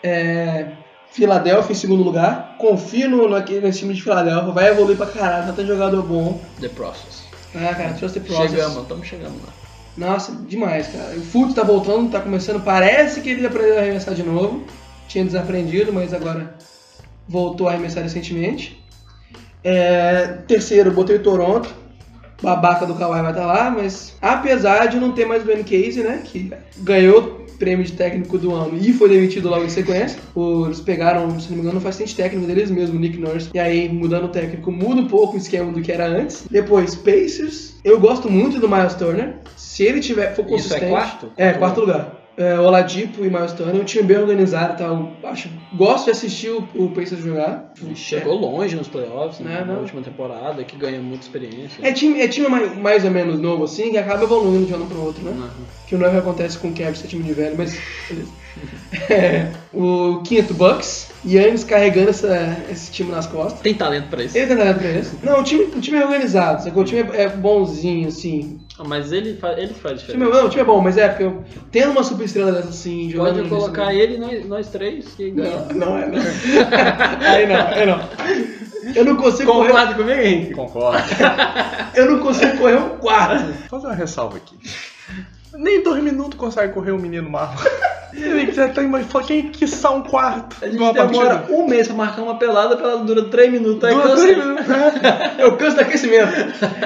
É, 0.03 0.67
Filadélfia 1.11 1.71
em 1.73 1.75
segundo 1.75 2.03
lugar. 2.03 2.55
Confio 2.57 3.09
no, 3.09 3.29
naquele, 3.29 3.61
nesse 3.61 3.79
time 3.79 3.93
de 3.93 4.01
Filadélfia, 4.03 4.51
vai 4.51 4.69
evoluir 4.69 4.97
pra 4.97 5.05
caralho, 5.07 5.47
já 5.47 5.53
tem 5.53 5.65
jogador 5.65 6.03
bom. 6.03 6.41
The 6.61 6.69
Process. 6.69 7.16
Ah, 7.55 7.73
cara, 7.73 7.93
trust 7.93 8.19
the 8.19 8.25
process. 8.25 8.51
Chegamos, 8.51 8.81
estamos 8.81 9.07
chegando 9.07 9.35
lá. 9.45 9.53
Nossa, 9.97 10.31
demais, 10.47 10.87
cara. 10.87 11.15
O 11.15 11.21
Fultz 11.21 11.55
tá 11.55 11.63
voltando, 11.63 12.11
tá 12.11 12.19
começando, 12.19 12.63
parece 12.63 13.21
que 13.21 13.29
ele 13.29 13.47
aprendeu 13.47 13.77
a 13.77 13.81
arremessar 13.81 14.13
de 14.13 14.23
novo. 14.23 14.63
Tinha 15.07 15.25
desaprendido, 15.25 15.91
mas 15.91 16.13
agora 16.13 16.53
voltou 17.27 17.67
a 17.67 17.71
arremessar 17.71 18.03
recentemente. 18.03 18.83
É, 19.63 20.37
terceiro, 20.47 20.91
botei 20.91 21.15
o 21.15 21.23
Toronto. 21.23 21.73
Babaca 22.41 22.85
do 22.85 22.93
Kawhi 22.93 23.21
vai 23.21 23.31
estar 23.31 23.47
lá, 23.47 23.71
mas 23.71 24.13
apesar 24.21 24.85
de 24.85 24.97
não 24.97 25.11
ter 25.11 25.25
mais 25.25 25.41
o 25.41 25.45
Ben 25.45 25.63
Casey, 25.63 26.03
né, 26.03 26.21
que 26.23 26.53
ganhou 26.77 27.46
prêmio 27.57 27.85
de 27.85 27.93
técnico 27.93 28.37
do 28.37 28.53
ano 28.53 28.77
e 28.77 28.93
foi 28.93 29.09
demitido 29.09 29.49
logo 29.49 29.65
em 29.65 29.69
sequência. 29.69 30.19
Eles 30.65 30.79
pegaram, 30.79 31.39
se 31.39 31.49
não 31.49 31.57
me 31.57 31.63
engano, 31.63 31.81
o 31.83 31.87
assistente 31.87 32.15
técnico 32.15 32.47
deles 32.47 32.69
mesmo, 32.69 32.99
Nick 32.99 33.17
Nurse. 33.17 33.49
E 33.53 33.59
aí, 33.59 33.89
mudando 33.89 34.25
o 34.25 34.29
técnico, 34.29 34.71
muda 34.71 35.01
um 35.01 35.07
pouco 35.07 35.35
o 35.35 35.37
esquema 35.37 35.71
do 35.71 35.81
que 35.81 35.91
era 35.91 36.07
antes. 36.07 36.45
Depois, 36.49 36.95
Pacers. 36.95 37.75
Eu 37.83 37.99
gosto 37.99 38.29
muito 38.29 38.59
do 38.59 38.67
Miles 38.67 38.95
Turner. 38.95 39.35
Se 39.55 39.83
ele 39.83 39.99
tiver, 39.99 40.35
for 40.35 40.43
Isso 40.45 40.53
é 40.53 40.57
consistente... 40.57 40.89
quarto? 40.89 41.31
É, 41.37 41.53
quarto 41.53 41.81
lugar. 41.81 42.16
É, 42.37 42.59
Oladipo 42.59 43.25
e 43.25 43.29
Miles 43.31 43.51
Turner, 43.53 43.81
um 43.81 43.83
time 43.83 44.03
bem 44.03 44.17
organizado, 44.17 44.77
tá? 44.77 44.83
Eu 44.85 45.11
acho, 45.27 45.49
gosto 45.73 46.05
de 46.05 46.11
assistir 46.11 46.49
o, 46.49 46.67
o 46.75 46.91
Pacers 46.91 47.21
jogar. 47.21 47.73
Chegou 47.95 48.35
longe 48.35 48.75
nos 48.75 48.87
playoffs, 48.87 49.39
né, 49.39 49.61
Não, 49.61 49.65
na 49.65 49.73
não. 49.73 49.81
última 49.81 50.03
temporada, 50.03 50.63
que 50.63 50.77
ganha 50.77 51.01
muita 51.01 51.23
experiência. 51.23 51.79
É 51.81 51.91
time, 51.91 52.21
é 52.21 52.27
time 52.27 52.47
mais, 52.47 52.77
mais 52.77 53.03
ou 53.05 53.09
menos 53.09 53.39
novo, 53.39 53.63
assim, 53.63 53.89
que 53.89 53.97
acaba 53.97 54.23
evoluindo 54.23 54.67
de 54.67 54.73
um 54.73 54.75
ano 54.75 54.85
pro 54.85 55.01
outro, 55.03 55.23
né? 55.23 55.31
Uhum. 55.31 55.65
Que 55.87 55.95
não 55.95 56.05
é 56.05 56.09
o 56.09 56.11
que 56.11 56.17
acontece 56.19 56.59
com 56.59 56.67
o 56.67 56.73
Cavs, 56.73 57.03
é 57.03 57.07
time 57.07 57.23
de 57.23 57.33
velho, 57.33 57.55
mas 57.57 57.75
beleza. 58.07 58.31
É, 59.09 59.47
o 59.73 60.21
quinto 60.23 60.53
Bucks, 60.53 61.09
Yannis 61.25 61.63
carregando 61.63 62.09
essa, 62.09 62.57
esse 62.69 62.91
time 62.91 63.11
nas 63.11 63.27
costas. 63.27 63.59
Tem 63.61 63.73
talento 63.73 64.07
pra 64.09 64.23
isso. 64.23 64.37
Ele 64.37 64.47
tá 64.47 64.55
dando 64.63 64.79
pra 64.79 64.91
isso? 64.91 65.17
Não, 65.23 65.39
o 65.39 65.43
time, 65.43 65.63
o 65.65 65.81
time 65.81 65.97
é 65.97 66.05
organizado, 66.05 66.63
sacou? 66.63 66.83
O 66.83 66.85
time 66.85 67.01
é, 67.13 67.23
é 67.23 67.29
bonzinho, 67.29 68.07
assim. 68.07 68.59
Ah, 68.79 68.83
Mas 68.85 69.11
ele, 69.11 69.35
fa 69.35 69.53
ele 69.53 69.73
faz 69.73 70.01
O 70.01 70.05
time, 70.05 70.13
é, 70.13 70.25
diferença. 70.25 70.41
não, 70.41 70.45
o 70.45 70.49
time 70.49 70.61
é 70.61 70.65
bom, 70.65 70.81
mas 70.81 70.97
é, 70.97 71.07
porque 71.07 71.23
eu, 71.23 71.43
tendo 71.71 71.91
uma 71.91 72.03
super 72.03 72.23
estrela 72.25 72.51
dessa 72.51 72.69
assim, 72.69 73.09
jogando 73.09 73.37
Pode 73.37 73.49
colocar 73.49 73.87
né? 73.87 73.95
ele 73.95 74.15
e 74.15 74.17
nós, 74.19 74.45
nós 74.45 74.69
três 74.69 75.07
que 75.09 75.31
ganha. 75.31 75.65
Não, 75.73 75.87
não 75.87 75.97
é, 75.97 76.07
não. 76.07 76.21
Aí 77.27 77.47
não, 77.47 77.67
aí 77.67 77.85
não. 77.85 77.99
Eu 78.95 79.03
não 79.03 79.15
consigo 79.17 79.51
correr. 79.51 79.67
Concorda 79.69 79.93
comigo, 79.95 80.21
Henrique? 80.21 80.53
Concordo. 80.53 81.03
Eu 81.93 82.05
não 82.11 82.19
consigo 82.19 82.57
correr 82.57 82.75
um 82.77 82.89
quarto. 82.97 83.45
Vou 83.69 83.81
fazer 83.81 83.87
uma 83.87 83.95
ressalva 83.95 84.37
aqui. 84.37 84.55
Nem 85.53 85.83
dois 85.83 86.01
minutos 86.01 86.37
consegue 86.39 86.73
correr 86.73 86.91
o 86.91 86.99
menino 86.99 87.29
marro. 87.29 87.57
Ele 88.19 88.51
já 88.51 88.67
tá 88.69 88.81
imaginando 88.83 89.25
quem 89.25 89.49
que 89.49 89.67
são 89.67 89.97
um 89.97 90.03
quarto. 90.03 90.55
A 90.61 90.67
gente 90.67 90.77
demora 90.77 91.35
partida. 91.35 91.45
um 91.53 91.67
mês 91.67 91.87
pra 91.87 91.95
marcar 91.95 92.21
uma 92.23 92.35
pelada, 92.37 92.73
a 92.73 92.77
pelada 92.77 93.03
dura 93.03 93.23
3 93.25 93.51
minutos, 93.51 93.83
aí 93.83 93.93
Dura 93.95 94.15
minutos. 94.15 94.65
Eu 95.37 95.55
canso 95.57 95.75
do 95.75 95.81
aquecimento. 95.81 96.31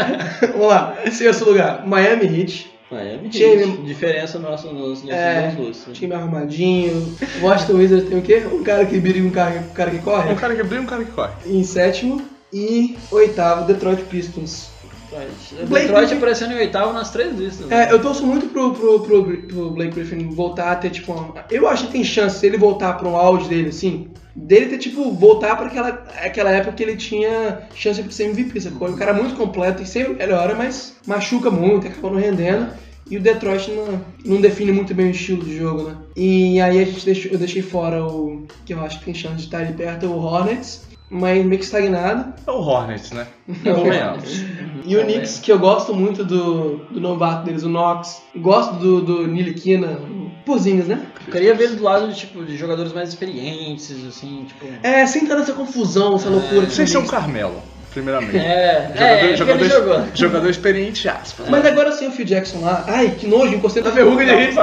Vamos 0.54 0.68
lá. 0.68 0.96
Sexto 1.12 1.46
lugar, 1.46 1.86
Miami 1.88 2.26
Heat. 2.26 2.72
Miami 2.92 3.30
Time- 3.30 3.64
Heat. 3.64 3.82
Diferença 3.84 4.38
nossa 4.38 4.68
nos 4.68 5.02
nossos 5.04 5.10
É, 5.10 5.54
dois 5.56 5.68
lustros. 5.70 5.98
time 5.98 6.14
arrumadinho. 6.14 7.16
Washington 7.42 7.74
Wizards 7.78 8.10
tem 8.10 8.20
o 8.20 8.22
quê? 8.22 8.44
Um 8.52 8.64
cara 8.64 8.86
que 8.86 9.00
briga 9.00 9.20
e 9.20 9.22
um 9.22 9.30
cara, 9.30 9.64
um 9.72 9.74
cara 9.74 9.92
que 9.92 10.00
corre. 10.00 10.32
Um 10.34 10.36
cara 10.36 10.54
que 10.56 10.64
brilha 10.64 10.82
e 10.82 10.84
um 10.84 10.88
cara 10.88 11.04
que 11.06 11.12
corre. 11.12 11.32
Em 11.46 11.64
sétimo. 11.64 12.22
E 12.52 12.98
oitavo, 13.12 13.66
Detroit 13.66 14.02
Pistons. 14.04 14.71
O 15.12 15.66
Blake 15.68 15.86
Detroit 15.88 15.92
Griffin- 15.92 16.16
aparecendo 16.18 16.52
em 16.54 16.58
oitavo 16.58 16.94
nas 16.94 17.12
três 17.12 17.38
listas. 17.38 17.68
né? 17.68 17.88
É, 17.90 17.92
eu 17.94 18.02
torço 18.02 18.26
muito 18.26 18.48
pro, 18.48 18.74
pro, 18.74 19.00
pro, 19.02 19.38
pro 19.44 19.72
Blake 19.72 19.96
Griffin 19.96 20.30
voltar 20.30 20.72
a 20.72 20.76
ter, 20.76 20.90
tipo, 20.90 21.12
uma... 21.12 21.34
Eu 21.50 21.68
acho 21.68 21.88
que 21.88 21.92
tem 21.94 22.04
chance, 22.04 22.40
se 22.40 22.46
ele 22.48 22.58
voltar 22.58 22.94
pra 22.94 23.08
um 23.08 23.16
auge 23.18 23.48
dele, 23.50 23.70
assim, 23.70 24.08
dele 24.36 24.68
ter, 24.68 24.78
tipo, 24.78 25.12
voltar 25.12 25.56
pra 25.58 25.66
aquela, 25.68 25.90
aquela 26.24 26.52
época 26.52 26.74
que 26.74 26.84
ele 26.84 26.96
tinha 26.96 27.62
chance 27.76 28.02
de 28.02 28.14
ser 28.14 28.26
MVP, 28.26 28.60
sacou? 28.62 28.88
Um 28.90 28.96
cara 28.96 29.14
muito 29.14 29.36
completo 29.36 29.84
e 29.84 29.86
sempre 29.86 30.14
melhora, 30.14 30.56
mas 30.56 30.96
machuca 31.06 31.50
muito, 31.52 31.88
acaba 31.88 32.10
não 32.12 32.18
rendendo. 32.20 32.68
E 33.10 33.18
o 33.18 33.20
Detroit 33.20 33.70
não, 33.72 34.02
não 34.24 34.40
define 34.40 34.72
muito 34.72 34.94
bem 34.94 35.08
o 35.08 35.12
estilo 35.12 35.44
de 35.44 35.58
jogo, 35.58 35.84
né? 35.90 35.98
E 36.16 36.62
aí 36.62 36.80
a 36.82 36.86
gente 36.86 37.04
deixou, 37.04 37.32
eu 37.34 37.38
deixei 37.38 37.62
fora 37.62 38.06
o 38.06 38.46
que 38.66 38.74
eu 38.74 38.80
acho 38.80 39.00
que 39.00 39.06
tem 39.06 39.14
chance 39.14 39.36
de 39.36 39.42
estar 39.44 39.58
ali 39.58 39.74
perto, 39.74 40.06
o 40.06 40.18
Hornets, 40.18 40.84
mas 41.12 41.46
meio 41.46 41.60
que 41.60 41.66
estagnado. 41.66 42.34
É 42.48 42.52
o 42.52 42.56
Hornets, 42.56 43.12
né? 43.12 43.28
Não, 43.66 43.76
Convenhamos. 43.76 44.44
E 44.86 44.96
o 44.96 45.04
Knicks, 45.04 45.40
que 45.40 45.52
eu 45.52 45.60
gosto 45.60 45.94
muito 45.94 46.24
do, 46.24 46.78
do 46.90 47.00
novato 47.00 47.46
deles, 47.46 47.64
o 47.64 47.70
Knox. 47.70 48.24
Gosto 48.38 48.76
do, 48.76 49.02
do 49.02 49.28
Niliquina, 49.28 50.00
Pozinhos, 50.46 50.88
né? 50.88 51.06
Eu 51.28 51.32
queria 51.32 51.54
ver 51.54 51.66
ele 51.66 51.76
do 51.76 51.84
lado 51.84 52.08
de, 52.08 52.16
tipo, 52.16 52.44
de 52.44 52.58
jogadores 52.58 52.94
mais 52.94 53.10
experientes, 53.10 53.92
assim, 54.08 54.46
tipo. 54.48 54.66
É, 54.82 55.06
sem 55.06 55.28
toda 55.28 55.42
essa 55.42 55.54
confusão, 55.54 56.16
essa 56.16 56.30
loucura. 56.30 56.62
Sem 56.68 56.78
tem 56.78 56.88
ser 56.88 56.98
um 56.98 57.02
Knicks. 57.02 57.12
Carmelo, 57.20 57.62
primeiramente. 57.92 58.38
É, 58.38 58.88
Jogador, 58.88 59.04
é, 59.04 59.18
porque 59.18 59.26
ele 59.26 59.38
jogador, 59.38 59.70
jogou. 59.70 60.06
jogador 60.16 60.50
experiente, 60.50 61.10
aspas. 61.10 61.48
Mas 61.50 61.66
agora 61.66 61.92
sim 61.92 62.08
o 62.08 62.12
Phil 62.12 62.26
Jackson 62.26 62.62
lá. 62.62 62.86
Ai, 62.88 63.12
que 63.12 63.28
nojo, 63.28 63.54
encostei 63.54 63.84
na 63.84 63.92
verruga 63.92 64.26
de 64.26 64.32
rir. 64.32 64.56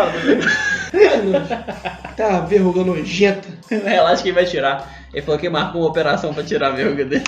Tá, 2.17 2.41
verruga 2.41 2.83
nojenta. 2.83 3.47
Relaxa 3.71 4.23
que 4.23 4.31
ele 4.31 4.35
vai 4.35 4.47
tirar. 4.47 4.98
Ele 5.13 5.23
falou 5.23 5.39
que 5.39 5.49
marcou 5.49 5.83
uma 5.83 5.91
operação 5.91 6.35
pra 6.35 6.43
tirar 6.43 6.69
a 6.69 6.71
verruga 6.71 7.05
dele. 7.05 7.25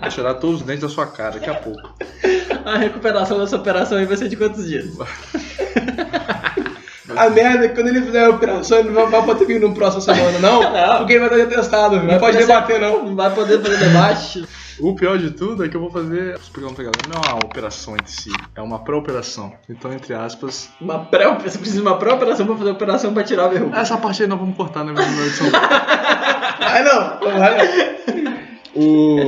Vou 0.00 0.10
tirar 0.10 0.34
todos 0.34 0.60
os 0.60 0.66
dentes 0.66 0.82
da 0.82 0.88
sua 0.88 1.06
cara 1.06 1.32
daqui 1.32 1.50
a 1.50 1.54
pouco. 1.54 1.94
A 2.64 2.78
recuperação 2.78 3.38
dessa 3.38 3.56
operação 3.56 3.98
aí 3.98 4.04
vai 4.06 4.16
ser 4.16 4.28
de 4.28 4.36
quantos 4.36 4.66
dias? 4.66 4.86
A 7.16 7.30
merda 7.30 7.66
é 7.66 7.68
que 7.68 7.74
quando 7.74 7.88
ele 7.88 8.02
fizer 8.02 8.24
a 8.24 8.30
operação, 8.30 8.78
ele 8.78 8.90
não 8.90 9.10
vai 9.10 9.22
poder 9.24 9.44
vir 9.44 9.60
no 9.60 9.74
próximo 9.74 10.02
semana, 10.02 10.38
não. 10.38 10.62
Não. 10.72 10.98
Porque 10.98 11.12
ele 11.12 11.28
vai 11.28 11.40
estar 11.40 11.56
testado, 11.56 11.96
não, 11.96 12.06
Vai 12.06 12.18
pode 12.18 12.32
poder 12.38 12.46
debater, 12.46 12.80
não. 12.80 13.04
Não 13.06 13.16
vai 13.16 13.34
poder 13.34 13.60
fazer 13.60 13.76
debate. 13.76 14.44
O 14.80 14.94
pior 14.94 15.18
de 15.18 15.30
tudo 15.30 15.64
é 15.64 15.68
que 15.68 15.76
eu 15.76 15.80
vou 15.80 15.90
fazer. 15.90 16.34
Explicando 16.36 16.74
pra 16.74 16.84
galera, 16.84 17.02
não 17.08 17.20
é 17.22 17.28
uma 17.34 17.44
operação 17.44 17.94
em 17.96 18.06
si, 18.06 18.30
é 18.56 18.60
uma 18.62 18.78
pré-operação. 18.80 19.52
Então, 19.68 19.92
entre 19.92 20.12
aspas. 20.14 20.68
Uma 20.80 20.98
pré 21.04 21.26
você 21.34 21.58
precisa 21.58 21.76
de 21.80 21.86
uma 21.86 21.96
pré-operação 21.98 22.46
pra 22.46 22.56
fazer 22.56 22.70
a 22.70 22.72
operação 22.72 23.14
pra 23.14 23.22
tirar 23.22 23.44
a 23.44 23.48
verruga. 23.48 23.78
Essa 23.78 23.96
parte 23.96 24.22
aí 24.22 24.28
nós 24.28 24.38
vamos 24.38 24.56
cortar 24.56 24.84
né, 24.84 24.92
minha 24.92 25.26
edição. 25.26 25.46
Vai 26.58 26.82
não, 26.82 27.20
não 27.20 27.38
vai 27.38 27.56
não. 27.58 28.34
O. 28.76 29.18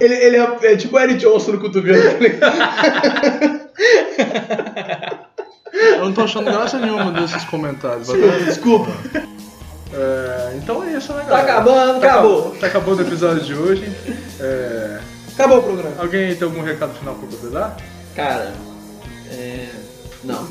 Ele, 0.00 0.14
ele 0.14 0.36
é, 0.36 0.58
é 0.72 0.76
tipo 0.76 0.96
o 0.96 1.00
Eric 1.00 1.18
Johnson 1.20 1.52
no 1.52 1.60
cotovelo. 1.60 2.02
tá 2.12 2.18
ligado? 2.18 3.60
Eu 5.72 6.04
não 6.06 6.12
tô 6.12 6.22
achando 6.22 6.44
graça 6.50 6.78
nenhuma 6.78 7.12
desses 7.12 7.44
comentários. 7.44 8.08
mas- 8.08 8.44
Desculpa. 8.46 8.90
É, 9.92 10.52
então 10.56 10.84
é 10.84 10.92
isso, 10.96 11.12
né, 11.12 11.24
Tá 11.24 11.28
galera? 11.42 11.52
acabando, 11.52 12.00
Tá 12.00 12.06
acabou. 12.08 12.38
acab- 12.48 12.58
Tá 12.60 12.66
acabando 12.68 12.98
o 12.98 13.06
episódio 13.06 13.42
de 13.42 13.54
hoje. 13.54 13.92
É, 14.38 15.00
Acabou 15.34 15.58
o 15.58 15.62
programa. 15.62 15.94
Alguém 15.98 16.34
tem 16.34 16.46
algum 16.46 16.62
recado 16.62 16.92
final 16.94 17.14
pra 17.14 17.28
poder 17.28 17.50
dar? 17.50 17.76
Cara, 18.14 18.52
é. 19.30 19.68
Não. 20.22 20.46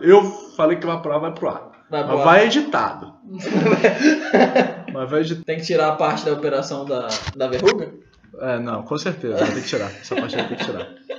Eu 0.00 0.22
falei 0.56 0.78
que 0.78 0.86
vai 0.86 1.00
pro 1.00 1.12
ar, 1.12 1.20
vai 1.20 1.32
pro 1.32 1.48
ar. 1.48 1.70
Vai 1.90 2.04
pro 2.04 2.16
Mas 2.16 2.24
vai 2.24 2.46
editado. 2.46 3.14
Mas 4.92 5.10
vai 5.10 5.20
editado. 5.20 5.44
Tem 5.44 5.58
que 5.58 5.64
tirar 5.64 5.88
a 5.88 5.96
parte 5.96 6.24
da 6.24 6.32
operação 6.32 6.84
da, 6.84 7.08
da 7.36 7.48
verruga? 7.48 7.92
É, 8.40 8.58
não, 8.58 8.82
com 8.82 8.98
certeza. 8.98 9.36
Ter 9.36 9.54
que 9.54 9.68
tirar. 9.68 9.90
Essa 9.90 10.16
parte 10.16 10.36
ter 10.36 10.56
que 10.56 10.64
tirar. 10.64 10.88